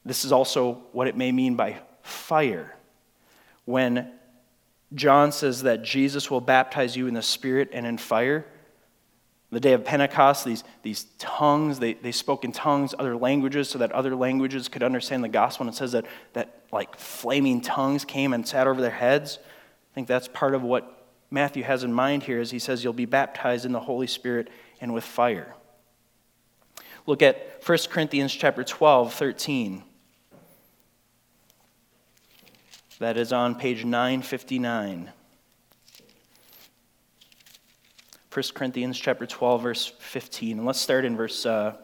This 0.05 0.25
is 0.25 0.33
also 0.33 0.83
what 0.93 1.07
it 1.07 1.17
may 1.17 1.31
mean 1.31 1.55
by 1.55 1.79
fire. 2.03 2.75
When 3.67 4.11
John 4.95 5.31
says 5.31 5.63
that 5.63 5.85
Jesus 5.85 6.31
will 6.31 6.41
baptize 6.41 6.97
you 6.97 7.07
in 7.07 7.15
the 7.15 7.23
Spirit 7.23 7.71
and 7.73 7.87
in 7.87 7.99
fire, 7.99 8.47
the 9.51 9.61
day 9.61 9.73
of 9.73 9.85
Pentecost, 9.85 10.45
these, 10.45 10.63
these 10.83 11.07
tongues, 11.19 11.81
they, 11.81 11.95
they 11.95 12.13
spoke 12.13 12.45
in 12.45 12.53
tongues, 12.53 12.95
other 12.99 13.17
languages, 13.17 13.69
so 13.69 13.79
that 13.79 13.91
other 13.91 14.15
languages 14.15 14.69
could 14.69 14.83
understand 14.83 15.25
the 15.25 15.29
gospel. 15.29 15.67
And 15.67 15.75
it 15.75 15.77
says 15.77 15.93
that, 15.93 16.07
that 16.35 16.63
like 16.73 16.97
flaming 16.97 17.61
tongues 17.61 18.05
came 18.05 18.33
and 18.33 18.47
sat 18.47 18.69
over 18.69 18.81
their 18.81 18.91
heads. 18.91 19.39
I 19.43 19.95
think 19.95 20.07
that's 20.07 20.29
part 20.29 20.55
of 20.55 20.63
what 20.63 21.09
Matthew 21.33 21.65
has 21.65 21.83
in 21.83 21.93
mind 21.93 22.23
here 22.23 22.41
as 22.41 22.53
he 22.53 22.61
says 22.61 22.85
you'll 22.85 22.93
be 22.93 23.07
baptized 23.07 23.65
in 23.65 23.73
the 23.73 23.81
Holy 23.81 24.07
Spirit 24.07 24.49
and 24.81 24.95
with 24.95 25.05
fire. 25.05 25.55
Look 27.07 27.23
at 27.23 27.61
1 27.67 27.79
Corinthians 27.91 28.33
chapter 28.33 28.63
12, 28.63 29.13
13. 29.15 29.83
That 33.01 33.17
is 33.17 33.33
on 33.33 33.55
page 33.55 33.85
959. 33.85 35.11
1 38.33 38.45
Corinthians 38.55 38.97
chapter 38.97 39.27
12, 39.27 39.63
verse 39.63 39.93
15. 39.99 40.59
And 40.59 40.67
let's 40.67 40.81
start 40.81 41.05
in 41.05 41.17
verse 41.17 41.45
uh, 41.45 41.75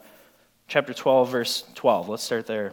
chapter 0.68 0.94
12, 0.94 1.28
verse 1.28 1.64
12. 1.74 2.09
Let's 2.09 2.22
start 2.22 2.47
there. 2.47 2.72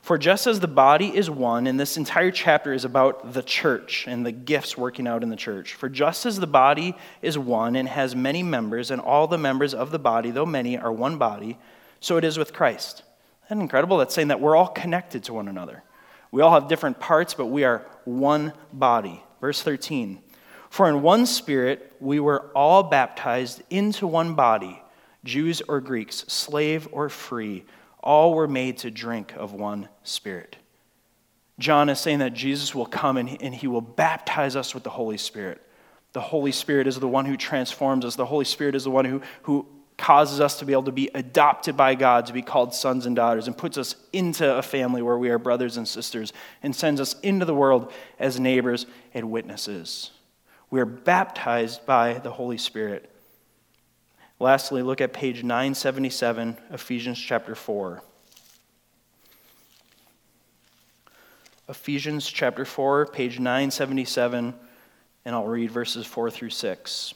For 0.00 0.16
just 0.16 0.46
as 0.46 0.60
the 0.60 0.68
body 0.68 1.14
is 1.14 1.28
one, 1.28 1.66
and 1.66 1.78
this 1.78 1.96
entire 1.96 2.30
chapter 2.30 2.72
is 2.72 2.84
about 2.84 3.32
the 3.32 3.42
church 3.42 4.06
and 4.06 4.24
the 4.24 4.30
gifts 4.30 4.78
working 4.78 5.08
out 5.08 5.24
in 5.24 5.28
the 5.28 5.36
church. 5.36 5.74
For 5.74 5.88
just 5.88 6.24
as 6.24 6.38
the 6.38 6.46
body 6.46 6.94
is 7.20 7.36
one 7.36 7.74
and 7.74 7.88
has 7.88 8.14
many 8.14 8.44
members, 8.44 8.92
and 8.92 9.00
all 9.00 9.26
the 9.26 9.36
members 9.36 9.74
of 9.74 9.90
the 9.90 9.98
body, 9.98 10.30
though 10.30 10.46
many, 10.46 10.78
are 10.78 10.92
one 10.92 11.18
body, 11.18 11.58
so 11.98 12.16
it 12.16 12.22
is 12.22 12.38
with 12.38 12.52
Christ. 12.52 13.02
Isn't 13.46 13.58
that 13.58 13.62
incredible? 13.62 13.98
That's 13.98 14.14
saying 14.14 14.28
that 14.28 14.40
we're 14.40 14.56
all 14.56 14.68
connected 14.68 15.24
to 15.24 15.34
one 15.34 15.48
another. 15.48 15.82
We 16.30 16.42
all 16.42 16.52
have 16.52 16.68
different 16.68 17.00
parts, 17.00 17.34
but 17.34 17.46
we 17.46 17.64
are 17.64 17.84
one 18.04 18.52
body. 18.72 19.20
Verse 19.40 19.62
13 19.62 20.22
For 20.70 20.88
in 20.88 21.02
one 21.02 21.26
spirit 21.26 21.92
we 22.00 22.20
were 22.20 22.46
all 22.54 22.84
baptized 22.84 23.62
into 23.68 24.06
one 24.06 24.34
body, 24.34 24.82
Jews 25.24 25.60
or 25.68 25.80
Greeks, 25.80 26.24
slave 26.28 26.88
or 26.92 27.10
free 27.10 27.64
all 28.02 28.34
were 28.34 28.48
made 28.48 28.78
to 28.78 28.90
drink 28.90 29.34
of 29.36 29.52
one 29.52 29.88
Spirit. 30.02 30.56
John 31.58 31.90
is 31.90 32.00
saying 32.00 32.20
that 32.20 32.32
Jesus 32.32 32.74
will 32.74 32.86
come 32.86 33.18
and, 33.18 33.54
he 33.54 33.66
will 33.66 33.82
baptize 33.82 34.56
us 34.56 34.74
with 34.74 34.82
the 34.82 34.90
Holy 34.90 35.18
Spirit. 35.18 35.60
The 36.14 36.20
Holy 36.20 36.52
Spirit 36.52 36.86
is 36.86 36.98
the 36.98 37.06
one 37.06 37.26
who 37.26 37.36
transforms 37.36 38.04
us. 38.04 38.16
The 38.16 38.24
Holy 38.24 38.46
Spirit 38.46 38.74
is 38.74 38.84
the 38.84 38.90
one 38.90 39.04
who, 39.04 39.20
who 39.42 39.66
causes 39.98 40.40
us 40.40 40.58
to 40.60 40.64
be 40.64 40.72
able 40.72 40.84
to 40.84 40.92
be 40.92 41.10
adopted 41.14 41.76
by 41.76 41.94
God, 41.94 42.26
to 42.26 42.32
be 42.32 42.40
called 42.40 42.74
sons 42.74 43.04
and 43.04 43.14
daughters, 43.14 43.46
and 43.46 43.56
puts 43.56 43.76
us 43.76 43.94
into 44.12 44.56
a 44.56 44.62
family 44.62 45.02
where 45.02 45.18
we 45.18 45.28
are 45.28 45.38
brothers 45.38 45.76
and 45.76 45.86
sisters, 45.86 46.32
and 46.62 46.74
sends 46.74 47.00
us 47.00 47.20
into 47.20 47.44
the 47.44 47.54
world 47.54 47.92
as 48.18 48.40
neighbors 48.40 48.86
and 49.12 49.30
witnesses. 49.30 50.12
We 50.70 50.80
are 50.80 50.86
baptized 50.86 51.84
by 51.84 52.14
the 52.14 52.30
Holy 52.30 52.56
Spirit. 52.56 53.10
Lastly, 54.38 54.82
look 54.82 55.00
at 55.00 55.12
page 55.12 55.42
977, 55.42 56.56
Ephesians 56.70 57.18
chapter 57.18 57.56
4. 57.56 58.02
Ephesians 61.68 62.28
chapter 62.28 62.64
4, 62.64 63.06
page 63.06 63.38
977, 63.38 64.54
and 65.24 65.34
I'll 65.34 65.44
read 65.44 65.72
verses 65.72 66.06
4 66.06 66.30
through 66.30 66.50
6. 66.50 67.14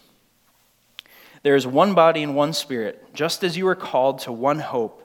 There 1.44 1.54
is 1.54 1.66
one 1.66 1.94
body 1.94 2.22
and 2.22 2.34
one 2.34 2.54
spirit, 2.54 3.14
just 3.14 3.44
as 3.44 3.56
you 3.56 3.68
are 3.68 3.76
called 3.76 4.18
to 4.20 4.32
one 4.32 4.58
hope 4.58 5.00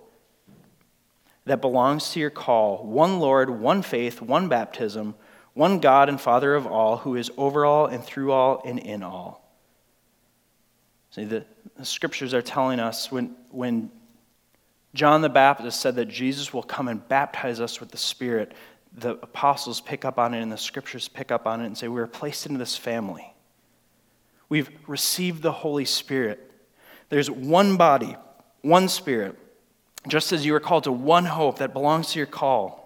that 1.45 1.61
belongs 1.61 2.11
to 2.11 2.19
your 2.19 2.29
call, 2.29 2.83
one 2.83 3.19
Lord, 3.19 3.49
one 3.49 3.81
faith, 3.81 4.21
one 4.21 4.49
baptism, 4.49 5.15
one 5.59 5.79
God 5.79 6.07
and 6.07 6.21
Father 6.21 6.55
of 6.55 6.65
all, 6.65 6.95
who 6.95 7.17
is 7.17 7.29
over 7.35 7.65
all 7.65 7.87
and 7.87 8.01
through 8.01 8.31
all 8.31 8.61
and 8.63 8.79
in 8.79 9.03
all. 9.03 9.45
See, 11.11 11.25
the, 11.25 11.43
the 11.75 11.83
scriptures 11.83 12.33
are 12.33 12.41
telling 12.41 12.79
us 12.79 13.11
when, 13.11 13.35
when 13.51 13.91
John 14.93 15.21
the 15.21 15.27
Baptist 15.27 15.81
said 15.81 15.97
that 15.97 16.05
Jesus 16.05 16.53
will 16.53 16.63
come 16.63 16.87
and 16.87 17.05
baptize 17.09 17.59
us 17.59 17.81
with 17.81 17.91
the 17.91 17.97
Spirit, 17.97 18.53
the 18.95 19.15
apostles 19.15 19.81
pick 19.81 20.05
up 20.05 20.17
on 20.17 20.33
it 20.33 20.41
and 20.41 20.49
the 20.49 20.57
scriptures 20.57 21.09
pick 21.09 21.29
up 21.29 21.45
on 21.45 21.59
it 21.59 21.65
and 21.65 21.77
say, 21.77 21.89
We 21.89 21.99
are 21.99 22.07
placed 22.07 22.45
into 22.45 22.57
this 22.57 22.77
family. 22.77 23.33
We've 24.47 24.69
received 24.87 25.41
the 25.41 25.51
Holy 25.51 25.83
Spirit. 25.83 26.39
There's 27.09 27.29
one 27.29 27.75
body, 27.75 28.15
one 28.61 28.87
Spirit, 28.87 29.37
just 30.07 30.31
as 30.31 30.45
you 30.45 30.55
are 30.55 30.61
called 30.61 30.85
to 30.85 30.93
one 30.93 31.25
hope 31.25 31.57
that 31.57 31.73
belongs 31.73 32.13
to 32.13 32.19
your 32.19 32.27
call, 32.27 32.78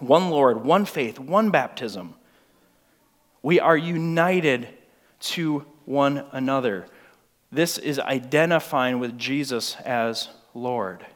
one 0.00 0.30
Lord, 0.30 0.64
one 0.64 0.84
faith, 0.84 1.18
one 1.18 1.50
baptism. 1.50 2.14
We 3.42 3.60
are 3.60 3.76
united 3.76 4.68
to 5.20 5.64
one 5.84 6.24
another. 6.32 6.86
This 7.50 7.78
is 7.78 7.98
identifying 7.98 8.98
with 8.98 9.16
Jesus 9.18 9.76
as 9.84 10.28
Lord. 10.54 11.06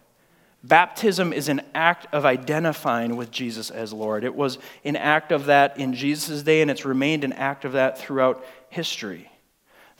Baptism 0.65 1.33
is 1.33 1.49
an 1.49 1.63
act 1.75 2.07
of 2.15 2.25
identifying 2.25 3.17
with 3.17 3.33
Jesus 3.33 3.71
as 3.71 3.93
Lord. 3.93 4.23
It 4.23 4.35
was 4.35 4.59
an 4.85 4.95
act 4.95 5.33
of 5.33 5.47
that 5.47 5.79
in 5.79 5.93
Jesus' 5.93 6.43
day, 6.43 6.63
and 6.63 6.71
it's 6.71 6.85
remained 6.85 7.25
an 7.25 7.33
act 7.33 7.65
of 7.65 7.73
that 7.73 7.99
throughout 7.99 8.45
history. 8.69 9.32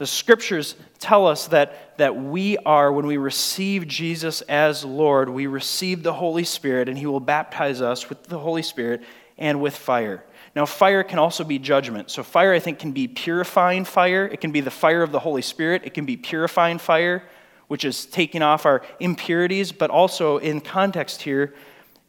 The 0.03 0.07
scriptures 0.07 0.75
tell 0.99 1.25
us 1.25 1.47
that, 1.47 1.97
that 1.97 2.13
we 2.13 2.57
are, 2.57 2.91
when 2.91 3.05
we 3.05 3.15
receive 3.15 3.87
Jesus 3.87 4.41
as 4.41 4.83
Lord, 4.83 5.29
we 5.29 5.47
receive 5.47 6.03
the 6.03 6.11
Holy 6.11 6.43
Spirit, 6.43 6.89
and 6.89 6.97
He 6.97 7.05
will 7.05 7.21
baptize 7.21 7.81
us 7.81 8.09
with 8.09 8.23
the 8.23 8.37
Holy 8.37 8.63
Spirit 8.63 9.01
and 9.37 9.61
with 9.61 9.73
fire. 9.73 10.25
Now, 10.57 10.65
fire 10.65 11.05
can 11.05 11.19
also 11.19 11.45
be 11.45 11.57
judgment. 11.57 12.11
So, 12.11 12.21
fire, 12.21 12.51
I 12.51 12.59
think, 12.59 12.79
can 12.79 12.91
be 12.91 13.07
purifying 13.07 13.85
fire. 13.85 14.25
It 14.25 14.41
can 14.41 14.51
be 14.51 14.59
the 14.59 14.69
fire 14.69 15.03
of 15.03 15.13
the 15.13 15.19
Holy 15.19 15.41
Spirit. 15.41 15.83
It 15.85 15.93
can 15.93 16.03
be 16.03 16.17
purifying 16.17 16.79
fire, 16.79 17.23
which 17.69 17.85
is 17.85 18.05
taking 18.05 18.41
off 18.41 18.65
our 18.65 18.81
impurities. 18.99 19.71
But 19.71 19.89
also, 19.89 20.37
in 20.37 20.59
context 20.59 21.21
here, 21.21 21.55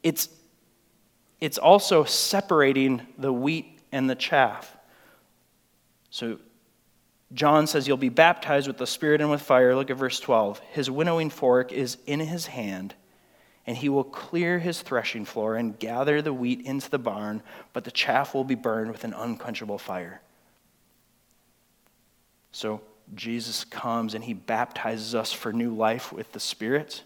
it's, 0.02 0.28
it's 1.40 1.58
also 1.58 2.02
separating 2.02 3.02
the 3.18 3.32
wheat 3.32 3.78
and 3.92 4.10
the 4.10 4.16
chaff. 4.16 4.76
So, 6.10 6.40
John 7.34 7.66
says, 7.66 7.86
You'll 7.86 7.96
be 7.96 8.08
baptized 8.08 8.66
with 8.66 8.78
the 8.78 8.86
Spirit 8.86 9.20
and 9.20 9.30
with 9.30 9.42
fire. 9.42 9.74
Look 9.74 9.90
at 9.90 9.96
verse 9.96 10.20
12. 10.20 10.60
His 10.72 10.90
winnowing 10.90 11.30
fork 11.30 11.72
is 11.72 11.98
in 12.06 12.20
his 12.20 12.46
hand 12.46 12.94
and 13.66 13.76
he 13.76 13.88
will 13.88 14.04
clear 14.04 14.58
his 14.58 14.82
threshing 14.82 15.24
floor 15.24 15.56
and 15.56 15.78
gather 15.78 16.20
the 16.20 16.32
wheat 16.32 16.60
into 16.62 16.90
the 16.90 16.98
barn, 16.98 17.42
but 17.72 17.84
the 17.84 17.90
chaff 17.90 18.34
will 18.34 18.44
be 18.44 18.54
burned 18.54 18.92
with 18.92 19.04
an 19.04 19.14
unquenchable 19.14 19.78
fire. 19.78 20.20
So 22.52 22.82
Jesus 23.14 23.64
comes 23.64 24.14
and 24.14 24.22
he 24.22 24.34
baptizes 24.34 25.14
us 25.14 25.32
for 25.32 25.52
new 25.52 25.74
life 25.74 26.12
with 26.12 26.30
the 26.32 26.40
Spirit. 26.40 27.02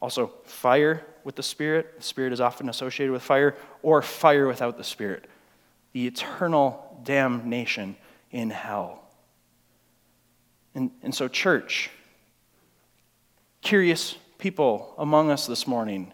Also, 0.00 0.32
fire 0.44 1.04
with 1.24 1.34
the 1.34 1.42
Spirit. 1.42 1.96
The 1.98 2.04
Spirit 2.04 2.32
is 2.32 2.40
often 2.40 2.68
associated 2.68 3.12
with 3.12 3.22
fire, 3.22 3.56
or 3.82 4.00
fire 4.00 4.46
without 4.46 4.78
the 4.78 4.84
Spirit. 4.84 5.26
The 5.92 6.06
eternal 6.06 7.00
damnation 7.04 7.96
in 8.30 8.50
hell. 8.50 8.99
And, 10.74 10.90
and 11.02 11.14
so, 11.14 11.28
church, 11.28 11.90
curious 13.62 14.16
people 14.38 14.94
among 14.98 15.30
us 15.30 15.46
this 15.46 15.66
morning, 15.66 16.12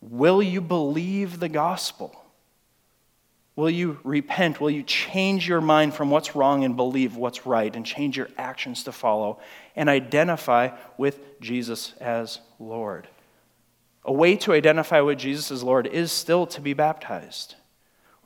will 0.00 0.42
you 0.42 0.60
believe 0.60 1.40
the 1.40 1.48
gospel? 1.48 2.16
Will 3.54 3.70
you 3.70 3.98
repent? 4.02 4.60
Will 4.60 4.70
you 4.70 4.82
change 4.82 5.46
your 5.46 5.60
mind 5.60 5.94
from 5.94 6.10
what's 6.10 6.34
wrong 6.34 6.64
and 6.64 6.74
believe 6.74 7.16
what's 7.16 7.44
right 7.44 7.74
and 7.74 7.84
change 7.84 8.16
your 8.16 8.28
actions 8.38 8.84
to 8.84 8.92
follow 8.92 9.40
and 9.76 9.88
identify 9.88 10.70
with 10.96 11.40
Jesus 11.40 11.92
as 12.00 12.38
Lord? 12.58 13.08
A 14.04 14.12
way 14.12 14.36
to 14.36 14.52
identify 14.52 15.00
with 15.00 15.18
Jesus 15.18 15.50
as 15.50 15.62
Lord 15.62 15.86
is 15.86 16.10
still 16.10 16.46
to 16.48 16.60
be 16.60 16.72
baptized. 16.72 17.54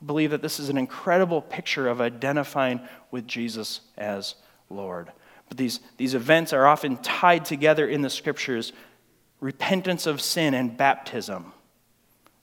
I 0.01 0.05
believe 0.05 0.31
that 0.31 0.41
this 0.41 0.59
is 0.59 0.69
an 0.69 0.77
incredible 0.77 1.41
picture 1.41 1.87
of 1.87 2.01
identifying 2.01 2.79
with 3.11 3.27
Jesus 3.27 3.81
as 3.97 4.35
Lord. 4.69 5.11
But 5.47 5.57
these, 5.57 5.79
these 5.97 6.13
events 6.13 6.53
are 6.53 6.67
often 6.67 6.97
tied 6.97 7.45
together 7.45 7.87
in 7.87 8.01
the 8.01 8.09
scriptures 8.09 8.73
repentance 9.39 10.07
of 10.07 10.19
sin 10.19 10.53
and 10.53 10.75
baptism. 10.75 11.53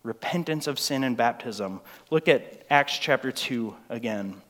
Repentance 0.03 0.66
of 0.66 0.79
sin 0.79 1.03
and 1.03 1.16
baptism. 1.16 1.81
Look 2.11 2.29
at 2.29 2.64
Acts 2.70 2.99
chapter 2.99 3.33
2 3.33 3.75
again. 3.89 4.41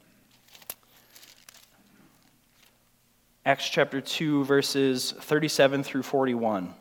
Acts 3.47 3.69
chapter 3.69 4.01
2, 4.01 4.45
verses 4.45 5.13
37 5.13 5.83
through 5.83 6.03
41. 6.03 6.75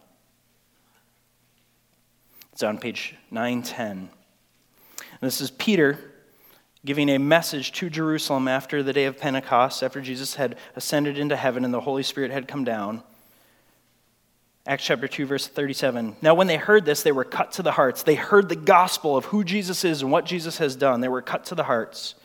It's 2.54 2.64
on 2.64 2.78
page 2.78 3.16
910. 3.32 3.90
And 3.90 4.10
This 5.22 5.42
is 5.42 5.52
Peter 5.52 6.13
giving 6.86 7.10
a 7.10 7.18
message 7.18 7.72
to 7.74 7.90
Jerusalem 7.90 8.48
after 8.48 8.84
the 8.84 8.94
day 8.94 9.06
of 9.06 9.18
Pentecost, 9.18 9.84
after 9.84 10.02
Jesus 10.02 10.36
had 10.36 10.58
ascended 10.76 11.18
into 11.18 11.36
heaven 11.36 11.64
and 11.64 11.74
the 11.74 11.82
Holy 11.82 12.04
Spirit 12.04 12.32
had 12.32 12.48
come 12.48 12.64
down. 12.64 13.04
Acts 14.66 14.86
chapter 14.86 15.08
2, 15.08 15.26
verse 15.26 15.48
37. 15.48 16.18
Now, 16.22 16.36
when 16.36 16.48
they 16.48 16.58
heard 16.58 16.86
this, 16.86 17.04
they 17.04 17.12
were 17.12 17.26
cut 17.26 17.54
to 17.54 17.62
the 17.62 17.72
hearts. 17.74 18.04
They 18.04 18.16
heard 18.16 18.48
the 18.48 18.56
gospel 18.56 19.18
of 19.18 19.26
who 19.26 19.44
Jesus 19.44 19.84
is 19.84 20.02
and 20.02 20.12
what 20.12 20.26
Jesus 20.26 20.58
has 20.58 20.76
done. 20.76 21.02
They 21.02 21.10
were 21.10 21.22
cut 21.22 21.46
to 21.46 21.56
the 21.56 21.66
hearts 21.66 22.16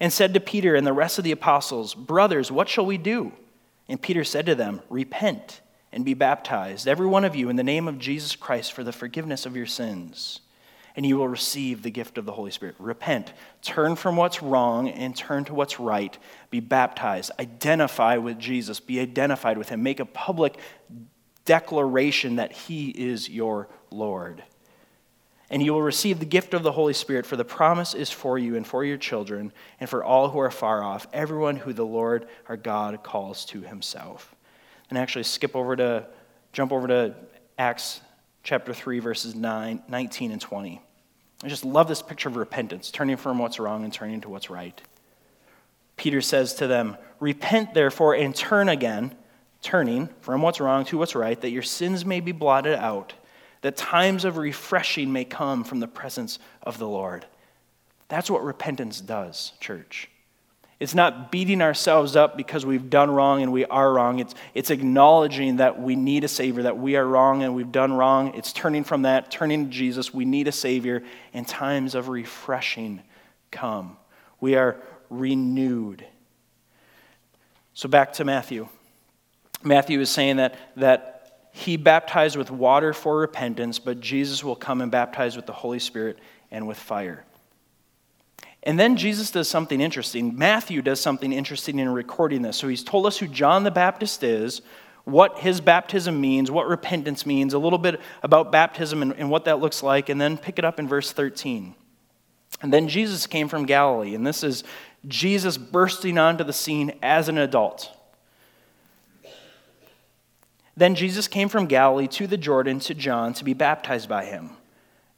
and 0.00 0.12
said 0.12 0.32
to 0.34 0.40
Peter 0.40 0.74
and 0.74 0.86
the 0.86 0.92
rest 0.92 1.18
of 1.18 1.24
the 1.24 1.32
apostles, 1.32 1.94
Brothers, 1.94 2.50
what 2.50 2.68
shall 2.68 2.86
we 2.86 2.96
do? 2.98 3.32
And 3.88 4.00
Peter 4.00 4.24
said 4.24 4.46
to 4.46 4.54
them, 4.54 4.80
Repent 4.88 5.60
and 5.92 6.04
be 6.04 6.14
baptized, 6.14 6.86
every 6.86 7.06
one 7.06 7.24
of 7.24 7.34
you, 7.34 7.48
in 7.48 7.56
the 7.56 7.62
name 7.62 7.88
of 7.88 7.98
Jesus 7.98 8.36
Christ 8.36 8.72
for 8.72 8.84
the 8.84 8.92
forgiveness 8.92 9.46
of 9.46 9.56
your 9.56 9.66
sins 9.66 10.40
and 10.98 11.06
you 11.06 11.16
will 11.16 11.28
receive 11.28 11.84
the 11.84 11.92
gift 11.92 12.18
of 12.18 12.26
the 12.26 12.32
Holy 12.32 12.50
Spirit. 12.50 12.74
Repent, 12.80 13.32
turn 13.62 13.94
from 13.94 14.16
what's 14.16 14.42
wrong 14.42 14.88
and 14.88 15.14
turn 15.14 15.44
to 15.44 15.54
what's 15.54 15.78
right. 15.78 16.18
Be 16.50 16.58
baptized, 16.58 17.30
identify 17.38 18.16
with 18.16 18.36
Jesus, 18.36 18.80
be 18.80 18.98
identified 18.98 19.58
with 19.58 19.68
him, 19.68 19.80
make 19.84 20.00
a 20.00 20.04
public 20.04 20.58
declaration 21.44 22.34
that 22.34 22.50
he 22.50 22.88
is 22.88 23.30
your 23.30 23.68
Lord. 23.92 24.42
And 25.50 25.62
you 25.62 25.72
will 25.72 25.82
receive 25.82 26.18
the 26.18 26.26
gift 26.26 26.52
of 26.52 26.64
the 26.64 26.72
Holy 26.72 26.94
Spirit, 26.94 27.26
for 27.26 27.36
the 27.36 27.44
promise 27.44 27.94
is 27.94 28.10
for 28.10 28.36
you 28.36 28.56
and 28.56 28.66
for 28.66 28.84
your 28.84 28.98
children 28.98 29.52
and 29.78 29.88
for 29.88 30.02
all 30.02 30.30
who 30.30 30.40
are 30.40 30.50
far 30.50 30.82
off, 30.82 31.06
everyone 31.12 31.54
who 31.54 31.72
the 31.72 31.86
Lord 31.86 32.26
our 32.48 32.56
God 32.56 33.04
calls 33.04 33.44
to 33.44 33.60
himself. 33.60 34.34
And 34.90 34.98
actually, 34.98 35.22
skip 35.22 35.54
over 35.54 35.76
to, 35.76 36.08
jump 36.52 36.72
over 36.72 36.88
to 36.88 37.14
Acts 37.56 38.00
chapter 38.42 38.74
3, 38.74 38.98
verses 38.98 39.36
9, 39.36 39.84
19 39.86 40.32
and 40.32 40.40
20. 40.40 40.82
I 41.42 41.48
just 41.48 41.64
love 41.64 41.86
this 41.86 42.02
picture 42.02 42.28
of 42.28 42.36
repentance, 42.36 42.90
turning 42.90 43.16
from 43.16 43.38
what's 43.38 43.60
wrong 43.60 43.84
and 43.84 43.92
turning 43.92 44.20
to 44.22 44.28
what's 44.28 44.50
right. 44.50 44.80
Peter 45.96 46.20
says 46.20 46.54
to 46.54 46.66
them, 46.66 46.96
Repent 47.20 47.74
therefore 47.74 48.14
and 48.14 48.34
turn 48.34 48.68
again, 48.68 49.14
turning 49.62 50.08
from 50.20 50.42
what's 50.42 50.60
wrong 50.60 50.84
to 50.86 50.98
what's 50.98 51.14
right, 51.14 51.40
that 51.40 51.50
your 51.50 51.62
sins 51.62 52.04
may 52.04 52.20
be 52.20 52.32
blotted 52.32 52.78
out, 52.78 53.14
that 53.60 53.76
times 53.76 54.24
of 54.24 54.36
refreshing 54.36 55.12
may 55.12 55.24
come 55.24 55.64
from 55.64 55.80
the 55.80 55.88
presence 55.88 56.38
of 56.62 56.78
the 56.78 56.88
Lord. 56.88 57.26
That's 58.08 58.30
what 58.30 58.42
repentance 58.42 59.00
does, 59.00 59.52
church. 59.60 60.08
It's 60.80 60.94
not 60.94 61.32
beating 61.32 61.60
ourselves 61.60 62.14
up 62.14 62.36
because 62.36 62.64
we've 62.64 62.88
done 62.88 63.10
wrong 63.10 63.42
and 63.42 63.52
we 63.52 63.64
are 63.64 63.92
wrong. 63.92 64.20
It's, 64.20 64.34
it's 64.54 64.70
acknowledging 64.70 65.56
that 65.56 65.80
we 65.80 65.96
need 65.96 66.22
a 66.22 66.28
Savior, 66.28 66.62
that 66.64 66.78
we 66.78 66.94
are 66.94 67.04
wrong 67.04 67.42
and 67.42 67.54
we've 67.56 67.72
done 67.72 67.92
wrong. 67.92 68.32
It's 68.34 68.52
turning 68.52 68.84
from 68.84 69.02
that, 69.02 69.30
turning 69.30 69.64
to 69.64 69.70
Jesus. 69.70 70.14
We 70.14 70.24
need 70.24 70.46
a 70.46 70.52
Savior, 70.52 71.02
and 71.34 71.46
times 71.48 71.96
of 71.96 72.08
refreshing 72.08 73.02
come. 73.50 73.96
We 74.40 74.54
are 74.54 74.76
renewed. 75.10 76.06
So 77.74 77.88
back 77.88 78.12
to 78.14 78.24
Matthew. 78.24 78.68
Matthew 79.64 79.98
is 80.00 80.10
saying 80.10 80.36
that, 80.36 80.56
that 80.76 81.48
he 81.50 81.76
baptized 81.76 82.36
with 82.36 82.52
water 82.52 82.92
for 82.92 83.16
repentance, 83.16 83.80
but 83.80 83.98
Jesus 83.98 84.44
will 84.44 84.54
come 84.54 84.80
and 84.80 84.92
baptize 84.92 85.34
with 85.34 85.46
the 85.46 85.52
Holy 85.52 85.80
Spirit 85.80 86.18
and 86.52 86.68
with 86.68 86.78
fire. 86.78 87.24
And 88.68 88.78
then 88.78 88.96
Jesus 88.96 89.30
does 89.30 89.48
something 89.48 89.80
interesting. 89.80 90.36
Matthew 90.36 90.82
does 90.82 91.00
something 91.00 91.32
interesting 91.32 91.78
in 91.78 91.88
recording 91.88 92.42
this. 92.42 92.58
So 92.58 92.68
he's 92.68 92.84
told 92.84 93.06
us 93.06 93.16
who 93.16 93.26
John 93.26 93.64
the 93.64 93.70
Baptist 93.70 94.22
is, 94.22 94.60
what 95.04 95.38
his 95.38 95.62
baptism 95.62 96.20
means, 96.20 96.50
what 96.50 96.68
repentance 96.68 97.24
means, 97.24 97.54
a 97.54 97.58
little 97.58 97.78
bit 97.78 97.98
about 98.22 98.52
baptism 98.52 99.00
and, 99.00 99.14
and, 99.14 99.30
what 99.30 99.46
that 99.46 99.60
looks 99.60 99.82
like, 99.82 100.10
and 100.10 100.20
then 100.20 100.36
pick 100.36 100.58
it 100.58 100.66
up 100.66 100.78
in 100.78 100.86
verse 100.86 101.12
13. 101.12 101.74
And 102.60 102.70
then 102.70 102.88
Jesus 102.88 103.26
came 103.26 103.48
from 103.48 103.64
Galilee, 103.64 104.14
and 104.14 104.26
this 104.26 104.44
is 104.44 104.64
Jesus 105.06 105.56
bursting 105.56 106.18
onto 106.18 106.44
the 106.44 106.52
scene 106.52 106.92
as 107.02 107.30
an 107.30 107.38
adult. 107.38 107.90
Then 110.76 110.94
Jesus 110.94 111.26
came 111.26 111.48
from 111.48 111.68
Galilee 111.68 112.08
to 112.08 112.26
the 112.26 112.36
Jordan 112.36 112.80
to 112.80 112.92
John 112.92 113.32
to 113.32 113.44
be 113.44 113.54
baptized 113.54 114.10
by 114.10 114.26
him. 114.26 114.50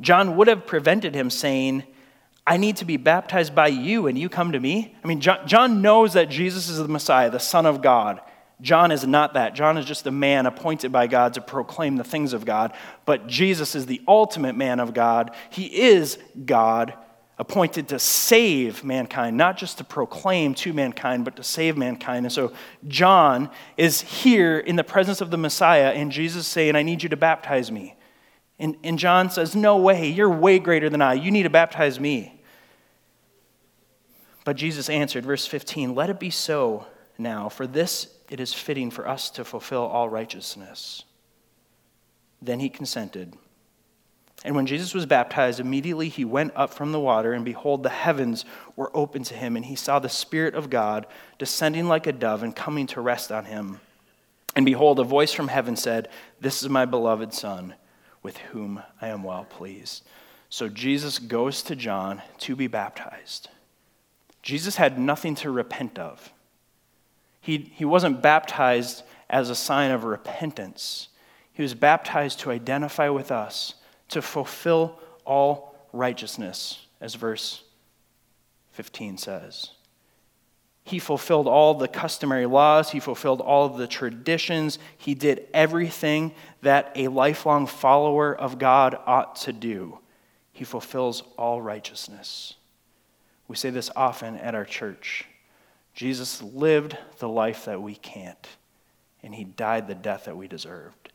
John 0.01 0.37
would 0.37 0.47
have 0.47 0.69
prevented 0.69 1.17
him, 1.17 1.31
saying, 1.31 1.83
I 2.47 2.57
need 2.57 2.76
to 2.78 2.84
be 2.84 2.97
baptized 2.97 3.55
by 3.55 3.68
you 3.68 4.07
and 4.07 4.18
you 4.18 4.28
come 4.28 4.53
to 4.53 4.61
me? 4.61 4.97
I 5.05 5.07
mean, 5.07 5.20
John, 5.20 5.47
John, 5.47 5.82
knows 5.82 6.14
that 6.14 6.28
Jesus 6.28 6.68
is 6.68 6.78
the 6.78 6.88
Messiah, 6.88 7.30
the 7.30 7.38
Son 7.38 7.66
of 7.66 7.82
God. 7.82 8.20
John 8.61 8.93
is 8.93 9.07
not 9.07 9.34
that. 9.34 9.55
John 9.55 9.78
is 9.78 9.86
just 9.86 10.07
a 10.07 10.11
man 10.11 10.47
appointed 10.47 10.93
by 10.93 11.07
God 11.07 11.34
to 11.34 11.41
proclaim 11.41 11.97
the 11.97 12.05
things 12.05 12.32
of 12.32 12.45
God. 12.45 12.72
But 13.07 13.26
Jesus 13.26 13.74
is 13.74 13.86
the 13.86 14.03
ultimate 14.07 14.55
man 14.55 14.80
of 14.80 14.93
God. 14.93 15.34
He 15.49 15.64
is 15.66 16.18
God, 16.45 16.95
appointed 17.38 17.88
to 17.88 17.99
save 17.99 18.84
mankind, 18.84 19.36
not 19.36 19.57
just 19.57 19.78
to 19.78 19.84
proclaim 19.84 20.55
to 20.55 20.74
mankind, 20.74 21.24
but 21.24 21.36
to 21.36 21.43
save 21.43 21.76
mankind. 21.76 22.26
And 22.26 22.32
so 22.32 22.53
John 22.86 23.49
is 23.78 24.03
here 24.03 24.59
in 24.59 24.76
the 24.76 24.84
presence 24.84 25.22
of 25.22 25.30
the 25.30 25.38
Messiah, 25.38 25.93
and 25.93 26.12
Jesus 26.12 26.47
saying, 26.47 26.76
I 26.76 26.82
need 26.82 27.03
you 27.03 27.09
to 27.09 27.16
baptize 27.16 27.72
me. 27.72 27.97
And, 28.61 28.77
and 28.85 28.99
John 28.99 29.31
says, 29.31 29.57
No 29.57 29.79
way, 29.79 30.11
you're 30.11 30.31
way 30.31 30.59
greater 30.59 30.91
than 30.91 31.03
I. 31.03 31.15
You 31.15 31.31
need 31.31 31.45
to 31.45 31.51
baptize 31.51 31.99
me. 31.99 32.41
But 34.45 34.57
Jesus 34.57 34.89
answered, 34.89 35.25
verse 35.25 35.47
15, 35.47 35.95
Let 35.95 36.11
it 36.11 36.21
be 36.21 36.31
so 36.31 36.87
now, 37.19 37.49
for 37.49 37.67
this 37.67 38.15
it 38.29 38.39
is 38.39 38.55
fitting 38.55 38.91
for 38.91 39.09
us 39.09 39.31
to 39.31 39.45
fulfill 39.45 39.83
all 39.83 40.09
righteousness. 40.09 41.05
Then 42.41 42.61
he 42.61 42.69
consented. 42.69 43.35
And 44.45 44.55
when 44.55 44.67
Jesus 44.67 44.95
was 44.95 45.05
baptized, 45.05 45.61
immediately 45.61 46.09
he 46.09 46.25
went 46.25 46.53
up 46.55 46.73
from 46.73 46.93
the 46.93 47.01
water, 47.01 47.33
and 47.33 47.45
behold, 47.45 47.83
the 47.83 47.91
heavens 47.91 48.45
were 48.77 48.95
opened 48.97 49.27
to 49.27 49.35
him, 49.35 49.57
and 49.57 49.65
he 49.65 49.75
saw 49.75 49.99
the 49.99 50.09
Spirit 50.09 50.55
of 50.55 50.71
God 50.71 51.07
descending 51.39 51.89
like 51.89 52.07
a 52.07 52.13
dove 52.13 52.43
and 52.43 52.57
coming 52.57 52.87
to 52.89 53.01
rest 53.01 53.31
on 53.33 53.47
him. 53.47 53.81
And 54.57 54.65
behold, 54.65 54.99
a 54.99 55.05
voice 55.05 55.33
from 55.33 55.49
heaven 55.49 55.77
said, 55.77 56.09
This 56.41 56.63
is 56.63 56.69
my 56.69 56.85
beloved 56.85 57.33
Son 57.35 57.75
with 58.23 58.37
whom 58.39 58.83
I 59.01 59.09
am 59.09 59.23
well 59.23 59.45
pleased. 59.45 60.05
So 60.49 60.68
Jesus 60.68 61.18
goes 61.18 61.62
to 61.62 61.77
John 61.77 62.23
to 62.39 62.57
be 62.57 62.66
baptized. 62.66 63.49
Jesus 64.43 64.77
had 64.77 64.99
nothing 64.99 65.35
to 65.37 65.51
repent 65.51 65.99
of. 65.99 66.33
He, 67.41 67.73
he 67.75 67.85
wasn't 67.85 68.23
baptized 68.23 69.03
as 69.29 69.49
a 69.49 69.55
sign 69.55 69.91
of 69.91 70.05
repentance. 70.05 71.09
He 71.53 71.62
was 71.62 71.75
baptized 71.75 72.41
to 72.41 72.51
identify 72.51 73.09
with 73.09 73.31
us, 73.31 73.75
to 74.09 74.21
fulfill 74.21 74.99
all 75.25 75.75
righteousness, 75.93 76.87
as 77.01 77.14
verse 77.14 77.62
15 78.73 79.18
says. 79.18 79.71
He 80.91 80.99
fulfilled 80.99 81.47
all 81.47 81.74
the 81.74 81.86
customary 81.86 82.47
laws. 82.47 82.91
He 82.91 82.99
fulfilled 82.99 83.41
all 83.41 83.64
of 83.64 83.76
the 83.76 83.86
traditions. 83.86 84.80
He 84.99 85.14
did 85.14 85.47
everything 85.55 86.34
that 86.62 86.91
a 86.97 87.07
lifelong 87.07 87.68
follower 87.68 88.34
of 88.34 88.59
God 88.59 88.99
ought 89.07 89.36
to 89.36 89.53
do. 89.53 90.01
He 90.53 90.64
fulfills 90.64 91.22
all 91.38 91.62
righteousness. 91.62 92.55
We 93.47 93.55
say 93.55 93.70
this 93.70 93.88
often 93.95 94.34
at 94.34 94.57
our 94.57 94.64
church. 94.64 95.26
Jesus 95.95 96.43
lived 96.43 96.99
the 97.20 97.28
life 97.28 97.66
that 97.66 97.80
we 97.80 97.95
can't, 97.95 98.49
and 99.22 99.32
he 99.32 99.45
died 99.45 99.86
the 99.86 99.95
death 99.95 100.24
that 100.24 100.36
we 100.36 100.49
deserved. 100.49 101.12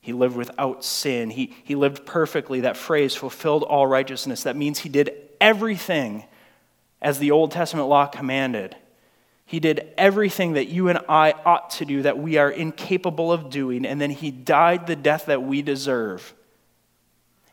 He 0.00 0.14
lived 0.14 0.36
without 0.36 0.86
sin. 0.86 1.28
He, 1.28 1.54
he 1.64 1.74
lived 1.74 2.06
perfectly. 2.06 2.60
That 2.60 2.78
phrase, 2.78 3.14
fulfilled 3.14 3.62
all 3.62 3.86
righteousness, 3.86 4.44
that 4.44 4.56
means 4.56 4.78
he 4.78 4.88
did 4.88 5.12
everything 5.38 6.24
as 7.02 7.18
the 7.18 7.30
Old 7.30 7.50
Testament 7.50 7.88
law 7.88 8.06
commanded. 8.06 8.74
He 9.52 9.60
did 9.60 9.92
everything 9.98 10.54
that 10.54 10.68
you 10.68 10.88
and 10.88 11.00
I 11.10 11.32
ought 11.44 11.72
to 11.72 11.84
do 11.84 12.00
that 12.04 12.16
we 12.16 12.38
are 12.38 12.48
incapable 12.48 13.30
of 13.30 13.50
doing, 13.50 13.84
and 13.84 14.00
then 14.00 14.08
he 14.08 14.30
died 14.30 14.86
the 14.86 14.96
death 14.96 15.26
that 15.26 15.42
we 15.42 15.60
deserve. 15.60 16.32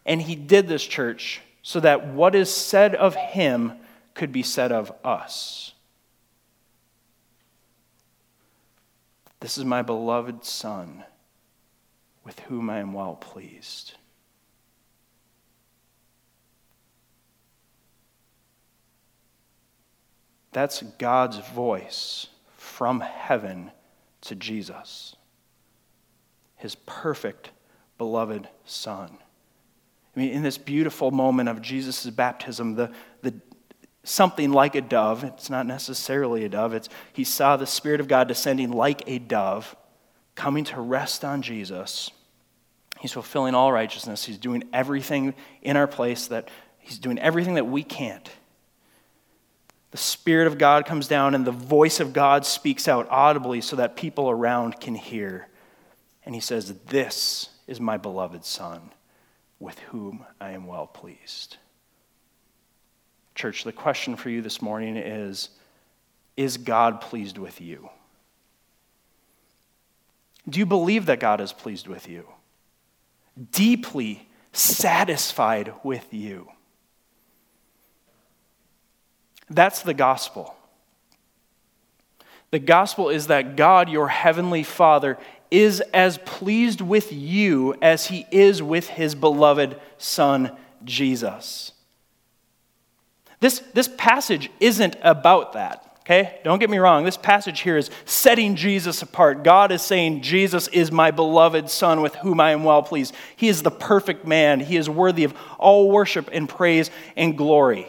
And 0.05 0.21
he 0.21 0.33
did 0.33 0.69
this, 0.69 0.85
church, 0.85 1.41
so 1.61 1.81
that 1.81 2.07
what 2.07 2.35
is 2.35 2.49
said 2.49 2.95
of 2.95 3.15
him 3.15 3.73
could 4.13 4.31
be 4.31 4.43
said 4.43 4.71
of 4.71 4.93
us. 5.03 5.73
This 9.41 9.57
is 9.57 9.65
my 9.65 9.81
beloved 9.81 10.45
Son, 10.45 11.03
with 12.23 12.39
whom 12.39 12.69
I 12.69 12.79
am 12.79 12.93
well 12.93 13.15
pleased. 13.15 13.95
That's 20.51 20.81
God's 20.97 21.37
voice 21.37 22.27
from 22.57 23.01
heaven 23.01 23.71
to 24.21 24.35
Jesus, 24.35 25.15
his 26.55 26.75
perfect, 26.75 27.51
beloved 27.97 28.47
Son. 28.65 29.09
I 30.15 30.19
mean, 30.19 30.31
in 30.31 30.43
this 30.43 30.57
beautiful 30.57 31.11
moment 31.11 31.49
of 31.49 31.61
Jesus' 31.61 32.05
baptism, 32.07 32.75
the, 32.75 32.91
the, 33.21 33.33
something 34.03 34.51
like 34.51 34.75
a 34.75 34.81
dove, 34.81 35.23
it's 35.23 35.49
not 35.49 35.65
necessarily 35.65 36.43
a 36.45 36.49
dove, 36.49 36.73
it's, 36.73 36.89
he 37.13 37.23
saw 37.23 37.55
the 37.55 37.67
Spirit 37.67 38.01
of 38.01 38.07
God 38.07 38.27
descending 38.27 38.71
like 38.71 39.03
a 39.07 39.19
dove, 39.19 39.75
coming 40.35 40.63
to 40.65 40.81
rest 40.81 41.23
on 41.23 41.41
Jesus. 41.41 42.11
He's 42.99 43.13
fulfilling 43.13 43.55
all 43.55 43.71
righteousness. 43.71 44.25
He's 44.25 44.37
doing 44.37 44.63
everything 44.73 45.33
in 45.61 45.77
our 45.77 45.87
place 45.87 46.27
that 46.27 46.49
he's 46.79 46.97
doing 46.97 47.19
everything 47.19 47.53
that 47.53 47.67
we 47.67 47.83
can't 47.83 48.29
the 49.91 49.97
Spirit 49.97 50.47
of 50.47 50.57
God 50.57 50.85
comes 50.85 51.07
down 51.07 51.33
and 51.33 51.45
the 51.45 51.51
voice 51.51 51.99
of 51.99 52.13
God 52.13 52.45
speaks 52.45 52.87
out 52.87 53.07
audibly 53.09 53.61
so 53.61 53.75
that 53.77 53.95
people 53.95 54.29
around 54.29 54.79
can 54.79 54.95
hear. 54.95 55.47
And 56.25 56.35
he 56.35 56.41
says, 56.41 56.73
This 56.87 57.49
is 57.65 57.79
my 57.79 57.97
beloved 57.97 58.45
Son, 58.45 58.91
with 59.59 59.79
whom 59.79 60.25
I 60.39 60.51
am 60.51 60.67
well 60.67 60.85
pleased. 60.85 61.57
Church, 63.33 63.63
the 63.63 63.71
question 63.71 64.15
for 64.15 64.29
you 64.29 64.41
this 64.41 64.61
morning 64.61 64.95
is 64.95 65.49
Is 66.37 66.57
God 66.57 67.01
pleased 67.01 67.39
with 67.39 67.59
you? 67.59 67.89
Do 70.47 70.59
you 70.59 70.65
believe 70.65 71.07
that 71.07 71.19
God 71.19 71.41
is 71.41 71.51
pleased 71.51 71.87
with 71.87 72.07
you? 72.07 72.27
Deeply, 73.51 74.27
satisfied 74.51 75.73
with 75.83 76.13
you. 76.13 76.49
That's 79.49 79.81
the 79.81 79.93
gospel. 79.93 80.55
The 82.51 82.59
gospel 82.59 83.09
is 83.09 83.27
that 83.27 83.55
God, 83.55 83.89
your 83.89 84.07
heavenly 84.07 84.63
Father, 84.63 85.17
is 85.51 85.81
as 85.93 86.17
pleased 86.19 86.81
with 86.81 87.11
you 87.11 87.75
as 87.81 88.07
he 88.07 88.25
is 88.31 88.61
with 88.61 88.87
his 88.87 89.15
beloved 89.15 89.79
Son, 89.97 90.55
Jesus. 90.83 91.73
This, 93.39 93.59
this 93.73 93.89
passage 93.97 94.49
isn't 94.59 94.97
about 95.01 95.53
that. 95.53 95.85
Okay? 96.01 96.39
Don't 96.43 96.57
get 96.57 96.71
me 96.71 96.79
wrong. 96.79 97.03
This 97.03 97.17
passage 97.17 97.59
here 97.59 97.77
is 97.77 97.91
setting 98.05 98.55
Jesus 98.55 99.03
apart. 99.03 99.43
God 99.43 99.71
is 99.71 99.83
saying, 99.83 100.21
Jesus 100.21 100.67
is 100.69 100.91
my 100.91 101.11
beloved 101.11 101.69
Son 101.69 102.01
with 102.01 102.15
whom 102.15 102.39
I 102.39 102.51
am 102.51 102.63
well 102.63 102.81
pleased. 102.81 103.13
He 103.35 103.47
is 103.47 103.61
the 103.61 103.71
perfect 103.71 104.25
man. 104.25 104.59
He 104.59 104.75
is 104.75 104.89
worthy 104.89 105.23
of 105.23 105.35
all 105.59 105.91
worship 105.91 106.29
and 106.33 106.49
praise 106.49 106.89
and 107.15 107.37
glory. 107.37 107.87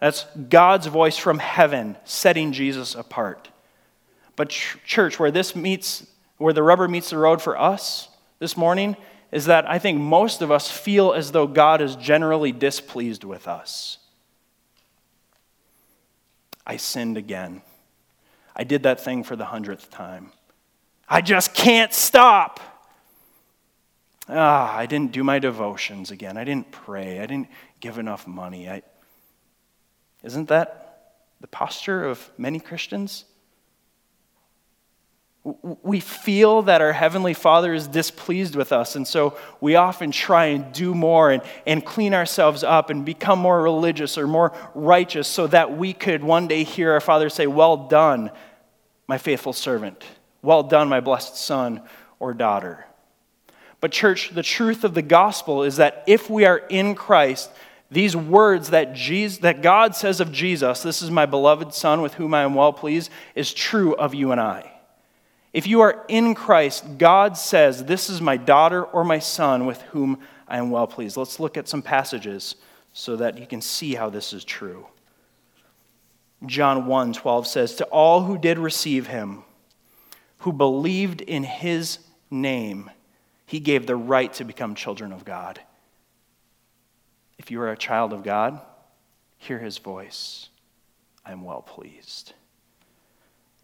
That's 0.00 0.24
God's 0.48 0.86
voice 0.86 1.16
from 1.16 1.38
heaven 1.38 1.96
setting 2.04 2.52
Jesus 2.52 2.94
apart. 2.94 3.48
But, 4.36 4.50
church, 4.50 5.18
where 5.18 5.32
this 5.32 5.56
meets, 5.56 6.06
where 6.36 6.52
the 6.52 6.62
rubber 6.62 6.86
meets 6.86 7.10
the 7.10 7.18
road 7.18 7.42
for 7.42 7.58
us 7.58 8.08
this 8.38 8.56
morning, 8.56 8.96
is 9.32 9.46
that 9.46 9.68
I 9.68 9.78
think 9.78 10.00
most 10.00 10.40
of 10.40 10.50
us 10.50 10.70
feel 10.70 11.12
as 11.12 11.32
though 11.32 11.46
God 11.46 11.80
is 11.80 11.96
generally 11.96 12.52
displeased 12.52 13.24
with 13.24 13.48
us. 13.48 13.98
I 16.66 16.76
sinned 16.76 17.16
again. 17.16 17.62
I 18.54 18.64
did 18.64 18.84
that 18.84 19.00
thing 19.00 19.24
for 19.24 19.36
the 19.36 19.46
hundredth 19.46 19.90
time. 19.90 20.32
I 21.08 21.20
just 21.20 21.54
can't 21.54 21.92
stop. 21.92 22.60
Ah, 24.28 24.76
I 24.76 24.86
didn't 24.86 25.12
do 25.12 25.24
my 25.24 25.38
devotions 25.38 26.10
again. 26.10 26.36
I 26.36 26.44
didn't 26.44 26.70
pray. 26.70 27.20
I 27.20 27.26
didn't 27.26 27.48
give 27.80 27.98
enough 27.98 28.26
money. 28.26 28.68
I, 28.68 28.82
isn't 30.22 30.48
that 30.48 31.12
the 31.40 31.46
posture 31.46 32.04
of 32.04 32.30
many 32.36 32.58
Christians? 32.58 33.24
We 35.82 36.00
feel 36.00 36.62
that 36.62 36.82
our 36.82 36.92
Heavenly 36.92 37.32
Father 37.32 37.72
is 37.72 37.86
displeased 37.86 38.54
with 38.54 38.72
us, 38.72 38.96
and 38.96 39.06
so 39.06 39.38
we 39.60 39.76
often 39.76 40.10
try 40.10 40.46
and 40.46 40.72
do 40.72 40.94
more 40.94 41.30
and, 41.30 41.42
and 41.66 41.84
clean 41.84 42.12
ourselves 42.12 42.62
up 42.62 42.90
and 42.90 43.04
become 43.04 43.38
more 43.38 43.62
religious 43.62 44.18
or 44.18 44.26
more 44.26 44.52
righteous 44.74 45.26
so 45.26 45.46
that 45.46 45.78
we 45.78 45.94
could 45.94 46.22
one 46.22 46.48
day 46.48 46.64
hear 46.64 46.92
our 46.92 47.00
Father 47.00 47.30
say, 47.30 47.46
Well 47.46 47.88
done, 47.88 48.30
my 49.06 49.16
faithful 49.16 49.52
servant. 49.52 50.04
Well 50.42 50.62
done, 50.64 50.88
my 50.88 51.00
blessed 51.00 51.36
son 51.36 51.82
or 52.18 52.34
daughter. 52.34 52.84
But, 53.80 53.92
church, 53.92 54.30
the 54.30 54.42
truth 54.42 54.84
of 54.84 54.94
the 54.94 55.02
gospel 55.02 55.62
is 55.62 55.76
that 55.76 56.02
if 56.06 56.28
we 56.28 56.44
are 56.44 56.58
in 56.68 56.94
Christ, 56.94 57.50
these 57.90 58.14
words 58.14 58.70
that, 58.70 58.94
Jesus, 58.94 59.38
that 59.38 59.62
God 59.62 59.94
says 59.94 60.20
of 60.20 60.30
Jesus, 60.30 60.82
this 60.82 61.00
is 61.00 61.10
my 61.10 61.26
beloved 61.26 61.72
Son 61.72 62.02
with 62.02 62.14
whom 62.14 62.34
I 62.34 62.42
am 62.42 62.54
well 62.54 62.72
pleased, 62.72 63.10
is 63.34 63.52
true 63.52 63.94
of 63.96 64.14
you 64.14 64.32
and 64.32 64.40
I. 64.40 64.78
If 65.52 65.66
you 65.66 65.80
are 65.80 66.04
in 66.08 66.34
Christ, 66.34 66.98
God 66.98 67.36
says, 67.36 67.84
This 67.84 68.10
is 68.10 68.20
my 68.20 68.36
daughter 68.36 68.84
or 68.84 69.04
my 69.04 69.18
son 69.18 69.66
with 69.66 69.80
whom 69.82 70.18
I 70.46 70.58
am 70.58 70.70
well 70.70 70.86
pleased. 70.86 71.16
Let's 71.16 71.40
look 71.40 71.56
at 71.56 71.68
some 71.68 71.82
passages 71.82 72.56
so 72.92 73.16
that 73.16 73.38
you 73.38 73.46
can 73.46 73.60
see 73.60 73.94
how 73.94 74.10
this 74.10 74.32
is 74.32 74.44
true. 74.44 74.86
John 76.46 76.86
1 76.86 77.12
12 77.14 77.46
says, 77.46 77.74
To 77.76 77.84
all 77.86 78.24
who 78.24 78.38
did 78.38 78.58
receive 78.58 79.06
him, 79.06 79.42
who 80.38 80.52
believed 80.52 81.22
in 81.22 81.44
his 81.44 81.98
name, 82.30 82.90
he 83.46 83.58
gave 83.58 83.86
the 83.86 83.96
right 83.96 84.32
to 84.34 84.44
become 84.44 84.74
children 84.74 85.12
of 85.12 85.24
God. 85.24 85.60
If 87.38 87.50
you 87.50 87.60
are 87.60 87.70
a 87.70 87.76
child 87.76 88.12
of 88.12 88.22
God, 88.22 88.60
hear 89.36 89.58
his 89.58 89.78
voice. 89.78 90.48
I 91.24 91.32
am 91.32 91.44
well 91.44 91.62
pleased. 91.62 92.32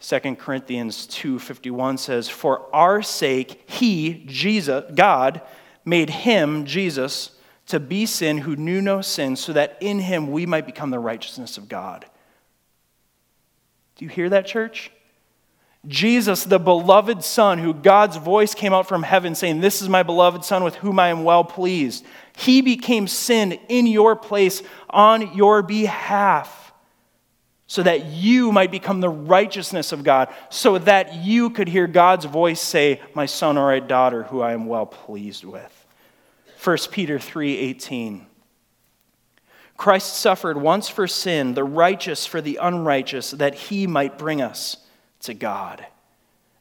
2 0.00 0.36
Corinthians 0.38 1.06
2:51 1.06 1.98
says, 1.98 2.28
"For 2.28 2.68
our 2.74 3.02
sake 3.02 3.68
he, 3.68 4.24
Jesus, 4.26 4.84
God, 4.94 5.40
made 5.84 6.10
him, 6.10 6.66
Jesus, 6.66 7.30
to 7.66 7.80
be 7.80 8.04
sin 8.04 8.38
who 8.38 8.54
knew 8.54 8.82
no 8.82 9.00
sin, 9.00 9.34
so 9.36 9.52
that 9.54 9.78
in 9.80 10.00
him 10.00 10.30
we 10.30 10.44
might 10.44 10.66
become 10.66 10.90
the 10.90 10.98
righteousness 10.98 11.56
of 11.56 11.68
God." 11.68 12.06
Do 13.96 14.04
you 14.04 14.10
hear 14.10 14.28
that, 14.28 14.46
church? 14.46 14.90
Jesus, 15.86 16.44
the 16.44 16.58
beloved 16.58 17.22
Son, 17.22 17.58
who 17.58 17.74
God's 17.74 18.16
voice 18.16 18.54
came 18.54 18.72
out 18.72 18.88
from 18.88 19.02
heaven 19.02 19.34
saying, 19.34 19.60
This 19.60 19.82
is 19.82 19.88
my 19.88 20.02
beloved 20.02 20.44
Son 20.44 20.64
with 20.64 20.76
whom 20.76 20.98
I 20.98 21.08
am 21.08 21.24
well 21.24 21.44
pleased. 21.44 22.04
He 22.36 22.62
became 22.62 23.06
sin 23.06 23.52
in 23.68 23.86
your 23.86 24.16
place 24.16 24.62
on 24.88 25.34
your 25.34 25.62
behalf 25.62 26.72
so 27.66 27.82
that 27.82 28.06
you 28.06 28.52
might 28.52 28.70
become 28.70 29.00
the 29.00 29.08
righteousness 29.08 29.92
of 29.92 30.04
God, 30.04 30.32
so 30.50 30.78
that 30.78 31.14
you 31.16 31.50
could 31.50 31.68
hear 31.68 31.86
God's 31.86 32.24
voice 32.24 32.60
say, 32.60 33.00
My 33.14 33.26
son 33.26 33.58
or 33.58 33.72
a 33.72 33.80
daughter 33.80 34.24
who 34.24 34.42
I 34.42 34.52
am 34.52 34.66
well 34.66 34.86
pleased 34.86 35.44
with. 35.44 35.86
1 36.62 36.78
Peter 36.90 37.18
3 37.18 37.56
18. 37.56 38.26
Christ 39.76 40.16
suffered 40.16 40.56
once 40.56 40.88
for 40.88 41.08
sin, 41.08 41.54
the 41.54 41.64
righteous 41.64 42.26
for 42.26 42.40
the 42.40 42.58
unrighteous, 42.62 43.32
that 43.32 43.54
he 43.54 43.86
might 43.86 44.18
bring 44.18 44.40
us 44.40 44.76
to 45.24 45.34
God. 45.34 45.86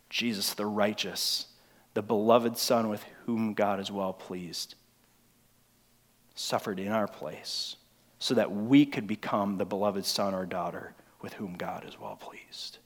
Jesus, 0.09 0.53
the 0.53 0.66
righteous, 0.66 1.47
the 1.93 2.01
beloved 2.01 2.57
Son 2.57 2.89
with 2.89 3.03
whom 3.26 3.53
God 3.53 3.80
is 3.80 3.91
well 3.91 4.14
pleased, 4.14 4.76
suffered 6.36 6.80
in 6.80 6.91
our 6.91 7.07
place 7.07 7.78
so 8.24 8.36
that 8.36 8.53
we 8.53 8.86
could 8.86 9.05
become 9.05 9.57
the 9.57 9.66
beloved 9.66 10.05
son 10.05 10.34
or 10.34 10.45
daughter 10.45 10.93
with 11.22 11.34
whom 11.34 11.55
God 11.55 11.84
is 11.86 11.99
well 11.99 12.16
pleased. 12.16 12.78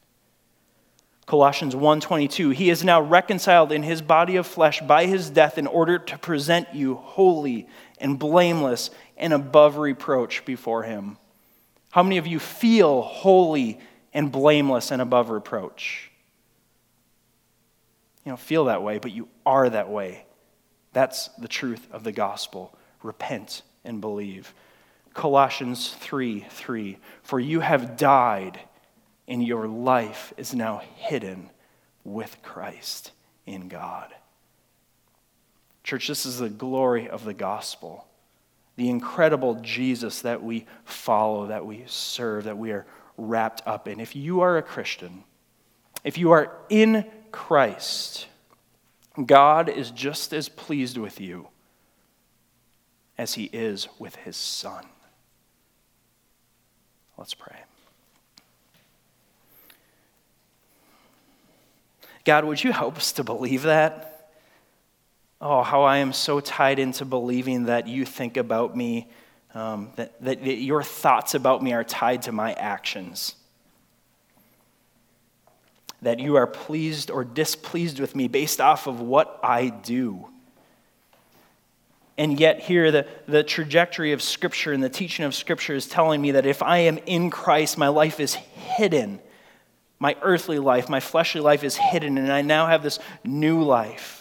Colossians 1.27 1.75
1:22 1.75 2.55
He 2.55 2.71
is 2.71 2.83
now 2.83 2.99
reconciled 2.99 3.71
in 3.71 3.83
his 3.83 4.01
body 4.01 4.35
of 4.35 4.47
flesh 4.47 4.81
by 4.81 5.05
his 5.05 5.29
death 5.29 5.59
in 5.59 5.67
order 5.67 5.99
to 5.99 6.17
present 6.17 6.73
you 6.73 6.95
holy 6.95 7.67
and 7.99 8.17
blameless 8.17 8.89
and 9.15 9.31
above 9.31 9.77
reproach 9.77 10.43
before 10.43 10.81
him. 10.81 11.19
How 11.91 12.01
many 12.01 12.17
of 12.17 12.25
you 12.25 12.39
feel 12.39 13.03
holy 13.03 13.79
and 14.17 14.31
blameless 14.31 14.89
and 14.89 14.99
above 14.99 15.29
reproach? 15.29 16.09
You 18.25 18.31
don't 18.31 18.39
feel 18.39 18.65
that 18.65 18.81
way, 18.81 18.97
but 18.97 19.11
you 19.11 19.27
are 19.45 19.69
that 19.69 19.91
way. 19.91 20.25
That's 20.91 21.27
the 21.37 21.47
truth 21.47 21.87
of 21.91 22.03
the 22.03 22.11
gospel. 22.11 22.75
Repent 23.03 23.61
and 23.85 24.01
believe. 24.01 24.55
Colossians 25.13 25.93
3 25.99 26.47
3. 26.49 26.97
For 27.21 27.39
you 27.39 27.59
have 27.59 27.95
died, 27.95 28.59
and 29.27 29.45
your 29.45 29.67
life 29.67 30.33
is 30.35 30.55
now 30.55 30.81
hidden 30.95 31.51
with 32.03 32.37
Christ 32.41 33.11
in 33.45 33.67
God. 33.67 34.11
Church, 35.83 36.07
this 36.07 36.25
is 36.25 36.39
the 36.39 36.49
glory 36.49 37.07
of 37.07 37.23
the 37.23 37.35
gospel. 37.35 38.07
The 38.77 38.89
incredible 38.89 39.55
Jesus 39.61 40.21
that 40.23 40.41
we 40.41 40.65
follow, 40.85 41.47
that 41.47 41.67
we 41.67 41.83
serve, 41.85 42.45
that 42.45 42.57
we 42.57 42.71
are 42.71 42.87
wrapped 43.17 43.61
up 43.65 43.87
in. 43.87 43.99
If 43.99 44.15
you 44.15 44.41
are 44.41 44.57
a 44.57 44.61
Christian, 44.61 45.23
if 46.03 46.17
you 46.17 46.31
are 46.31 46.55
in 46.69 47.05
Christ, 47.31 48.27
God 49.25 49.67
is 49.67 49.91
just 49.91 50.33
as 50.33 50.47
pleased 50.47 50.97
with 50.97 51.19
you 51.19 51.49
as 53.17 53.33
he 53.33 53.45
is 53.45 53.87
with 53.97 54.15
his 54.17 54.37
Son. 54.37 54.85
Let's 57.17 57.33
pray. 57.33 57.57
God, 62.23 62.45
would 62.45 62.63
you 62.63 62.71
help 62.71 62.97
us 62.97 63.11
to 63.13 63.23
believe 63.23 63.63
that? 63.63 64.31
Oh, 65.39 65.63
how 65.63 65.83
I 65.83 65.97
am 65.97 66.13
so 66.13 66.39
tied 66.39 66.77
into 66.77 67.05
believing 67.05 67.65
that 67.65 67.87
you 67.87 68.05
think 68.05 68.37
about 68.37 68.75
me, 68.75 69.07
um, 69.57 69.89
that, 69.95 70.21
that 70.21 70.45
your 70.45 70.83
thoughts 70.83 71.33
about 71.33 71.63
me 71.63 71.73
are 71.73 71.83
tied 71.83 72.21
to 72.23 72.31
my 72.31 72.53
actions. 72.53 73.35
That 76.03 76.19
you 76.19 76.35
are 76.35 76.45
pleased 76.45 77.09
or 77.09 77.23
displeased 77.25 77.99
with 77.99 78.15
me 78.15 78.27
based 78.27 78.61
off 78.61 78.85
of 78.85 79.01
what 79.01 79.39
I 79.41 79.69
do. 79.69 80.27
And 82.19 82.39
yet, 82.39 82.59
here, 82.59 82.91
the, 82.91 83.07
the 83.27 83.43
trajectory 83.43 84.11
of 84.11 84.21
Scripture 84.21 84.73
and 84.73 84.83
the 84.83 84.89
teaching 84.89 85.25
of 85.25 85.33
Scripture 85.33 85.73
is 85.73 85.87
telling 85.87 86.21
me 86.21 86.31
that 86.31 86.45
if 86.45 86.61
I 86.61 86.79
am 86.79 86.99
in 87.07 87.31
Christ, 87.31 87.79
my 87.79 87.87
life 87.87 88.19
is 88.19 88.35
hidden. 88.35 89.19
My 89.99 90.15
earthly 90.21 90.59
life, 90.59 90.87
my 90.87 90.99
fleshly 90.99 91.41
life 91.41 91.63
is 91.63 91.75
hidden, 91.75 92.19
and 92.19 92.31
I 92.31 92.43
now 92.43 92.67
have 92.67 92.83
this 92.83 92.99
new 93.23 93.63
life. 93.63 94.16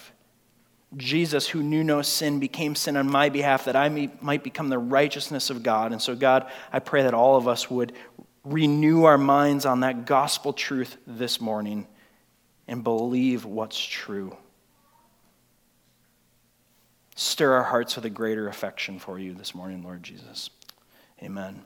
Jesus, 0.97 1.47
who 1.47 1.63
knew 1.63 1.85
no 1.85 2.03
sin, 2.03 2.41
became 2.41 2.75
sin 2.75 2.97
on 2.97 3.11
my 3.11 3.29
behalf 3.29 3.67
that 3.67 3.77
I 3.77 3.89
may, 3.89 4.11
might 4.21 4.43
become 4.43 4.69
the 4.69 4.79
righteousness 4.79 5.51
of 5.51 5.63
God. 5.63 5.93
And 5.93 6.01
so, 6.01 6.15
God, 6.15 6.51
I 6.73 6.79
pray 6.79 7.03
that 7.03 7.15
all 7.15 7.37
of 7.37 7.49
us 7.49 7.71
would 7.71 7.93
renew 8.45 9.05
our 9.05 9.19
minds 9.19 9.67
on 9.67 9.81
that 9.81 10.07
gospel 10.07 10.53
truth 10.53 10.97
this 11.07 11.41
morning 11.41 11.87
and 12.69 12.83
believe 12.83 13.45
what's 13.45 13.83
true. 13.83 14.37
Stir 17.15 17.55
our 17.55 17.63
hearts 17.63 17.97
with 17.97 18.05
a 18.05 18.11
greater 18.11 18.49
affection 18.49 18.99
for 18.99 19.19
you 19.19 19.35
this 19.35 19.55
morning, 19.55 19.83
Lord 19.83 20.03
Jesus. 20.03 20.51
Amen. 21.23 21.63